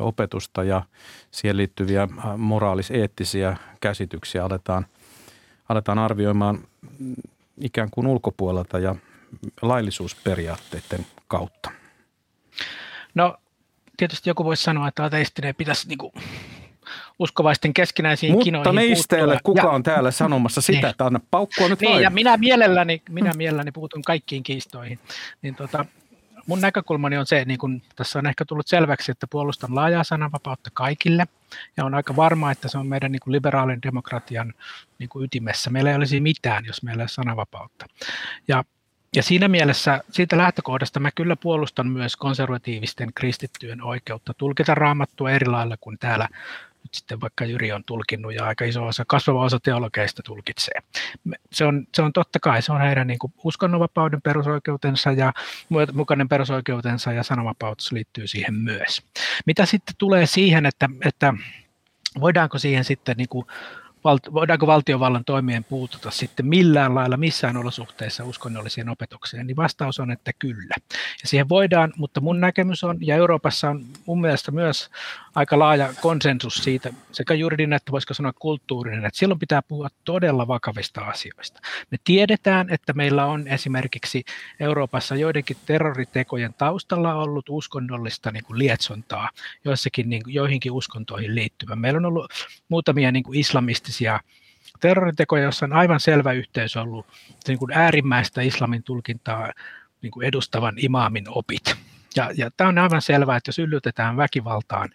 opetusta 0.00 0.64
ja 0.64 0.82
siihen 1.30 1.56
liittyviä 1.56 2.08
moraalis-eettisiä 2.36 3.56
käsityksiä 3.80 4.44
aletaan, 4.44 4.86
aletaan 5.68 5.98
arvioimaan 5.98 6.58
ikään 7.60 7.88
kuin 7.90 8.06
ulkopuolelta 8.06 8.78
ja 8.78 8.94
laillisuusperiaatteiden 9.62 11.06
kautta? 11.28 11.70
No 13.14 13.36
tietysti 13.96 14.30
joku 14.30 14.44
voisi 14.44 14.62
sanoa, 14.62 14.88
että 14.88 15.04
ateistinen 15.04 15.54
pitäisi 15.54 15.88
niin 15.88 15.98
kuin 15.98 16.12
uskovaisten 17.18 17.74
keskinäisiin 17.74 18.32
Mutta 18.32 18.44
kinoihin 18.44 18.74
meistä 18.74 19.16
ei 19.16 19.22
ole 19.22 19.38
kukaan 19.44 19.80
ja, 19.80 19.82
täällä 19.82 20.10
sanomassa 20.10 20.60
sitä, 20.60 20.78
niin, 20.78 20.86
että 20.86 21.06
anna 21.06 21.20
paukkua 21.30 21.68
nyt 21.68 21.80
niin, 21.80 21.92
vain. 21.92 22.02
ja 22.02 22.10
minä 22.10 22.36
mielelläni, 22.36 23.02
minä 23.08 23.32
mielelläni 23.36 23.72
puutun 23.72 24.02
kaikkiin 24.02 24.42
kiistoihin. 24.42 24.98
Niin 25.42 25.54
tota, 25.54 25.84
mun 26.50 26.60
näkökulmani 26.60 27.16
on 27.16 27.26
se, 27.26 27.44
niin 27.44 27.82
tässä 27.96 28.18
on 28.18 28.26
ehkä 28.26 28.44
tullut 28.44 28.66
selväksi, 28.66 29.12
että 29.12 29.26
puolustan 29.26 29.74
laajaa 29.74 30.04
sananvapautta 30.04 30.70
kaikille, 30.72 31.26
ja 31.76 31.84
on 31.84 31.94
aika 31.94 32.16
varma, 32.16 32.50
että 32.50 32.68
se 32.68 32.78
on 32.78 32.86
meidän 32.86 33.12
niin 33.12 33.20
kuin 33.20 33.32
liberaalin 33.32 33.82
demokratian 33.82 34.54
niin 34.98 35.08
kuin 35.08 35.24
ytimessä. 35.24 35.70
Meillä 35.70 35.90
ei 35.90 35.96
olisi 35.96 36.20
mitään, 36.20 36.66
jos 36.66 36.82
meillä 36.82 37.00
ei 37.00 37.04
ole 37.04 37.08
sananvapautta. 37.08 37.86
Ja 38.48 38.64
ja 39.16 39.22
siinä 39.22 39.48
mielessä 39.48 40.00
siitä 40.10 40.38
lähtökohdasta 40.38 41.00
mä 41.00 41.10
kyllä 41.10 41.36
puolustan 41.36 41.86
myös 41.86 42.16
konservatiivisten 42.16 43.12
kristittyjen 43.14 43.82
oikeutta 43.82 44.34
tulkita 44.34 44.74
raamattua 44.74 45.30
eri 45.30 45.46
lailla 45.46 45.76
kuin 45.80 45.98
täällä 45.98 46.28
nyt 46.90 46.94
sitten 46.94 47.20
vaikka 47.20 47.44
Jyri 47.44 47.72
on 47.72 47.84
tulkinnut 47.84 48.34
ja 48.34 48.44
aika 48.44 48.64
iso 48.64 48.86
osa, 48.86 49.04
kasvava 49.06 49.44
osa 49.44 49.60
teologeista 49.60 50.22
tulkitsee. 50.22 50.80
Se 51.52 51.64
on, 51.64 51.86
se 51.94 52.02
on 52.02 52.12
totta 52.12 52.40
kai, 52.40 52.62
se 52.62 52.72
on 52.72 52.80
heidän 52.80 53.06
niin 53.06 53.18
kuin 53.18 53.32
uskonnonvapauden 53.44 54.22
perusoikeutensa 54.22 55.12
ja 55.12 55.32
mukainen 55.92 56.28
perusoikeutensa 56.28 57.12
ja 57.12 57.22
sananvapaus 57.22 57.92
liittyy 57.92 58.26
siihen 58.26 58.54
myös. 58.54 59.02
Mitä 59.46 59.66
sitten 59.66 59.94
tulee 59.98 60.26
siihen, 60.26 60.66
että, 60.66 60.88
että 61.04 61.34
voidaanko 62.20 62.58
siihen 62.58 62.84
sitten 62.84 63.16
niin 63.16 63.28
kuin 63.28 63.46
voidaanko 64.04 64.66
valtiovallan 64.66 65.24
toimien 65.24 65.64
puututa 65.64 66.10
sitten 66.10 66.46
millään 66.46 66.94
lailla 66.94 67.16
missään 67.16 67.56
olosuhteissa 67.56 68.24
uskonnollisiin 68.24 68.88
opetukseen, 68.88 69.46
niin 69.46 69.56
vastaus 69.56 70.00
on, 70.00 70.10
että 70.10 70.32
kyllä. 70.38 70.74
Ja 71.22 71.28
siihen 71.28 71.48
voidaan, 71.48 71.92
mutta 71.96 72.20
mun 72.20 72.40
näkemys 72.40 72.84
on, 72.84 72.98
ja 73.00 73.16
Euroopassa 73.16 73.70
on 73.70 73.84
mun 74.06 74.20
mielestä 74.20 74.50
myös 74.50 74.90
aika 75.34 75.58
laaja 75.58 75.94
konsensus 76.00 76.54
siitä, 76.54 76.92
sekä 77.12 77.34
juridinen 77.34 77.76
että 77.76 77.92
voisiko 77.92 78.14
sanoa 78.14 78.32
kulttuurinen, 78.38 79.04
että 79.04 79.18
silloin 79.18 79.40
pitää 79.40 79.62
puhua 79.62 79.88
todella 80.04 80.48
vakavista 80.48 81.00
asioista. 81.00 81.60
Me 81.90 81.98
tiedetään, 82.04 82.70
että 82.70 82.92
meillä 82.92 83.26
on 83.26 83.48
esimerkiksi 83.48 84.24
Euroopassa 84.60 85.16
joidenkin 85.16 85.56
terroritekojen 85.66 86.54
taustalla 86.54 87.14
ollut 87.14 87.46
uskonnollista 87.48 88.30
niin 88.30 88.44
kuin 88.44 88.58
lietsontaa 88.58 89.30
joissakin, 89.64 90.10
niin 90.10 90.22
kuin, 90.22 90.34
joihinkin 90.34 90.72
uskontoihin 90.72 91.34
liittyvä. 91.34 91.76
Meillä 91.76 91.98
on 91.98 92.04
ollut 92.04 92.32
muutamia 92.68 93.12
niin 93.12 93.22
kuin 93.22 93.38
islamistisia 93.38 93.89
terroritekoja, 94.80 95.42
joissa 95.42 95.66
on 95.66 95.72
aivan 95.72 96.00
selvä 96.00 96.32
yhteys 96.32 96.76
ollut 96.76 97.06
niin 97.48 97.58
kuin 97.58 97.72
äärimmäistä 97.72 98.42
islamin 98.42 98.82
tulkintaa 98.82 99.52
niin 100.02 100.10
kuin 100.10 100.26
edustavan 100.26 100.74
imaamin 100.76 101.24
opit. 101.28 101.76
Ja, 102.16 102.30
ja 102.36 102.50
tämä 102.56 102.68
on 102.68 102.78
aivan 102.78 103.02
selvää, 103.02 103.36
että 103.36 103.48
jos 103.48 103.58
yllytetään 103.58 104.16
väkivaltaan, 104.16 104.88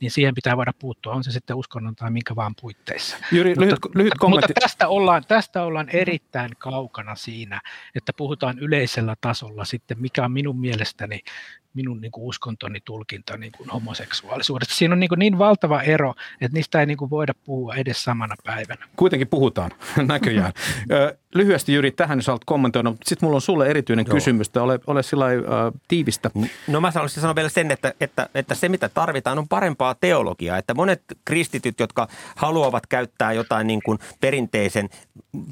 niin 0.00 0.10
siihen 0.10 0.34
pitää 0.34 0.56
voida 0.56 0.72
puuttua, 0.78 1.14
on 1.14 1.24
se 1.24 1.32
sitten 1.32 1.56
uskonnon 1.56 1.96
tai 1.96 2.10
minkä 2.10 2.36
vaan 2.36 2.54
puitteissa. 2.60 3.16
Jyri, 3.32 3.50
mutta, 3.50 3.64
lyhyt, 3.64 3.78
lyhyt 3.94 4.14
kommentti. 4.18 4.48
Mutta 4.48 4.60
tästä 4.60 4.88
ollaan, 4.88 5.24
tästä 5.28 5.62
ollaan 5.62 5.88
erittäin 5.88 6.50
kaukana 6.58 7.14
siinä, 7.14 7.60
että 7.94 8.12
puhutaan 8.12 8.58
yleisellä 8.58 9.16
tasolla 9.20 9.64
sitten, 9.64 10.00
mikä 10.00 10.24
on 10.24 10.32
minun 10.32 10.60
mielestäni 10.60 11.20
minun 11.74 12.00
niin 12.00 12.12
kuin 12.12 12.24
uskontoni 12.24 12.80
tulkinta 12.84 13.36
niin 13.36 13.52
kuin 13.52 13.70
homoseksuaalisuudesta. 13.70 14.74
Siinä 14.74 14.92
on 14.92 15.00
niin, 15.00 15.08
kuin 15.08 15.18
niin 15.18 15.38
valtava 15.38 15.82
ero, 15.82 16.14
että 16.40 16.54
niistä 16.54 16.80
ei 16.80 16.86
niin 16.86 16.96
kuin 16.96 17.10
voida 17.10 17.34
puhua 17.44 17.74
edes 17.74 18.04
samana 18.04 18.34
päivänä. 18.44 18.88
Kuitenkin 18.96 19.28
puhutaan 19.28 19.70
näköjään. 20.08 20.52
Lyhyesti 21.34 21.72
Jyri, 21.72 21.90
tähän 21.90 22.18
jos 22.18 22.26
haluat 22.26 22.44
kommentoida. 22.44 22.92
Sitten 23.04 23.26
mulla 23.26 23.36
on 23.36 23.40
sulle 23.40 23.66
erityinen 23.66 24.06
Joo. 24.06 24.14
kysymys. 24.14 24.50
Ole, 24.56 24.80
ole 24.86 25.02
sillä 25.02 25.26
uh, 25.26 25.80
tiivistä. 25.88 26.30
No 26.68 26.80
mä 26.80 26.90
haluaisin 26.90 27.20
sanoa 27.20 27.34
vielä 27.34 27.48
sen, 27.48 27.70
että, 27.70 27.94
että, 28.00 28.28
että 28.34 28.54
se 28.54 28.68
mitä 28.68 28.88
tarvitaan 28.88 29.38
on 29.38 29.48
parempaa 29.48 29.87
teologiaa. 29.94 30.58
Että 30.58 30.74
monet 30.74 31.02
kristityt, 31.24 31.80
jotka 31.80 32.08
haluavat 32.36 32.86
käyttää 32.86 33.32
jotain 33.32 33.66
niin 33.66 33.80
kuin 33.84 33.98
perinteisen 34.20 34.88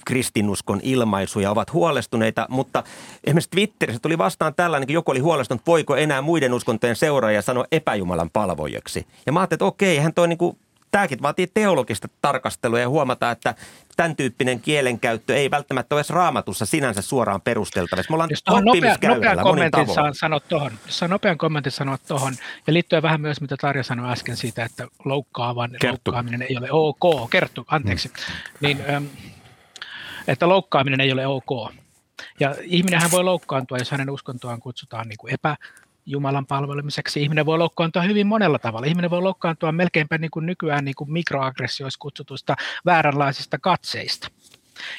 kristinuskon 0.06 0.80
ilmaisuja, 0.82 1.50
ovat 1.50 1.72
huolestuneita. 1.72 2.46
Mutta 2.50 2.82
esimerkiksi 3.24 3.50
Twitterissä 3.50 4.00
tuli 4.02 4.18
vastaan 4.18 4.54
tällainen, 4.54 4.86
kun 4.86 4.94
joku 4.94 5.10
oli 5.10 5.20
huolestunut, 5.20 5.66
voiko 5.66 5.96
enää 5.96 6.22
muiden 6.22 6.54
uskontojen 6.54 6.96
seuraajia 6.96 7.42
sanoa 7.42 7.64
epäjumalan 7.72 8.30
palvojaksi. 8.30 9.06
Ja 9.26 9.32
mä 9.32 9.40
ajattelin, 9.40 9.56
että 9.56 9.64
okei, 9.64 9.98
hän 9.98 10.14
toi 10.14 10.28
niin 10.28 10.38
kuin 10.38 10.58
tämäkin 10.90 11.22
vaatii 11.22 11.46
teologista 11.54 12.08
tarkastelua 12.22 12.80
ja 12.80 12.88
huomata, 12.88 13.30
että 13.30 13.54
tämän 13.96 14.16
tyyppinen 14.16 14.60
kielenkäyttö 14.60 15.36
ei 15.36 15.50
välttämättä 15.50 15.94
ole 15.94 16.00
edes 16.00 16.10
raamatussa 16.10 16.66
sinänsä 16.66 17.02
suoraan 17.02 17.40
perusteltavissa. 17.40 18.12
Me 18.12 18.14
ollaan 18.14 18.30
jos 18.30 18.42
nopea, 18.64 19.14
nopean 19.14 19.38
kommentin 19.42 19.94
saan 19.94 20.14
sanoa 20.14 20.40
tuohon, 20.40 20.72
jos 20.86 20.98
saan 20.98 21.10
nopean 21.10 21.38
kommentin 21.38 21.72
sanoa 21.72 21.98
tuohon, 21.98 22.34
ja 22.66 22.72
liittyen 22.72 23.02
vähän 23.02 23.20
myös, 23.20 23.40
mitä 23.40 23.56
Tarja 23.56 23.82
sanoi 23.82 24.12
äsken 24.12 24.36
siitä, 24.36 24.64
että 24.64 24.88
loukkaavan 25.04 25.70
Kerttu. 25.70 26.10
loukkaaminen 26.10 26.42
ei 26.42 26.56
ole 26.56 26.68
ok, 26.70 27.30
Kerttu, 27.30 27.64
anteeksi, 27.68 28.08
hmm. 28.08 28.34
niin, 28.60 28.78
että 30.28 30.48
loukkaaminen 30.48 31.00
ei 31.00 31.12
ole 31.12 31.26
ok. 31.26 31.72
Ja 32.40 32.54
ihminenhän 32.62 33.10
voi 33.10 33.24
loukkaantua, 33.24 33.78
jos 33.78 33.90
hänen 33.90 34.10
uskontoaan 34.10 34.60
kutsutaan 34.60 35.08
niin 35.08 35.18
kuin 35.18 35.34
epä, 35.34 35.56
Jumalan 36.06 36.46
palvelemiseksi. 36.46 37.22
Ihminen 37.22 37.46
voi 37.46 37.58
loukkaantua 37.58 38.02
hyvin 38.02 38.26
monella 38.26 38.58
tavalla. 38.58 38.86
Ihminen 38.86 39.10
voi 39.10 39.22
loukkaantua 39.22 39.72
melkeinpä 39.72 40.18
niin 40.18 40.30
kuin 40.30 40.46
nykyään 40.46 40.84
niin 40.84 40.94
kuin 40.94 41.12
mikroaggressioissa 41.12 41.98
kutsutuista 41.98 42.56
vääränlaisista 42.84 43.58
katseista. 43.58 44.28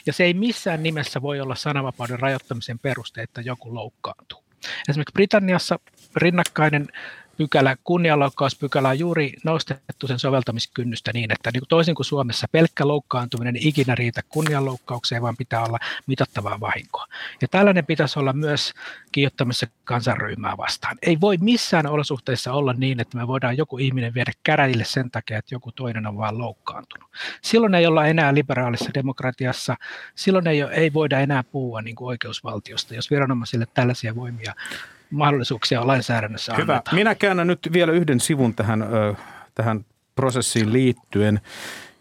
Ja 0.06 0.14
se 0.14 0.24
ei 0.24 0.34
missään 0.34 0.84
nimessä 0.84 1.22
voi 1.22 1.40
olla 1.40 1.56
sananvapauden 1.56 2.20
rajoittamisen 2.20 2.80
peruste, 2.80 3.22
että 3.22 3.42
joku 3.42 3.76
loukkaantuu. 3.76 4.44
Esimerkiksi 4.90 5.14
Britanniassa 5.14 5.80
rinnakkainen 6.16 6.88
pykälä, 7.38 7.76
kunnianloukkauspykälä 7.84 8.90
on 8.90 9.00
juuri 9.00 9.34
nostettu 9.44 10.08
sen 10.08 10.20
soveltamiskynnystä 10.20 11.12
niin, 11.14 11.32
että 11.32 11.50
niin 11.54 11.62
kuin 11.62 11.70
toisin 11.70 11.96
kuin 11.96 12.06
Suomessa 12.06 12.48
pelkkä 12.52 12.88
loukkaantuminen 12.88 13.56
ei 13.56 13.68
ikinä 13.68 13.96
riitä 13.96 14.22
kunnianloukkaukseen, 14.30 15.22
vaan 15.22 15.38
pitää 15.38 15.64
olla 15.64 15.78
mitattavaa 16.08 16.60
vahinkoa. 16.60 17.06
Ja 17.42 17.48
tällainen 17.48 17.86
pitäisi 17.86 18.20
olla 18.20 18.34
myös 18.34 18.74
kiihottamassa 19.12 19.68
kansanryhmää 19.84 20.58
vastaan. 20.58 20.98
Ei 21.02 21.18
voi 21.22 21.38
missään 21.42 21.88
olosuhteissa 21.88 22.54
olla 22.54 22.74
niin, 22.74 23.00
että 23.00 23.18
me 23.18 23.28
voidaan 23.28 23.58
joku 23.58 23.78
ihminen 23.78 24.14
viedä 24.14 24.32
käräjille 24.44 24.86
sen 24.86 25.12
takia, 25.12 25.38
että 25.38 25.56
joku 25.56 25.72
toinen 25.72 26.08
on 26.08 26.18
vaan 26.18 26.38
loukkaantunut. 26.38 27.10
Silloin 27.42 27.76
ei 27.76 27.88
olla 27.88 28.06
enää 28.06 28.34
liberaalissa 28.34 28.94
demokratiassa, 28.94 29.76
silloin 30.16 30.48
ei, 30.48 30.62
ei 30.62 30.94
voida 30.94 31.20
enää 31.20 31.44
puhua 31.44 31.82
niin 31.82 31.96
kuin 31.96 32.08
oikeusvaltiosta, 32.08 32.96
jos 32.96 33.12
viranomaisille 33.12 33.68
tällaisia 33.74 34.16
voimia 34.16 34.54
mahdollisuuksia 35.12 35.88
lainsäädännössä 35.88 36.56
Hyvä. 36.56 36.74
Annetaan. 36.74 36.96
Minä 36.96 37.16
käännän 37.16 37.48
nyt 37.48 37.70
vielä 37.74 37.92
yhden 37.92 38.20
sivun 38.20 38.56
tähän, 38.56 38.86
tähän 39.56 39.86
prosessiin 40.16 40.74
liittyen. 40.74 41.40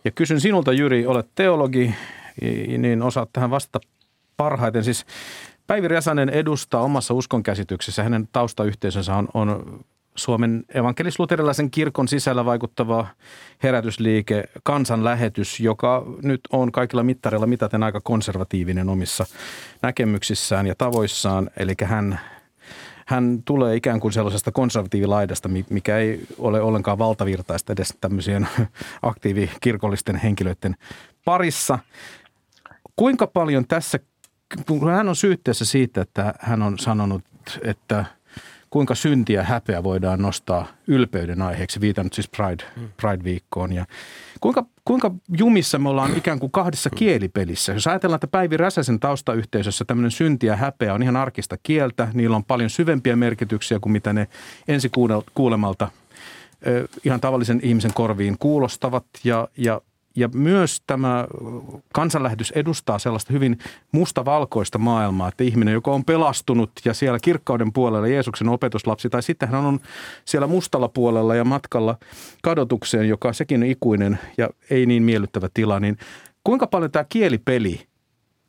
Ja 0.05 0.11
kysyn 0.11 0.41
sinulta, 0.41 0.73
Jyri, 0.73 1.07
olet 1.07 1.29
teologi, 1.35 1.95
niin 2.79 3.03
osaat 3.03 3.31
tähän 3.33 3.51
vasta 3.51 3.81
parhaiten. 4.37 4.85
Siis 4.85 5.07
Päivi 5.67 5.89
Räsänen 5.89 6.29
edustaa 6.29 6.81
omassa 6.81 7.15
uskonkäsityksessä, 7.15 8.03
hänen 8.03 8.29
taustayhteisönsä 8.33 9.15
on, 9.15 9.29
on 9.35 9.81
Suomen 10.15 10.65
evankelis-luterilaisen 10.75 11.71
kirkon 11.71 12.09
sisällä 12.09 12.45
vaikuttava 12.45 13.07
herätysliike, 13.63 14.45
kansanlähetys, 14.63 15.61
joka 15.61 16.05
nyt 16.23 16.41
on 16.53 16.73
kaikilla 16.73 17.03
mittareilla 17.03 17.47
mitaten 17.47 17.83
aika 17.83 18.01
konservatiivinen 18.01 18.89
omissa 18.89 19.27
näkemyksissään 19.83 20.67
ja 20.67 20.75
tavoissaan. 20.79 21.51
Eli 21.57 21.75
hän 21.85 22.21
hän 23.07 23.43
tulee 23.45 23.77
ikään 23.77 24.01
kuin 24.01 24.13
sellaisesta 24.13 24.53
konservatiivilaidasta, 24.53 25.51
mikä 25.71 25.99
ei 25.99 26.27
ole 26.39 26.61
ollenkaan 26.61 26.99
valtavirtaista 26.99 27.73
edes 27.73 27.95
tämmöisien 28.01 28.49
aktiivikirkollisten 29.03 30.17
henkilöiden 30.17 30.77
parissa. 31.25 31.79
Kuinka 32.97 33.27
paljon 33.27 33.67
tässä, 33.67 33.99
kun 34.67 34.91
hän 34.91 35.09
on 35.09 35.17
syytteessä 35.17 35.65
siitä, 35.65 36.01
että 36.01 36.35
hän 36.39 36.63
on 36.63 36.79
sanonut, 36.79 37.25
että 37.63 38.05
kuinka 38.77 38.95
syntiä 38.95 39.43
häpeä 39.43 39.83
voidaan 39.83 40.23
nostaa 40.23 40.67
ylpeyden 40.87 41.43
aiheeksi, 41.43 41.81
viitannut 41.81 42.13
siis 42.13 42.29
Pride. 42.29 42.65
Pride-viikkoon. 42.97 43.73
Ja 43.73 43.87
kuinka, 44.41 44.65
kuinka 44.85 45.11
jumissa 45.39 45.79
me 45.79 45.89
ollaan 45.89 46.17
ikään 46.17 46.39
kuin 46.39 46.53
kahdessa 46.53 46.91
kielipelissä? 46.91 47.73
Jos 47.73 47.87
ajatellaan, 47.87 48.17
että 48.17 48.27
Päivi 48.27 48.57
Räsäsen 48.57 49.01
taustayhteisössä 49.01 49.85
tämmöinen 49.85 50.11
synti 50.11 50.47
ja 50.47 50.57
häpeä 50.57 50.95
on 50.95 51.03
ihan 51.03 51.17
arkista 51.17 51.57
kieltä, 51.63 52.09
niillä 52.15 52.37
on 52.37 52.45
paljon 52.45 52.71
syvempiä 52.71 53.17
merkityksiä 53.17 53.81
kuin 53.81 53.93
mitä 53.93 54.13
ne 54.13 54.29
ensi 54.69 54.91
kuulemalta 55.35 55.89
ihan 57.05 57.21
tavallisen 57.21 57.61
ihmisen 57.63 57.95
korviin 57.95 58.37
kuulostavat 58.39 59.05
ja, 59.25 59.49
ja 59.57 59.81
ja 60.17 60.29
myös 60.35 60.83
tämä 60.87 61.27
kansanlähetys 61.93 62.51
edustaa 62.51 62.99
sellaista 62.99 63.33
hyvin 63.33 63.59
mustavalkoista 63.93 64.79
maailmaa, 64.79 65.29
että 65.29 65.45
ihminen, 65.45 65.75
joka 65.75 65.91
on 65.91 66.05
pelastunut 66.05 66.71
ja 66.85 66.95
siellä 66.95 67.19
kirkkauden 67.23 67.73
puolella 67.73 68.09
Jeesuksen 68.09 68.49
opetuslapsi, 68.49 69.11
tai 69.11 69.23
sitten 69.23 69.49
hän 69.49 69.65
on 69.65 69.81
siellä 70.25 70.47
mustalla 70.47 70.89
puolella 70.89 71.35
ja 71.35 71.45
matkalla 71.45 71.99
kadotukseen, 72.43 73.09
joka 73.09 73.33
sekin 73.33 73.63
on 73.63 73.67
ikuinen 73.69 74.19
ja 74.39 74.49
ei 74.71 74.87
niin 74.87 75.03
miellyttävä 75.03 75.49
tila, 75.55 75.81
niin 75.81 75.97
kuinka 76.45 76.67
paljon 76.67 76.91
tämä 76.91 77.05
kielipeli 77.09 77.87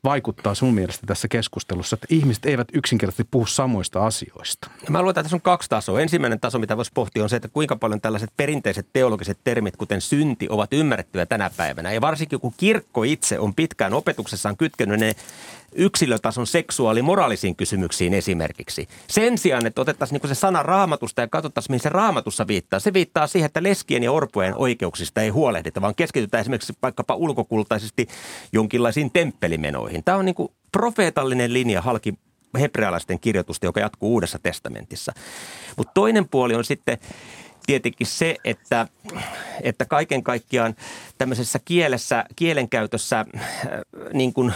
vaikuttaa 0.04 0.54
sun 0.54 0.74
mielestä 0.74 1.06
tässä 1.06 1.28
keskustelussa, 1.28 1.94
että 1.94 2.06
ihmiset 2.10 2.46
eivät 2.46 2.68
yksinkertaisesti 2.72 3.28
puhu 3.30 3.46
samoista 3.46 4.06
asioista? 4.06 4.70
Mä 4.88 4.98
luulen, 4.98 5.10
että 5.10 5.22
tässä 5.22 5.36
on 5.36 5.40
kaksi 5.40 5.68
tasoa. 5.68 6.00
Ensimmäinen 6.00 6.40
taso, 6.40 6.58
mitä 6.58 6.76
voisi 6.76 6.90
pohtia, 6.94 7.22
on 7.22 7.28
se, 7.28 7.36
että 7.36 7.48
kuinka 7.48 7.76
paljon 7.76 8.00
tällaiset 8.00 8.30
perinteiset 8.36 8.86
teologiset 8.92 9.38
termit, 9.44 9.76
kuten 9.76 10.00
synti, 10.00 10.46
ovat 10.50 10.72
ymmärrettyä 10.72 11.26
tänä 11.26 11.50
päivänä. 11.56 11.92
Ja 11.92 12.00
varsinkin 12.00 12.40
kun 12.40 12.54
kirkko 12.56 13.02
itse 13.02 13.38
on 13.38 13.54
pitkään 13.54 13.94
opetuksessaan 13.94 14.56
kytkenyt 14.56 15.00
ne 15.00 15.16
yksilötason 15.74 16.46
seksuaalimoraalisiin 16.46 17.56
kysymyksiin 17.56 18.14
esimerkiksi. 18.14 18.88
Sen 19.08 19.38
sijaan, 19.38 19.66
että 19.66 19.80
otettaisiin 19.80 20.20
niin 20.22 20.34
se 20.34 20.40
sana 20.40 20.62
raamatusta 20.62 21.20
ja 21.20 21.28
katsottaisiin, 21.28 21.72
mihin 21.72 21.82
se 21.82 21.88
raamatussa 21.88 22.46
viittaa. 22.46 22.80
Se 22.80 22.92
viittaa 22.92 23.26
siihen, 23.26 23.46
että 23.46 23.62
leskien 23.62 24.02
ja 24.02 24.12
orpojen 24.12 24.54
oikeuksista 24.56 25.20
ei 25.20 25.28
huolehdita, 25.28 25.80
vaan 25.80 25.94
keskitytään 25.94 26.40
esimerkiksi 26.40 26.72
vaikkapa 26.82 27.14
ulkokultaisesti 27.14 28.08
jonkinlaisiin 28.52 29.10
temppelimenoihin. 29.10 30.04
Tämä 30.04 30.18
on 30.18 30.24
niin 30.24 30.34
kuin 30.34 30.52
profeetallinen 30.72 31.52
linja 31.52 31.82
halki 31.82 32.14
hebrealaisten 32.60 33.20
kirjoitusta, 33.20 33.66
joka 33.66 33.80
jatkuu 33.80 34.12
Uudessa 34.12 34.38
testamentissa. 34.42 35.12
Mutta 35.76 35.92
toinen 35.94 36.28
puoli 36.28 36.54
on 36.54 36.64
sitten 36.64 36.98
tietenkin 37.68 38.06
se, 38.06 38.36
että, 38.44 38.86
että 39.60 39.84
kaiken 39.84 40.22
kaikkiaan 40.22 40.76
tämmöisessä 41.18 41.58
kielessä, 41.64 42.24
kielenkäytössä, 42.36 43.20
äh, 43.20 43.46
niin 44.12 44.32
kuin, 44.32 44.52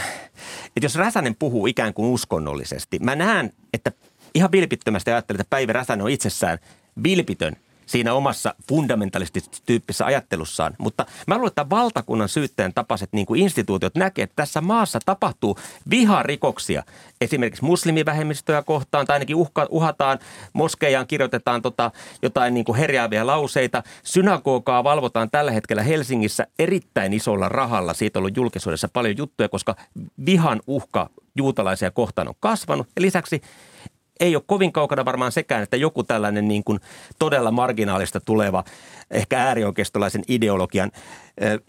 että 0.67 0.85
jos 0.85 0.97
Räsänen 0.97 1.37
puhuu 1.39 1.67
ikään 1.67 1.95
kuin 1.95 2.09
uskonnollisesti, 2.09 2.99
mä 2.99 3.17
näen, 3.17 3.53
että 3.73 3.93
ihan 4.35 4.53
vilpittömästi 4.53 5.11
ajattelen, 5.11 5.41
että 5.41 5.51
Päivi 5.51 5.73
Räsänen 5.73 6.05
on 6.05 6.11
itsessään 6.11 6.59
vilpitön– 7.03 7.57
siinä 7.87 8.15
omassa 8.15 8.55
fundamentalistisessa 8.69 10.05
ajattelussaan. 10.05 10.75
Mutta 10.79 11.07
mä 11.27 11.35
luulen, 11.35 11.49
että 11.49 11.71
valtakunnan 11.71 12.29
syyttäjän 12.29 12.75
tapaiset 12.75 13.13
niin 13.13 13.27
kuin 13.27 13.41
instituutiot 13.41 13.95
näkee, 13.95 14.23
että 14.23 14.37
tässä 14.37 14.61
maassa 14.61 14.99
tapahtuu 15.05 15.59
viharikoksia. 15.91 16.83
Esimerkiksi 17.21 17.65
muslimivähemmistöjä 17.65 18.63
kohtaan 18.63 19.07
tai 19.07 19.15
ainakin 19.15 19.37
uhka, 19.37 19.67
uhataan, 19.71 20.19
moskeijaan 20.53 21.07
kirjoitetaan 21.07 21.63
tota, 21.63 21.91
jotain 22.23 22.55
niin 22.55 22.65
kuin 22.65 22.79
herjääviä 22.79 23.27
lauseita. 23.27 23.83
Synagogaa 24.03 24.85
valvotaan 24.85 25.31
tällä 25.31 25.51
hetkellä 25.51 25.83
Helsingissä 25.83 26.47
erittäin 26.59 27.13
isolla 27.13 27.49
rahalla. 27.49 27.95
Siitä 27.95 28.19
on 28.19 28.21
ollut 28.21 28.37
julkisuudessa 28.37 28.89
paljon 28.93 29.17
juttuja, 29.17 29.49
koska 29.49 29.77
vihan 30.27 30.61
uhka 30.67 31.11
juutalaisia 31.35 31.91
kohtaan 31.91 32.29
on 32.29 32.35
kasvanut. 32.41 32.89
Ja 32.97 33.03
lisäksi 33.03 33.43
ei 34.23 34.37
ole 34.37 34.45
kovin 34.47 34.73
kaukana 34.73 35.05
varmaan 35.05 35.33
sekään, 35.33 35.63
että 35.63 35.77
joku 35.77 36.05
tällainen 36.05 36.49
niin 36.49 36.65
kuin 36.65 36.81
todella 37.19 37.51
marginaalista 37.51 38.21
tuleva, 38.21 38.65
ehkä 39.11 39.43
äärioikeistolaisen 39.43 40.23
ideologian 40.29 40.91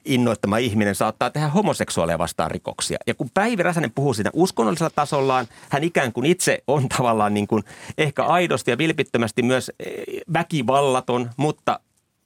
innoittama 0.05 0.57
ihminen 0.57 0.95
saattaa 0.95 1.29
tehdä 1.29 1.47
homoseksuaaleja 1.47 2.19
vastaan 2.19 2.51
rikoksia. 2.51 2.97
Ja 3.07 3.13
kun 3.13 3.29
Päivi 3.33 3.63
Räsänen 3.63 3.91
puhuu 3.91 4.13
siinä 4.13 4.29
uskonnollisella 4.33 4.91
tasollaan, 4.95 5.47
hän 5.69 5.83
ikään 5.83 6.13
kuin 6.13 6.25
itse 6.25 6.63
on 6.67 6.89
tavallaan 6.89 7.33
niin 7.33 7.47
kuin 7.47 7.63
ehkä 7.97 8.23
aidosti 8.23 8.71
ja 8.71 8.77
vilpittömästi 8.77 9.43
myös 9.43 9.71
väkivallaton, 10.33 11.29
mutta 11.37 11.79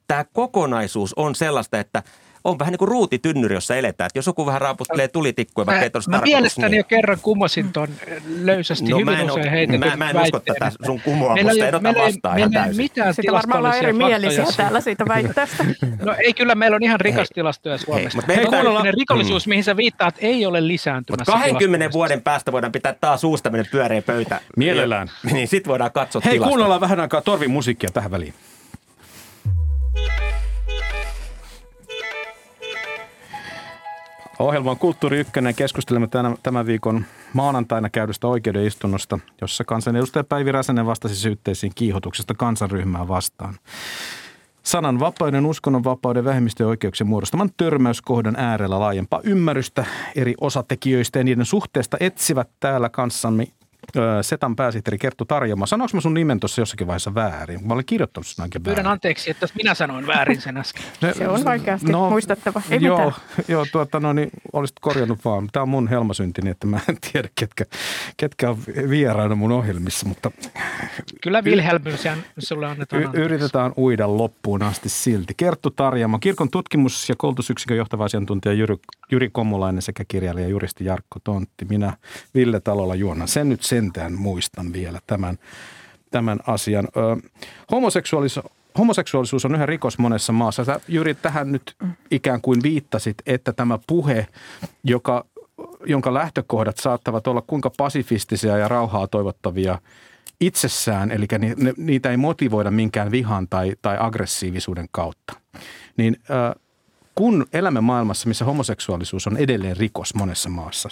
tämä 0.06 0.24
kokonaisuus 0.32 1.14
on 1.14 1.34
sellaista, 1.34 1.78
että– 1.78 2.02
on 2.50 2.58
vähän 2.58 2.72
niin 2.72 2.78
kuin 2.78 2.88
ruutitynnyri, 2.88 3.54
jossa 3.54 3.76
eletään. 3.76 4.06
Että 4.06 4.18
jos 4.18 4.26
joku 4.26 4.46
vähän 4.46 4.60
raaputtelee 4.60 5.08
tulitikkuja, 5.08 5.66
vaikka 5.66 5.84
ei 5.84 5.90
Mä 6.08 6.20
mielestäni 6.24 6.68
niin. 6.68 6.78
jo 6.78 6.84
kerran 6.84 7.18
kumosin 7.22 7.72
tuon 7.72 7.88
löysästi 8.40 8.90
no, 8.90 8.98
hyvin 8.98 9.30
usein 9.30 9.50
heitetyn 9.50 9.80
Mä, 9.80 9.96
mä 9.96 10.10
en 10.10 10.20
usko 10.20 10.40
tätä 10.40 10.72
sun 10.86 11.00
kumoamusta, 11.00 11.66
en 11.66 11.74
ota 11.74 11.94
vastaan 11.94 12.38
ihan 12.38 12.50
täysin. 12.50 12.76
Mitään 12.76 13.14
Sitä 13.14 13.32
varmaan 13.32 13.58
ollaan 13.58 13.78
eri 13.78 13.92
mielisiä 13.92 14.44
täällä 14.56 14.80
siitä 14.80 15.04
väitteestä. 15.08 15.64
no 16.04 16.14
ei 16.24 16.34
kyllä, 16.34 16.54
meillä 16.54 16.74
on 16.74 16.82
ihan 16.82 17.00
rikas 17.00 17.28
tilastoja 17.34 17.78
Suomessa. 17.78 18.22
Hei, 18.28 18.44
mutta 18.44 18.90
rikollisuus, 18.98 19.46
mm. 19.46 19.50
mihin 19.50 19.64
sä 19.64 19.76
viittaat, 19.76 20.14
ei 20.18 20.46
ole 20.46 20.68
lisääntymässä. 20.68 21.32
Mutta 21.32 21.48
20 21.48 21.92
vuoden 21.92 22.22
päästä 22.22 22.52
voidaan 22.52 22.72
pitää 22.72 22.94
taas 23.00 23.24
uusi 23.24 23.42
tämmöinen 23.42 23.66
pyöreä 23.70 24.02
pöytä. 24.02 24.40
Mielellään. 24.56 25.08
Niin 25.32 25.48
sit 25.48 25.68
voidaan 25.68 25.92
katsoa 25.92 26.22
Hei, 26.24 26.38
kuunnellaan 26.38 26.80
vähän 26.80 27.00
aikaa 27.00 27.20
Torvin 27.20 27.50
musiikkia 27.50 27.90
tähän 27.92 28.10
väliin. 28.10 28.34
Ohjelma 34.38 34.70
on 34.70 34.78
Kulttuuri 34.78 35.18
Ykkönen. 35.18 35.54
Keskustelemme 35.54 36.08
tämän, 36.42 36.66
viikon 36.66 37.04
maanantaina 37.32 37.90
käydystä 37.90 38.26
oikeudenistunnosta, 38.26 39.18
jossa 39.40 39.64
kansanedustaja 39.64 40.24
Päivi 40.24 40.52
Räsänen 40.52 40.86
vastasi 40.86 41.16
syytteisiin 41.16 41.72
kiihotuksesta 41.74 42.34
kansanryhmää 42.34 43.08
vastaan. 43.08 43.54
Sanan 44.62 45.00
vapauden, 45.00 45.46
uskonnon 45.46 45.84
vapauden, 45.84 46.24
vähemmistöjen 46.24 46.68
oikeuksien 46.68 47.08
muodostaman 47.08 47.50
törmäyskohdan 47.56 48.36
äärellä 48.36 48.80
laajempaa 48.80 49.20
ymmärrystä 49.24 49.84
eri 50.16 50.34
osatekijöistä 50.40 51.18
ja 51.18 51.24
niiden 51.24 51.44
suhteesta 51.44 51.96
etsivät 52.00 52.48
täällä 52.60 52.88
kanssamme 52.88 53.46
Setan 54.22 54.56
pääsihteeri 54.56 54.98
Kerttu 54.98 55.24
Tarjoma. 55.24 55.66
Sanoinko 55.66 55.96
mä 55.96 56.00
sun 56.00 56.14
nimen 56.14 56.40
tuossa 56.40 56.60
jossakin 56.60 56.86
vaiheessa 56.86 57.14
väärin? 57.14 57.66
Mä 57.66 57.74
olen 57.74 57.84
kirjoittanut 57.84 58.26
sen 58.26 58.42
ainakin 58.42 58.62
Pyydän 58.62 58.76
väärin. 58.84 58.92
anteeksi, 58.92 59.30
että 59.30 59.46
minä 59.54 59.74
sanoin 59.74 60.06
väärin 60.06 60.40
sen 60.40 60.56
äsken. 60.56 60.82
Se 61.18 61.28
on 61.28 61.44
vaikeasti 61.44 61.92
no, 61.92 62.10
muistettava. 62.10 62.62
Ei 62.70 62.78
joo, 62.82 62.98
mitään. 62.98 63.22
joo 63.48 63.66
tuota, 63.72 64.00
no 64.00 64.12
niin, 64.12 64.30
olisit 64.52 64.76
korjannut 64.80 65.24
vaan. 65.24 65.48
Tämä 65.52 65.62
on 65.62 65.68
mun 65.68 65.88
helmasynti, 65.88 66.42
niin 66.42 66.50
että 66.50 66.66
mä 66.66 66.80
en 66.88 66.96
tiedä, 67.12 67.28
ketkä, 67.34 67.64
ketkä 68.16 68.50
on 68.50 68.58
vieraana 68.90 69.34
mun 69.34 69.52
ohjelmissa. 69.52 70.06
Mutta 70.08 70.30
Kyllä 71.22 71.42
Wilhelmys 71.42 72.04
ja 72.04 72.16
sulle 72.38 72.66
annetaan 72.66 73.02
y- 73.02 73.08
Yritetään 73.24 73.72
uida 73.78 74.16
loppuun 74.16 74.62
asti 74.62 74.88
silti. 74.88 75.34
Kerttu 75.36 75.70
Tarjama, 75.70 76.18
kirkon 76.18 76.50
tutkimus- 76.50 77.08
ja 77.08 77.14
koulutusyksikön 77.18 77.76
johtava 77.76 78.04
asiantuntija 78.04 78.52
Jyri, 78.52 78.76
Jyri 79.12 79.28
Kommulainen 79.32 79.82
sekä 79.82 80.04
kirjailija 80.08 80.48
juristi 80.48 80.84
Jarkko 80.84 81.18
Tontti. 81.24 81.64
Minä 81.64 81.96
Ville 82.34 82.60
Talolla 82.60 82.94
juona. 82.94 83.26
Sen 83.26 83.48
nyt 83.48 83.62
sentään 83.78 84.12
muistan 84.12 84.72
vielä 84.72 84.98
tämän, 85.06 85.38
tämän 86.10 86.38
asian. 86.46 86.88
Ö, 86.96 87.30
homoseksuaalisuus, 87.70 88.46
homoseksuaalisuus 88.78 89.44
on 89.44 89.54
yhä 89.54 89.66
rikos 89.66 89.98
monessa 89.98 90.32
maassa. 90.32 90.64
Sä 90.64 90.80
Jyri 90.88 91.14
tähän 91.14 91.52
nyt 91.52 91.76
ikään 92.10 92.40
kuin 92.40 92.62
viittasit, 92.62 93.16
että 93.26 93.52
tämä 93.52 93.78
puhe, 93.86 94.26
joka, 94.84 95.24
jonka 95.86 96.14
lähtökohdat 96.14 96.76
saattavat 96.76 97.26
olla 97.26 97.42
kuinka 97.46 97.70
pasifistisia 97.76 98.56
ja 98.56 98.68
rauhaa 98.68 99.06
toivottavia 99.06 99.78
itsessään, 100.40 101.10
eli 101.10 101.26
niitä 101.76 102.10
ei 102.10 102.16
motivoida 102.16 102.70
minkään 102.70 103.10
vihan 103.10 103.48
tai, 103.48 103.74
tai 103.82 103.96
aggressiivisuuden 104.00 104.86
kautta. 104.90 105.32
Niin 105.96 106.16
ö, 106.30 106.60
kun 107.18 107.46
elämme 107.52 107.80
maailmassa, 107.80 108.28
missä 108.28 108.44
homoseksuaalisuus 108.44 109.26
on 109.26 109.36
edelleen 109.36 109.76
rikos 109.76 110.14
monessa 110.14 110.48
maassa, 110.48 110.88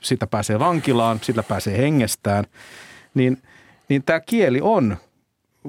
sitä 0.00 0.26
pääsee 0.26 0.58
vankilaan, 0.58 1.18
sillä 1.22 1.42
pääsee 1.42 1.78
hengestään, 1.78 2.44
niin, 3.14 3.42
niin 3.88 4.02
tämä 4.02 4.20
kieli 4.20 4.60
on, 4.62 4.96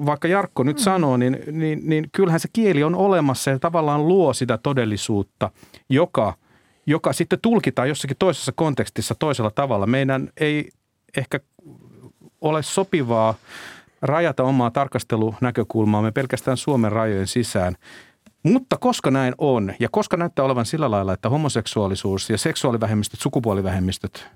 vaikka 0.06 0.28
Jarkko 0.28 0.62
nyt 0.62 0.76
mm. 0.76 0.82
sanoo, 0.82 1.16
niin, 1.16 1.38
niin, 1.52 1.80
niin 1.84 2.08
kyllähän 2.12 2.40
se 2.40 2.48
kieli 2.52 2.84
on 2.84 2.94
olemassa 2.94 3.50
ja 3.50 3.58
tavallaan 3.58 4.08
luo 4.08 4.32
sitä 4.32 4.58
todellisuutta, 4.58 5.50
joka, 5.88 6.34
joka 6.86 7.12
sitten 7.12 7.38
tulkitaan 7.42 7.88
jossakin 7.88 8.16
toisessa 8.18 8.52
kontekstissa 8.52 9.14
toisella 9.18 9.50
tavalla. 9.50 9.86
Meidän 9.86 10.28
ei 10.36 10.70
ehkä 11.16 11.40
ole 12.40 12.62
sopivaa 12.62 13.34
rajata 14.02 14.42
omaa 14.42 14.70
tarkastelunäkökulmaamme 14.70 16.12
pelkästään 16.12 16.56
Suomen 16.56 16.92
rajojen 16.92 17.26
sisään– 17.26 17.76
mutta 18.44 18.76
koska 18.76 19.10
näin 19.10 19.34
on, 19.38 19.74
ja 19.80 19.88
koska 19.88 20.16
näyttää 20.16 20.44
olevan 20.44 20.66
sillä 20.66 20.90
lailla, 20.90 21.12
että 21.12 21.28
homoseksuaalisuus 21.28 22.30
ja 22.30 22.38
seksuaalivähemmistöt, 22.38 23.20
sukupuolivähemmistöt 23.20 24.28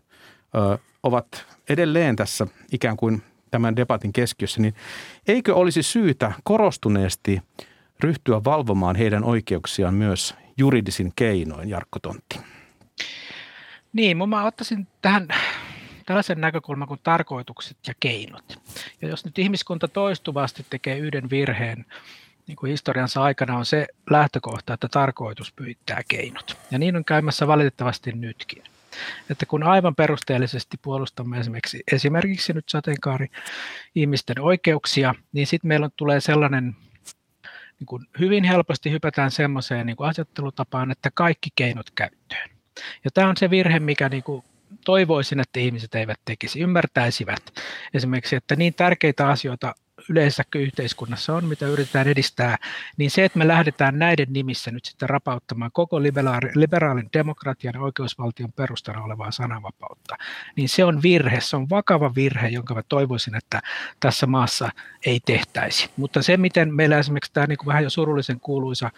ö, 0.54 0.78
ovat 1.02 1.46
edelleen 1.68 2.16
tässä 2.16 2.46
ikään 2.72 2.96
kuin 2.96 3.22
tämän 3.50 3.76
debatin 3.76 4.12
keskiössä, 4.12 4.61
niin 4.61 4.74
eikö 5.28 5.54
olisi 5.54 5.82
syytä 5.82 6.32
korostuneesti 6.44 7.42
ryhtyä 8.00 8.44
valvomaan 8.44 8.96
heidän 8.96 9.24
oikeuksiaan 9.24 9.94
myös 9.94 10.34
juridisin 10.56 11.12
keinoin, 11.16 11.68
Jarkko 11.68 11.98
Tontti? 11.98 12.40
Niin, 13.92 14.28
mä 14.28 14.44
ottaisin 14.44 14.86
tähän 15.02 15.28
tällaisen 16.06 16.40
näkökulman 16.40 16.88
kuin 16.88 17.00
tarkoitukset 17.02 17.76
ja 17.86 17.94
keinot. 18.00 18.44
Ja 19.02 19.09
jos 19.09 19.24
nyt 19.24 19.38
ihmiskunta 19.38 19.88
toistuvasti 19.88 20.66
tekee 20.70 20.98
yhden 20.98 21.30
virheen, 21.30 21.84
niin 22.49 22.57
kuin 22.57 22.70
historiansa 22.70 23.22
aikana 23.22 23.57
on 23.57 23.66
se 23.66 23.86
lähtökohta, 24.11 24.74
että 24.74 24.88
tarkoitus 24.88 25.53
pyytää 25.53 26.03
keinot. 26.09 26.57
Ja 26.70 26.78
niin 26.78 26.96
on 26.96 27.05
käymässä 27.05 27.46
valitettavasti 27.46 28.12
nytkin. 28.12 28.62
Että 29.30 29.46
kun 29.46 29.62
aivan 29.62 29.94
perusteellisesti 29.94 30.76
puolustamme 30.82 31.38
esimerkiksi, 31.38 31.82
esimerkiksi 31.92 32.53
nyt 32.53 32.68
sateenkaari 32.68 33.26
ihmisten 33.94 34.40
oikeuksia, 34.40 35.14
niin 35.32 35.46
sitten 35.46 35.68
meillä 35.68 35.90
tulee 35.96 36.20
sellainen, 36.20 36.76
niin 37.78 37.86
kuin 37.86 38.07
hyvin 38.20 38.44
helposti 38.44 38.90
hypätään 38.90 39.30
semmoiseen 39.30 39.86
niin 39.86 39.96
kuin 39.96 40.09
asettelutapaan, 40.09 40.90
että 40.90 41.11
kaikki 41.14 41.49
keinot 41.57 41.90
käyttöön. 41.90 42.51
Ja 43.05 43.11
tämä 43.14 43.28
on 43.28 43.36
se 43.36 43.51
virhe, 43.51 43.80
mikä 43.80 44.09
niin 44.09 44.22
kuin 44.22 44.44
toivoisin, 44.84 45.40
että 45.40 45.61
ihmiset 45.61 45.94
eivät 45.94 46.20
tekisi, 46.24 46.61
ymmärtäisivät 46.61 47.42
esimerkiksi, 47.94 48.36
että 48.36 48.57
niin 48.57 48.74
tärkeitä 48.74 49.28
asioita 49.28 49.74
yleensä 50.09 50.44
yhteiskunnassa 50.55 51.34
on, 51.34 51.44
mitä 51.44 51.66
yritetään 51.66 52.09
edistää, 52.09 52.57
niin 52.96 53.11
se, 53.11 53.24
että 53.24 53.38
me 53.38 53.49
lähdetään 53.49 53.99
näiden 53.99 54.26
nimissä 54.30 54.70
nyt 54.70 54.84
sitten 54.84 55.09
rapauttamaan 55.09 55.70
koko 55.72 56.03
liberaalin 56.55 57.09
demokratian 57.12 57.74
ja 57.74 57.80
oikeusvaltion 57.80 58.53
perustana 58.53 59.03
olevaa 59.03 59.30
sananvapautta, 59.30 60.16
niin 60.57 60.68
se 60.68 60.84
on 60.84 61.03
virhe, 61.03 61.40
se 61.40 61.57
on 61.57 61.70
vakava 61.70 62.14
virhe, 62.14 62.49
jonka 62.49 62.74
mä 62.74 62.82
toivoisin, 62.88 63.34
että 63.34 63.61
tässä 64.01 64.26
maassa 64.26 64.70
ei 65.07 65.20
tehtäisi. 65.26 65.90
Mutta 65.96 66.22
se, 66.22 66.36
miten 66.36 66.74
meillä 66.74 66.99
esimerkiksi 66.99 67.32
tämä 67.32 67.46
niin 67.46 67.59
kuin 67.59 67.66
vähän 67.66 67.84
jo 67.84 67.90
surullisen 67.90 68.40
kuuluisa 68.40 68.90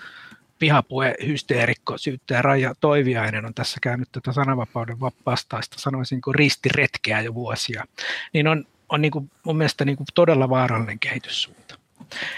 vihapuhe, 0.60 1.14
hysteerikko, 1.26 1.98
syyttäjä 1.98 2.42
Raija 2.42 2.74
Toiviainen 2.80 3.46
on 3.46 3.54
tässä 3.54 3.78
käynyt 3.82 4.08
tätä 4.12 4.32
sananvapauden 4.32 5.00
vastaista, 5.00 5.78
sanoisin 5.78 6.20
kuin 6.20 6.34
ristiretkeä 6.34 7.20
jo 7.20 7.34
vuosia, 7.34 7.84
niin 8.32 8.48
on, 8.48 8.64
on 8.90 9.00
niin 9.02 9.12
kuin 9.12 9.30
mun 9.44 9.56
mielestä 9.56 9.84
niin 9.84 9.96
kuin 9.96 10.06
todella 10.14 10.48
vaarallinen 10.48 10.98
kehityssuunta. 10.98 11.78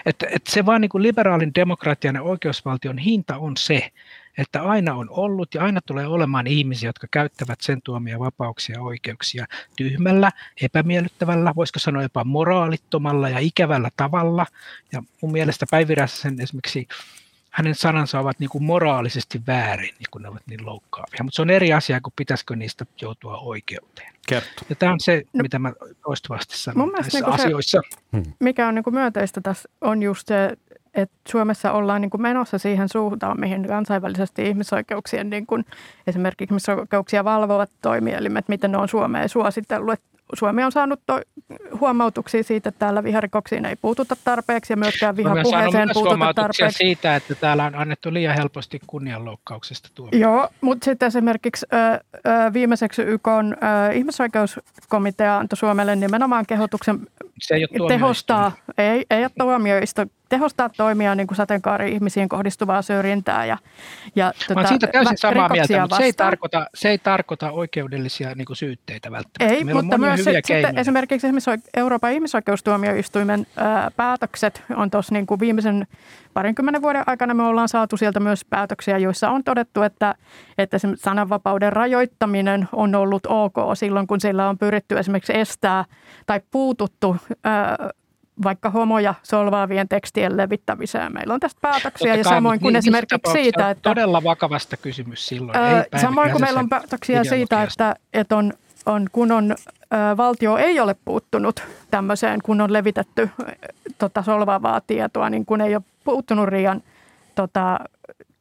Että, 0.06 0.26
että 0.30 0.52
se 0.52 0.66
vaan 0.66 0.80
niin 0.80 0.88
kuin 0.88 1.02
liberaalin 1.02 1.54
demokratian 1.54 2.14
ja 2.14 2.22
oikeusvaltion 2.22 2.98
hinta 2.98 3.36
on 3.36 3.56
se, 3.56 3.92
että 4.38 4.62
aina 4.62 4.94
on 4.94 5.10
ollut 5.10 5.54
ja 5.54 5.64
aina 5.64 5.80
tulee 5.86 6.06
olemaan 6.06 6.46
ihmisiä, 6.46 6.88
jotka 6.88 7.06
käyttävät 7.10 7.60
sen 7.60 7.82
tuomia 7.84 8.18
vapauksia 8.18 8.76
ja 8.76 8.82
oikeuksia 8.82 9.46
tyhmällä, 9.76 10.30
epämiellyttävällä, 10.62 11.52
voisiko 11.56 11.78
sanoa 11.78 12.02
jopa 12.02 12.24
moraalittomalla 12.24 13.28
ja 13.28 13.38
ikävällä 13.38 13.90
tavalla. 13.96 14.46
Ja 14.92 15.02
mun 15.22 15.32
mielestä 15.32 15.66
Päivi 15.70 15.94
sen 16.06 16.40
esimerkiksi 16.40 16.88
hänen 17.52 17.74
sanansa 17.74 18.20
ovat 18.20 18.38
niin 18.38 18.50
kuin 18.50 18.64
moraalisesti 18.64 19.40
väärin, 19.46 19.94
niin 19.98 20.06
kun 20.10 20.22
ne 20.22 20.28
ovat 20.28 20.42
niin 20.46 20.66
loukkaavia. 20.66 21.22
Mutta 21.22 21.36
se 21.36 21.42
on 21.42 21.50
eri 21.50 21.72
asia 21.72 22.00
kuin 22.00 22.12
pitäisikö 22.16 22.56
niistä 22.56 22.86
joutua 23.02 23.38
oikeuteen. 23.38 24.12
Kerto. 24.28 24.62
Ja 24.68 24.76
tämä 24.76 24.92
on 24.92 25.00
se, 25.00 25.22
no, 25.32 25.42
mitä 25.42 25.58
mä 25.58 25.72
toistuvasti 26.04 26.58
sanon 26.58 26.88
näissä 26.88 27.18
niin 27.18 27.28
asioissa. 27.28 27.80
Se, 27.90 27.98
hmm. 28.12 28.32
mikä 28.40 28.68
on 28.68 28.74
niin 28.74 28.82
kuin 28.82 28.94
myönteistä 28.94 29.40
tässä 29.40 29.68
on 29.80 30.02
just 30.02 30.28
se, 30.28 30.56
että 30.94 31.16
Suomessa 31.28 31.72
ollaan 31.72 32.00
niin 32.00 32.10
kuin 32.10 32.22
menossa 32.22 32.58
siihen 32.58 32.88
suuntaan, 32.88 33.40
mihin 33.40 33.68
kansainvälisesti 33.68 34.48
ihmisoikeuksien, 34.48 35.30
niin 35.30 35.46
kuin 35.46 35.64
esimerkiksi 36.06 36.44
ihmisoikeuksia 36.44 37.24
valvovat 37.24 37.70
toimielimet, 37.82 38.48
miten 38.48 38.72
ne 38.72 38.78
on 38.78 38.88
Suomeen 38.88 39.28
suositellut, 39.28 39.92
että 39.92 40.11
Suomi 40.34 40.64
on 40.64 40.72
saanut 40.72 41.00
to- 41.06 41.20
huomautuksia 41.80 42.42
siitä, 42.42 42.68
että 42.68 42.78
täällä 42.78 43.04
viharikoksiin 43.04 43.64
ei 43.64 43.76
puututa 43.76 44.16
tarpeeksi 44.24 44.72
ja 44.72 44.76
myöskään 44.76 45.16
vihapuheeseen 45.16 45.88
puututa 45.92 46.34
tarpeeksi. 46.34 46.78
siitä, 46.78 47.16
että 47.16 47.34
täällä 47.34 47.64
on 47.64 47.74
annettu 47.74 48.12
liian 48.12 48.34
helposti 48.34 48.80
kunnianloukkauksesta 48.86 49.88
tuomioon. 49.94 50.20
Joo, 50.20 50.48
mutta 50.60 50.84
sitten 50.84 51.06
esimerkiksi 51.06 51.66
ö, 51.72 51.76
ö, 52.46 52.52
viimeiseksi 52.52 53.02
YK 53.02 53.28
on, 53.28 53.56
ö, 53.88 53.92
ihmisoikeuskomitea 53.92 55.38
antoi 55.38 55.56
Suomelle 55.56 55.96
nimenomaan 55.96 56.46
kehotuksen 56.46 57.00
Se 57.40 57.54
ei 57.54 57.66
tehostaa, 57.88 58.52
ei, 58.78 59.06
ei 59.10 59.22
ole 59.22 59.30
tuomioistuin, 59.38 60.10
tehostaa 60.32 60.68
toimia 60.68 61.14
niin 61.14 61.26
kuin 61.26 61.36
sateenkaari-ihmisiin 61.36 62.28
kohdistuvaa 62.28 62.82
syrjintää. 62.82 63.46
Ja, 63.46 63.58
ja 64.16 64.26
Mä 64.26 64.54
tota, 64.54 64.68
siitä 64.68 64.86
täysin 64.86 65.18
samaa 65.18 65.48
mieltä, 65.48 65.80
mutta 65.80 65.96
se 65.96 66.04
ei, 66.04 66.12
tarkoita, 66.12 66.66
se 66.74 66.88
ei 66.88 66.98
tarkoita 66.98 67.50
oikeudellisia 67.50 68.34
niin 68.34 68.44
kuin 68.44 68.56
syytteitä 68.56 69.10
välttämättä. 69.10 69.56
Ei, 69.56 69.64
Meillä 69.64 69.82
mutta 69.82 69.98
myös 69.98 70.24
se, 70.24 70.40
sitten 70.44 70.78
esimerkiksi 70.78 71.26
Euroopan 71.76 72.12
ihmisoikeustuomioistuimen 72.12 73.46
ää, 73.56 73.90
päätökset 73.96 74.62
on 74.76 74.90
tuossa 74.90 75.14
niin 75.14 75.26
kuin 75.26 75.40
viimeisen 75.40 75.86
parinkymmenen 76.34 76.82
vuoden 76.82 77.04
aikana 77.06 77.34
me 77.34 77.42
ollaan 77.42 77.68
saatu 77.68 77.96
sieltä 77.96 78.20
myös 78.20 78.44
päätöksiä, 78.44 78.98
joissa 78.98 79.30
on 79.30 79.44
todettu, 79.44 79.82
että, 79.82 80.14
että 80.58 80.76
sananvapauden 80.94 81.72
rajoittaminen 81.72 82.68
on 82.72 82.94
ollut 82.94 83.26
ok 83.26 83.56
silloin, 83.74 84.06
kun 84.06 84.20
sillä 84.20 84.48
on 84.48 84.58
pyritty 84.58 84.98
esimerkiksi 84.98 85.36
estää 85.36 85.84
tai 86.26 86.40
puututtu 86.50 87.16
ää, 87.44 87.76
vaikka 88.42 88.70
homoja 88.70 89.14
solvaavien 89.22 89.88
tekstien 89.88 90.36
levittämiseen. 90.36 91.12
Meillä 91.12 91.34
on 91.34 91.40
tästä 91.40 91.58
päätöksiä 91.60 92.14
ja 92.14 92.24
samoin 92.24 92.60
kuin 92.60 92.72
niin, 92.72 92.78
esimerkiksi 92.78 93.32
siitä, 93.32 93.70
että... 93.70 93.90
Todella 93.90 94.22
vakavasta 94.24 94.76
kysymys 94.76 95.26
silloin. 95.26 95.58
Ää, 95.58 95.84
ei 95.92 96.00
samoin 96.00 96.30
kuin 96.30 96.42
meillä 96.42 96.60
on 96.60 96.68
päätöksiä 96.68 97.24
siitä, 97.24 97.62
että, 97.62 97.96
että 98.12 98.36
on, 98.36 98.52
on, 98.86 99.06
kun 99.12 99.32
on, 99.32 99.52
ä, 99.52 100.16
valtio 100.16 100.56
ei 100.56 100.80
ole 100.80 100.96
puuttunut 101.04 101.62
tämmöiseen, 101.90 102.40
kun 102.42 102.60
on 102.60 102.72
levitetty 102.72 103.30
tota, 103.98 104.22
solvaavaa 104.22 104.80
tietoa, 104.80 105.30
niin 105.30 105.46
kun 105.46 105.60
ei 105.60 105.74
ole 105.74 105.82
puuttunut 106.04 106.48
Riian 106.48 106.82
tota, 107.34 107.80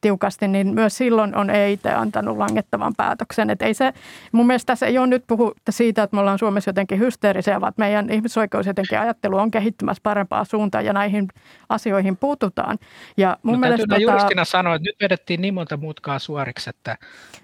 tiukasti, 0.02 0.48
niin 0.48 0.74
myös 0.74 0.96
silloin 0.96 1.36
on 1.36 1.50
EIT 1.50 1.86
antanut 1.86 2.36
langettavan 2.36 2.92
päätöksen. 2.96 3.50
Et 3.50 3.62
ei 3.62 3.74
se, 3.74 3.92
mun 4.32 4.46
mielestä 4.46 4.66
tässä 4.66 4.86
ei 4.86 4.98
ole 4.98 5.06
nyt 5.06 5.24
puhu 5.26 5.52
siitä, 5.70 6.02
että 6.02 6.16
me 6.16 6.20
ollaan 6.20 6.38
Suomessa 6.38 6.68
jotenkin 6.68 6.98
hysteerisiä, 6.98 7.60
vaan 7.60 7.72
meidän 7.76 8.10
ihmisoikeus 8.10 8.66
jotenkin 8.66 8.98
ajattelu 8.98 9.36
on 9.36 9.50
kehittymässä 9.50 10.00
parempaa 10.02 10.44
suuntaan 10.44 10.84
ja 10.84 10.92
näihin 10.92 11.28
asioihin 11.68 12.16
puututaan. 12.16 12.78
Ja 13.16 13.36
mun 13.42 13.52
no, 13.52 13.58
mielestä 13.58 13.86
tota... 13.88 14.00
juristina 14.00 14.44
sanoa, 14.44 14.74
että 14.74 14.88
nyt 14.88 14.96
vedettiin 15.00 15.40
niin 15.40 15.54
monta 15.54 15.76
mutkaa 15.76 16.18
suoriksi, 16.18 16.70
että, 16.70 16.96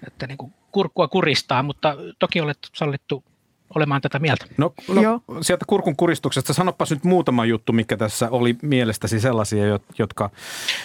että 0.07 0.27
niin 0.27 0.37
kuin 0.37 0.53
kurkkua 0.71 1.07
kuristaa, 1.07 1.63
mutta 1.63 1.95
toki 2.19 2.41
olet 2.41 2.57
sallittu 2.73 3.23
olemaan 3.75 4.01
tätä 4.01 4.19
mieltä. 4.19 4.45
No, 4.57 4.73
no 4.87 5.01
Joo. 5.01 5.21
sieltä 5.41 5.65
kurkun 5.67 5.95
kuristuksesta 5.95 6.53
sanoppas 6.53 6.91
nyt 6.91 7.03
muutama 7.03 7.45
juttu, 7.45 7.73
mikä 7.73 7.97
tässä 7.97 8.29
oli 8.31 8.55
mielestäsi 8.61 9.19
sellaisia, 9.19 9.79
jotka 9.99 10.29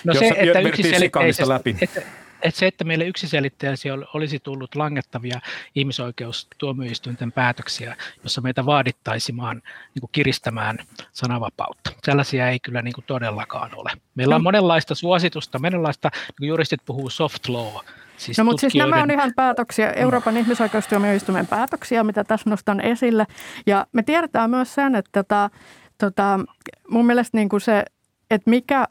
no 0.05 0.14
se, 0.14 0.28
että 0.28 0.59
yksiselitteisesti, 0.59 1.49
läpi. 1.49 1.76
Että, 1.80 2.03
että 2.43 2.59
se, 2.59 2.66
että 2.66 2.85
meille 2.85 3.05
yksiselitteisesti 3.05 3.89
olisi 3.91 4.41
tullut 4.41 4.74
langettavia 4.74 5.41
ihmisoikeustuomioistuinten 5.74 7.32
päätöksiä, 7.32 7.97
jossa 8.22 8.41
meitä 8.41 8.66
vaadittaisimaan 8.66 9.57
niin 9.95 10.01
kuin 10.01 10.11
kiristämään 10.12 10.78
sananvapautta. 11.12 11.91
Sellaisia 12.03 12.49
ei 12.49 12.61
kyllä 12.61 12.82
niin 12.82 12.95
kuin 12.95 13.05
todellakaan 13.07 13.70
ole. 13.74 13.91
Meillä 14.14 14.35
on 14.35 14.41
no. 14.41 14.45
monenlaista 14.45 14.95
suositusta, 14.95 15.59
monenlaista, 15.59 16.11
niin 16.14 16.35
kuin 16.39 16.49
juristit 16.49 16.80
puhuu 16.87 17.11
soft 17.11 17.49
law, 17.49 17.74
Siis 18.16 18.38
no 18.38 18.44
mutta 18.44 18.60
siis 18.60 18.74
nämä 18.74 19.02
on 19.02 19.10
ihan 19.10 19.32
päätöksiä, 19.36 19.90
Euroopan 19.90 20.36
ihmisoikeustuomioistuimen 20.36 21.46
päätöksiä, 21.46 22.04
mitä 22.04 22.24
tässä 22.24 22.50
nostan 22.50 22.80
esille. 22.80 23.26
Ja 23.66 23.86
me 23.92 24.02
tiedetään 24.02 24.50
myös 24.50 24.74
sen, 24.74 24.94
että 24.94 25.10
tota, 25.12 25.50
tota, 25.98 26.40
mun 26.88 27.06
mielestä 27.06 27.38
niin 27.38 27.48
kuin 27.48 27.60
se, 27.60 27.84
että 28.30 28.50
mikä, 28.50 28.88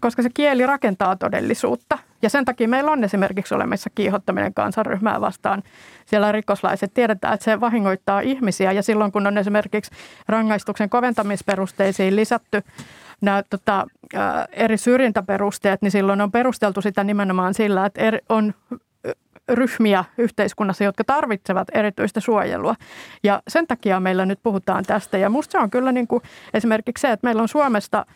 koska 0.00 0.22
se 0.22 0.30
kieli 0.34 0.66
rakentaa 0.66 1.16
todellisuutta. 1.16 1.98
Ja 2.22 2.30
sen 2.30 2.44
takia 2.44 2.68
meillä 2.68 2.90
on 2.90 3.04
esimerkiksi 3.04 3.54
olemassa 3.54 3.90
kiihottaminen 3.94 4.54
kansanryhmää 4.54 5.20
vastaan. 5.20 5.62
Siellä 6.06 6.32
rikoslaiset 6.32 6.94
tiedetään, 6.94 7.34
että 7.34 7.44
se 7.44 7.60
vahingoittaa 7.60 8.20
ihmisiä. 8.20 8.72
Ja 8.72 8.82
silloin 8.82 9.12
kun 9.12 9.26
on 9.26 9.38
esimerkiksi 9.38 9.90
rangaistuksen 10.28 10.90
koventamisperusteisiin 10.90 12.16
lisätty 12.16 12.62
nämä 13.20 13.42
tota, 13.50 13.86
eri 14.52 14.76
syrjintäperusteet, 14.76 15.82
niin 15.82 15.90
silloin 15.90 16.20
on 16.20 16.32
perusteltu 16.32 16.80
sitä 16.80 17.04
nimenomaan 17.04 17.54
sillä, 17.54 17.86
että 17.86 18.00
on 18.28 18.54
ryhmiä 19.48 20.04
yhteiskunnassa, 20.18 20.84
jotka 20.84 21.04
tarvitsevat 21.04 21.68
erityistä 21.74 22.20
suojelua. 22.20 22.74
Ja 23.22 23.42
sen 23.48 23.66
takia 23.66 24.00
meillä 24.00 24.26
nyt 24.26 24.38
puhutaan 24.42 24.84
tästä. 24.84 25.18
Ja 25.18 25.30
minusta 25.30 25.52
se 25.52 25.58
on 25.58 25.70
kyllä 25.70 25.92
niin 25.92 26.06
kuin 26.06 26.22
esimerkiksi 26.54 27.02
se, 27.02 27.12
että 27.12 27.26
meillä 27.26 27.42
on 27.42 27.48
Suomesta 27.48 28.06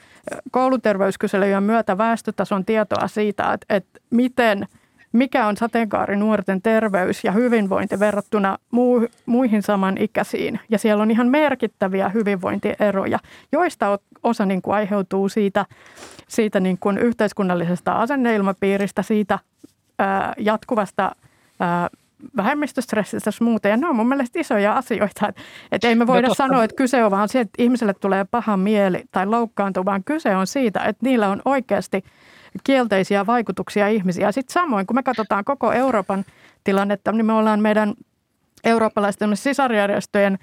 kouluterveyskyselyjen 0.50 1.62
myötä 1.62 1.98
väestötason 1.98 2.64
tietoa 2.64 3.09
siitä, 3.09 3.52
että, 3.52 3.74
että 3.74 4.00
miten– 4.11 4.66
mikä 5.15 5.47
on 5.47 5.57
sateenkaari 5.57 6.17
nuorten 6.17 6.62
terveys 6.62 7.25
ja 7.25 7.33
hyvinvointi 7.33 8.01
verrattuna 8.01 8.59
muu, 8.71 9.07
muihin 9.27 9.62
samanikäisiin. 9.62 10.61
Ja 10.69 10.79
siellä 10.79 11.03
on 11.03 11.11
ihan 11.11 11.29
merkittäviä 11.29 12.09
hyvinvointieroja, 12.09 13.19
joista 13.53 13.99
osa 14.23 14.47
niin 14.47 14.62
kuin 14.62 14.75
aiheutuu 14.75 15.29
siitä, 15.29 15.67
siitä 16.29 16.61
niin 16.61 16.79
kuin 16.79 16.99
yhteiskunnallisesta 16.99 17.93
asenneilmapiiristä, 17.93 19.03
siitä 19.03 19.39
ää, 19.99 20.33
jatkuvasta 20.39 21.17
ää, 21.61 21.89
vähemmistöstressistä 22.37 23.29
ja 23.29 23.45
muuta. 23.45 23.69
Ja 23.69 23.77
ne 23.77 23.87
on 23.87 23.97
mun 23.97 24.09
mielestä 24.09 24.41
isoja 24.41 24.77
asioita. 24.77 25.29
Että 25.29 25.43
et 25.73 25.85
ei 25.85 25.95
me 25.95 26.07
voida 26.07 26.29
no 26.29 26.35
sanoa, 26.35 26.65
että 26.65 26.77
kyse 26.77 27.05
on 27.05 27.11
vaan 27.11 27.29
siitä, 27.29 27.43
että 27.43 27.62
ihmiselle 27.62 27.95
tulee 27.95 28.25
paha 28.31 28.57
mieli 28.57 29.05
tai 29.12 29.27
loukkaantuu, 29.27 29.85
vaan 29.85 30.05
kyse 30.05 30.37
on 30.37 30.47
siitä, 30.47 30.81
että 30.81 31.07
niillä 31.07 31.29
on 31.29 31.43
oikeasti– 31.45 32.05
kielteisiä 32.64 33.26
vaikutuksia 33.26 33.88
ihmisiä. 33.88 34.32
Sitten 34.32 34.52
samoin, 34.52 34.86
kun 34.86 34.96
me 34.96 35.02
katsotaan 35.02 35.44
koko 35.44 35.72
Euroopan 35.72 36.24
tilannetta, 36.64 37.12
niin 37.12 37.26
me 37.26 37.32
ollaan 37.32 37.61
meidän 37.61 37.94
eurooppalaisten 38.64 39.36
sisarjärjestöjen 39.36 40.38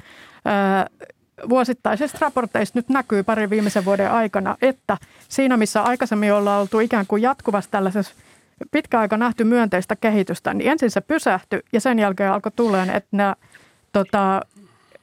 vuosittaisista 1.49 2.17
raporteista 2.21 2.79
nyt 2.79 2.89
näkyy 2.89 3.23
parin 3.23 3.49
viimeisen 3.49 3.85
vuoden 3.85 4.11
aikana, 4.11 4.57
että 4.61 4.97
siinä 5.29 5.57
missä 5.57 5.81
aikaisemmin 5.81 6.33
ollaan 6.33 6.61
oltu 6.61 6.79
ikään 6.79 7.05
kuin 7.07 7.21
jatkuvasti 7.21 7.71
tällaisessa 7.71 8.13
pitkä 8.71 8.99
aika 8.99 9.17
nähty 9.17 9.43
myönteistä 9.43 9.95
kehitystä, 9.95 10.53
niin 10.53 10.71
ensin 10.71 10.91
se 10.91 11.01
pysähtyi 11.01 11.59
ja 11.73 11.81
sen 11.81 11.99
jälkeen 11.99 12.31
alkoi 12.31 12.51
tulla, 12.55 12.83
että 12.83 13.09
nämä 13.11 13.35
tota, 13.91 14.41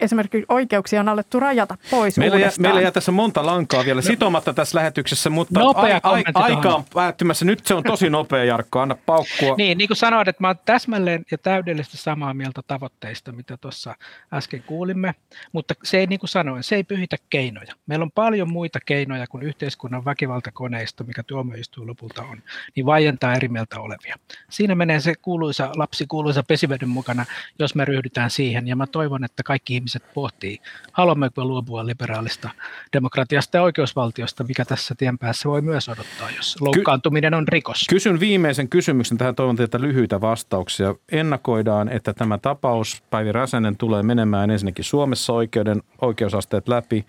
esimerkiksi 0.01 0.46
oikeuksia 0.49 1.01
on 1.01 1.09
alettu 1.09 1.40
rajata 1.40 1.76
pois 1.90 2.18
meillä 2.18 2.38
jää, 2.38 2.51
meillä 2.59 2.80
jää 2.80 2.90
tässä 2.90 3.12
monta 3.12 3.46
lankaa 3.46 3.84
vielä 3.84 4.03
sitomatta 4.03 4.55
tässä 4.55 4.78
lähetyksessä, 4.78 5.30
mutta 5.30 5.61
nopea 5.61 6.01
a, 6.03 6.11
a, 6.11 6.22
aika 6.34 6.74
on 6.74 6.84
päättymässä. 6.94 7.44
Nyt 7.44 7.66
se 7.66 7.74
on 7.74 7.82
tosi 7.82 8.11
nopea, 8.11 8.44
Jarkko, 8.44 8.80
anna 8.80 8.96
paukkua. 9.07 9.55
niin, 9.57 9.78
niin 9.78 9.88
kuin 9.88 9.96
sanoit, 9.96 10.28
että 10.28 10.42
mä 10.42 10.49
olen 10.49 10.59
täsmälleen 10.64 11.24
ja 11.30 11.38
täydellisesti 11.38 11.96
samaa 11.96 12.34
mieltä 12.34 12.61
tavoitteista, 12.66 13.32
mitä 13.32 13.57
tuossa 13.57 13.94
äsken 14.32 14.62
kuulimme, 14.62 15.14
mutta 15.53 15.74
se 15.82 15.99
ei, 15.99 16.07
niin 16.07 16.20
kuin 16.20 16.30
sanoin, 16.30 16.62
se 16.62 16.76
ei 16.76 16.84
pyhitä 16.84 17.16
keinoja. 17.30 17.74
Meillä 17.86 18.03
on 18.03 18.11
paljon 18.11 18.53
muita 18.53 18.78
keinoja 18.86 19.26
kuin 19.26 19.42
yhteiskunnan 19.42 20.05
väkivaltakoneisto, 20.05 21.05
mikä 21.05 21.22
tuomioistuin 21.22 21.86
lopulta 21.86 22.22
on, 22.22 22.42
niin 22.76 22.86
vaientaa 22.86 23.34
eri 23.34 23.49
mieltä 23.49 23.80
olevia. 23.80 24.16
Siinä 24.51 24.74
menee 24.74 25.01
se 25.01 25.14
kuuluisa 25.22 25.70
lapsi 25.76 26.07
kuuluisa 26.07 26.42
pesiveden 26.42 26.88
mukana, 26.88 27.26
jos 27.59 27.74
me 27.74 27.84
ryhdytään 27.84 28.30
siihen, 28.30 28.68
ja 28.68 28.76
mä 28.76 28.86
toivon, 28.86 29.24
että 29.24 29.42
kaikki 29.42 29.74
ihmiset 29.74 29.88
ihmiset 29.89 30.14
pohtii, 30.14 30.59
haluammeko 30.93 31.45
luopua 31.45 31.86
liberaalista 31.86 32.51
demokratiasta 32.93 33.57
ja 33.57 33.62
oikeusvaltiosta, 33.62 34.45
mikä 34.45 34.64
tässä 34.64 34.95
tien 34.99 35.18
päässä 35.18 35.49
voi 35.49 35.62
myös 35.62 35.89
odottaa, 35.89 36.30
jos 36.36 36.61
loukkaantuminen 36.61 37.34
on 37.34 37.49
rikos. 37.49 37.86
Kysyn 37.89 38.20
viimeisen 38.20 38.68
kysymyksen 38.68 39.18
tähän, 39.18 39.34
toivon 39.34 39.57
teiltä 39.57 39.80
lyhyitä 39.80 40.20
vastauksia. 40.20 40.95
Ennakoidaan, 41.12 41.89
että 41.89 42.12
tämä 42.12 42.39
tapaus, 42.39 43.03
Päivi 43.11 43.32
Räsänen, 43.32 43.76
tulee 43.76 44.03
menemään 44.03 44.51
ensinnäkin 44.51 44.84
Suomessa 44.84 45.32
oikeuden 45.32 45.82
oikeusasteet 46.01 46.68
läpi 46.68 47.07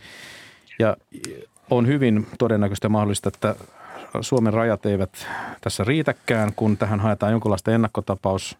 ja 0.79 0.97
on 1.69 1.87
hyvin 1.87 2.27
todennäköistä 2.37 2.89
mahdollista, 2.89 3.27
että 3.29 3.55
Suomen 4.21 4.53
rajat 4.53 4.85
eivät 4.85 5.27
tässä 5.61 5.83
riitäkään, 5.83 6.53
kun 6.55 6.77
tähän 6.77 6.99
haetaan 6.99 7.31
jonkinlaista 7.31 7.71
ennakkotapaus 7.71 8.57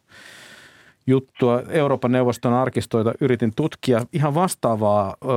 juttua. 1.09 1.61
Euroopan 1.69 2.11
neuvoston 2.11 2.53
arkistoita 2.53 3.13
yritin 3.21 3.53
tutkia. 3.55 4.01
Ihan 4.13 4.35
vastaavaa 4.35 5.15
ö, 5.23 5.27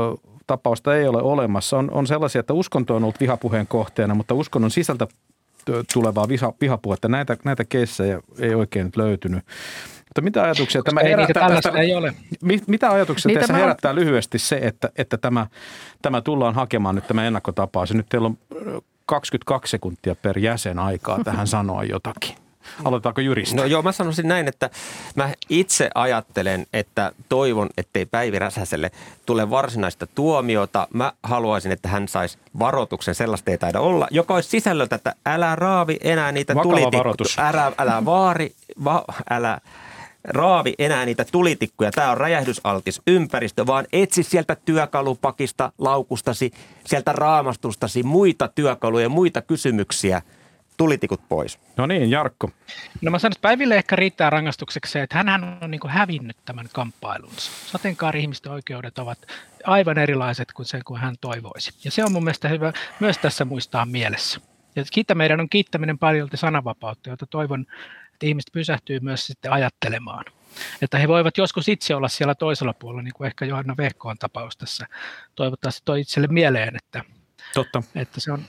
tapausta 0.47 0.97
ei 0.97 1.09
ole 1.09 1.23
olemassa. 1.23 1.79
On, 1.79 1.91
on 1.91 2.07
sellaisia, 2.07 2.41
että 2.41 2.53
uskonto 2.53 2.97
on 2.97 3.03
ollut 3.03 3.21
vihapuheen 3.21 3.67
kohteena, 3.67 4.15
mutta 4.15 4.35
uskonnon 4.35 4.71
sisältä 4.71 5.07
tulevaa 5.95 6.29
viha, 6.29 6.53
vihapuhetta, 6.61 7.09
näitä, 7.09 7.37
näitä 7.45 7.65
keissejä 7.65 8.21
ei 8.39 8.55
oikein 8.55 8.85
nyt 8.85 8.97
löytynyt. 8.97 9.45
Mutta 9.99 10.21
mitä 10.21 10.43
ajatuksia 10.43 10.83
Koska 10.83 11.01
tämä 11.01 11.09
herättää 11.09 11.49
tästä, 11.49 11.81
ei 11.81 11.95
ole. 11.95 12.15
Mitä 12.67 12.91
ajatuksia 12.91 13.29
Niitä 13.29 13.41
tässä 13.41 13.55
herättää 13.55 13.95
lyhyesti 13.95 14.39
se, 14.39 14.61
että, 14.63 14.91
että 14.97 15.17
tämä, 15.17 15.47
tämä 16.03 16.21
tullaan 16.21 16.55
hakemaan 16.55 16.95
nyt 16.95 17.07
tämä 17.07 17.27
ennakkotapaus. 17.27 17.95
nyt 17.95 18.07
teillä 18.09 18.27
on 18.27 18.39
22 19.07 19.71
sekuntia 19.71 20.15
per 20.15 20.39
jäsen 20.39 20.79
aikaa 20.79 21.25
tähän 21.25 21.47
sanoa 21.47 21.85
jotakin. 21.85 22.42
Aloitetaanko 22.85 23.21
jurista? 23.21 23.57
No 23.57 23.65
joo, 23.65 23.83
mä 23.83 23.93
sanoisin 23.93 24.29
näin, 24.29 24.49
että 24.49 24.71
mä 25.15 25.33
itse 25.49 25.91
ajattelen, 25.95 26.67
että 26.73 27.13
toivon, 27.29 27.69
ettei 27.77 28.07
Päivi 28.07 28.39
Räsäselle 28.39 28.91
tule 29.27 29.51
varsinaista 29.51 30.07
tuomiota. 30.07 30.89
Mä 30.95 31.13
haluaisin, 31.23 31.73
että 31.73 31.89
hän 31.89 32.09
saisi 32.09 32.39
varoituksen, 32.59 33.15
sellaista 33.15 33.51
ei 33.51 33.59
taida 33.59 33.81
olla, 33.81 34.09
joka 34.11 34.35
olisi 34.35 34.49
sisällöltä, 34.49 34.97
että 34.97 35.15
älä 35.27 35.57
raavi 35.57 35.97
enää 36.01 36.33
niitä 36.33 36.55
tulitikkuja. 36.55 37.49
Älä, 37.49 37.73
älä 37.79 38.05
vaari, 38.05 38.53
va, 38.85 39.05
älä 39.31 39.61
raavi 40.25 40.75
enää 40.79 41.05
niitä 41.05 41.25
tulitikkuja. 41.33 41.91
Tämä 41.91 42.11
on 42.11 42.17
räjähdysaltis 42.17 43.03
ympäristö, 43.07 43.67
vaan 43.67 43.87
etsi 43.93 44.23
sieltä 44.23 44.57
työkalupakista, 44.65 45.73
laukustasi, 45.79 46.51
sieltä 46.85 47.13
raamastustasi 47.13 48.03
muita 48.03 48.49
työkaluja, 48.49 49.09
muita 49.09 49.43
kysymyksiä– 49.43 50.23
tulitikut 50.77 51.29
pois. 51.29 51.59
No 51.77 51.87
niin, 51.87 52.11
Jarkko. 52.11 52.51
No 53.01 53.11
mä 53.11 53.19
sanon, 53.19 53.33
että 53.33 53.43
Päiville 53.43 53.77
ehkä 53.77 53.97
riittää 53.97 54.31
rangaistukseksi 54.31 54.93
se, 54.93 55.03
että 55.03 55.17
hän 55.25 55.59
on 55.63 55.71
niin 55.71 55.81
kuin 55.81 55.91
hävinnyt 55.91 56.37
tämän 56.45 56.69
kamppailunsa. 56.73 57.51
Sateenkaari-ihmisten 57.67 58.53
oikeudet 58.53 58.99
ovat 58.99 59.19
aivan 59.65 59.99
erilaiset 59.99 60.53
kuin 60.53 60.67
se, 60.67 60.81
kuin 60.85 61.01
hän 61.01 61.15
toivoisi. 61.21 61.73
Ja 61.85 61.91
se 61.91 62.05
on 62.05 62.13
mun 62.13 62.25
mielestä 62.25 62.49
hyvä 62.49 62.73
myös 63.01 63.19
tässä 63.19 63.45
muistaa 63.45 63.87
mielessä. 63.87 64.41
Ja 64.77 64.85
kiittää 64.93 65.15
meidän 65.15 65.41
on 65.41 65.49
kiittäminen 65.49 65.99
paljolti 65.99 66.37
sananvapautta, 66.37 67.11
jota 67.11 67.27
toivon, 67.27 67.67
että 68.13 68.27
ihmiset 68.27 68.53
pysähtyy 68.53 69.01
myös 69.01 69.27
sitten 69.27 69.53
ajattelemaan. 69.53 70.25
Että 70.83 70.99
he 70.99 71.09
voivat 71.09 71.39
joskus 71.39 71.69
itse 71.69 71.95
olla 71.95 72.09
siellä 72.09 72.35
toisella 72.35 72.75
puolella, 72.75 73.03
niin 73.03 73.15
kuin 73.15 73.27
ehkä 73.27 73.45
Johanna 73.45 73.77
Vehkoon 73.77 74.19
tapaus 74.19 74.57
tässä 74.57 74.87
toivottavasti 75.35 75.83
toi 75.85 76.01
itselle 76.01 76.29
mieleen, 76.29 76.77
että, 76.77 77.05
Totta. 77.55 77.83
että 77.95 78.21
se 78.21 78.33
on 78.33 78.45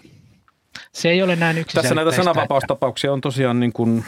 se 0.91 1.09
ei 1.09 1.23
ole 1.23 1.35
näin 1.35 1.65
Tässä 1.73 1.95
näitä 1.95 2.11
sananvapaustapauksia 2.11 3.13
on 3.13 3.21
tosiaan 3.21 3.59
niin 3.59 3.73
kuin 3.73 4.05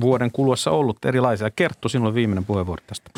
vuoden 0.00 0.30
kuluessa 0.30 0.70
ollut 0.70 1.04
erilaisia. 1.04 1.50
Kerttu, 1.50 1.88
sinulla 1.88 2.08
on 2.08 2.14
viimeinen 2.14 2.44
puheenvuoro 2.44 2.82
tästä. 2.86 3.10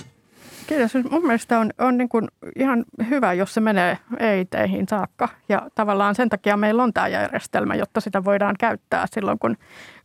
Kiitos. 0.66 0.94
Mun 1.10 1.22
mielestä 1.22 1.58
on, 1.58 1.70
on 1.78 1.98
niin 1.98 2.08
kuin 2.08 2.28
ihan 2.56 2.84
hyvä, 3.08 3.32
jos 3.32 3.54
se 3.54 3.60
menee 3.60 3.98
EIT-ihin 4.18 4.88
saakka. 4.88 5.28
Ja 5.48 5.68
tavallaan 5.74 6.14
sen 6.14 6.28
takia 6.28 6.56
meillä 6.56 6.82
on 6.82 6.92
tämä 6.92 7.08
järjestelmä, 7.08 7.74
jotta 7.74 8.00
sitä 8.00 8.24
voidaan 8.24 8.54
käyttää 8.58 9.06
silloin, 9.12 9.38
kun 9.38 9.56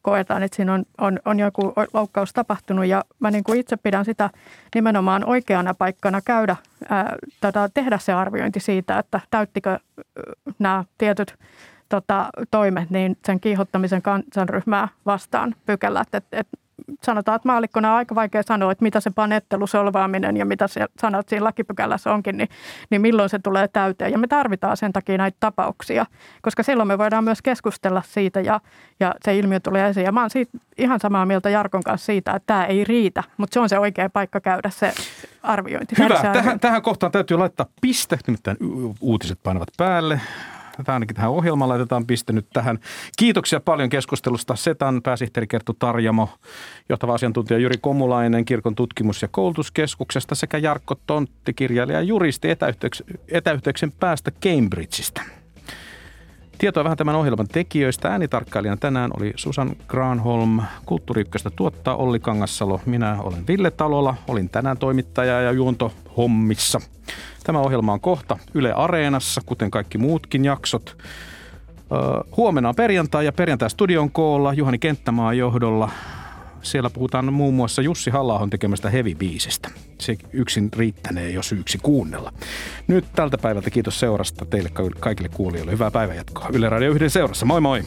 koetaan, 0.02 0.44
että 0.44 0.56
siinä 0.56 0.74
on, 0.74 0.86
on, 0.98 1.20
on 1.26 1.40
joku 1.40 1.74
loukkaus 1.94 2.34
tapahtunut. 2.34 2.86
Ja 2.86 3.04
mä 3.20 3.32
niin 3.32 3.44
kuin 3.44 3.60
itse 3.60 3.78
pidän 3.78 4.06
sitä 4.06 4.30
nimenomaan 4.76 5.26
oikeana 5.26 5.74
paikkana 5.74 6.22
käydä, 6.26 6.56
ää, 6.90 7.16
tätä, 7.42 7.70
tehdä 7.74 7.98
se 7.98 8.14
arviointi 8.14 8.60
siitä, 8.60 9.00
että 9.00 9.20
täyttikö 9.32 9.80
nämä 10.60 10.84
tietyt 10.98 11.36
tota, 11.90 12.30
toimet 12.52 12.90
niin 12.90 13.18
sen 13.26 13.40
kiihottamisen 13.40 14.02
kansanryhmää 14.02 14.88
vastaan 15.06 15.56
pykälät. 15.66 16.16
Et, 16.16 16.26
et 16.32 16.48
sanotaan, 17.04 17.36
että 17.36 17.48
maallikkona 17.48 17.92
on 17.92 17.98
aika 17.98 18.16
vaikea 18.16 18.44
sanoa, 18.44 18.72
että 18.72 18.84
mitä 18.84 19.00
se 19.00 19.10
panettelu, 19.10 19.68
solvaaminen 19.68 20.38
ja 20.38 20.46
mitä 20.46 20.68
se 20.68 20.86
sanat 21.02 21.30
siinä 21.30 21.44
lakipykälässä 21.44 22.14
onkin, 22.14 22.38
niin, 22.38 22.50
niin 22.90 23.02
milloin 23.02 23.30
se 23.30 23.40
tulee 23.40 23.68
täyteen. 23.68 24.12
Ja 24.12 24.18
me 24.18 24.28
tarvitaan 24.28 24.78
sen 24.78 24.94
takia 24.94 25.18
näitä 25.18 25.38
tapauksia, 25.40 26.06
koska 26.42 26.64
silloin 26.64 26.88
me 26.88 26.98
voidaan 26.98 27.24
myös 27.24 27.42
keskustella 27.42 28.02
siitä 28.06 28.42
ja, 28.42 28.60
ja 29.00 29.16
se 29.26 29.38
ilmiö 29.38 29.60
tulee 29.60 29.90
esiin. 29.90 30.06
Ja 30.06 30.12
mä 30.12 30.22
oon 30.22 30.30
siitä 30.30 30.58
ihan 30.78 31.00
samaa 31.00 31.26
mieltä 31.26 31.50
Jarkon 31.50 31.84
kanssa 31.84 32.06
siitä, 32.06 32.32
että 32.32 32.48
tämä 32.48 32.66
ei 32.66 32.84
riitä, 32.84 33.24
mutta 33.38 33.54
se 33.54 33.60
on 33.60 33.70
se 33.70 33.80
oikea 33.80 34.10
paikka 34.10 34.40
käydä 34.40 34.70
se 34.70 34.94
arviointi. 35.44 35.96
Hyvä, 35.98 36.20
tähän, 36.34 36.60
tähän 36.60 36.82
kohtaan 36.82 37.12
täytyy 37.12 37.38
laittaa 37.38 37.66
piste, 37.82 38.18
nimittäin 38.28 38.58
uutiset 39.02 39.40
painavat 39.44 39.70
päälle 39.78 40.22
tämä 40.84 40.96
ainakin 40.96 41.16
tähän 41.16 41.32
ohjelmaan 41.32 41.70
laitetaan 41.70 42.06
piste 42.06 42.34
nyt 42.34 42.48
tähän. 42.54 42.80
Kiitoksia 43.18 43.60
paljon 43.60 43.90
keskustelusta 43.90 44.56
Setan 44.56 45.02
pääsihteeri 45.02 45.48
Kerttu 45.48 45.74
Tarjamo, 45.74 46.30
johtava 46.90 47.14
asiantuntija 47.14 47.60
Jyri 47.60 47.78
Komulainen 47.82 48.46
kirkon 48.46 48.76
tutkimus- 48.76 49.22
ja 49.22 49.28
koulutuskeskuksesta 49.32 50.36
sekä 50.36 50.58
Jarkko 50.58 50.96
Tontti, 51.08 51.54
kirjailija 51.54 52.00
ja 52.00 52.04
juristi 52.04 52.48
etäyhteyksen 53.28 53.92
päästä 54.00 54.32
Cambridgeista. 54.32 55.22
Tietoa 56.58 56.84
vähän 56.84 56.98
tämän 56.98 57.16
ohjelman 57.16 57.48
tekijöistä. 57.48 58.10
Äänitarkkailijana 58.10 58.78
tänään 58.78 59.12
oli 59.20 59.34
Susan 59.36 59.76
Granholm. 59.88 60.62
Kulttuuri 60.86 61.24
tuottaa 61.56 61.96
Olli 61.96 62.20
Kangassalo. 62.20 62.82
Minä 62.86 63.18
olen 63.22 63.48
Ville 63.48 63.72
Talola. 63.72 64.16
Olin 64.28 64.50
tänään 64.50 64.78
toimittaja 64.78 65.42
ja 65.42 65.52
juonto 65.52 65.94
hommissa. 66.18 66.82
Tämä 67.50 67.60
ohjelma 67.60 67.94
on 67.94 68.02
kohta 68.02 68.38
Yle 68.54 68.74
Areenassa, 68.74 69.42
kuten 69.46 69.72
kaikki 69.72 69.98
muutkin 69.98 70.46
jaksot. 70.46 70.98
huomenna 72.38 72.70
on 72.70 72.76
perjantai 72.76 73.26
ja 73.26 73.32
perjantai 73.32 73.70
studion 73.70 74.12
koolla 74.12 74.54
Juhani 74.54 74.80
Kenttämaan 74.80 75.38
johdolla. 75.38 75.90
Siellä 76.62 76.90
puhutaan 76.90 77.34
muun 77.34 77.54
muassa 77.54 77.82
Jussi 77.82 78.10
halla 78.10 78.48
tekemästä 78.50 78.90
heavy-biisistä. 78.90 79.70
Se 80.00 80.18
yksin 80.34 80.70
riittänee 80.78 81.30
jo 81.30 81.44
syyksi 81.44 81.78
kuunnella. 81.78 82.34
Nyt 82.88 83.06
tältä 83.16 83.38
päivältä 83.38 83.70
kiitos 83.70 84.00
seurasta 84.00 84.46
teille 84.46 84.70
kaikille 85.00 85.30
kuulijoille. 85.30 85.72
Hyvää 85.72 85.92
päivänjatkoa. 85.92 86.50
Yle 86.54 86.70
Radio 86.70 86.92
1 86.92 87.10
seurassa. 87.10 87.46
Moi 87.46 87.62
moi! 87.62 87.84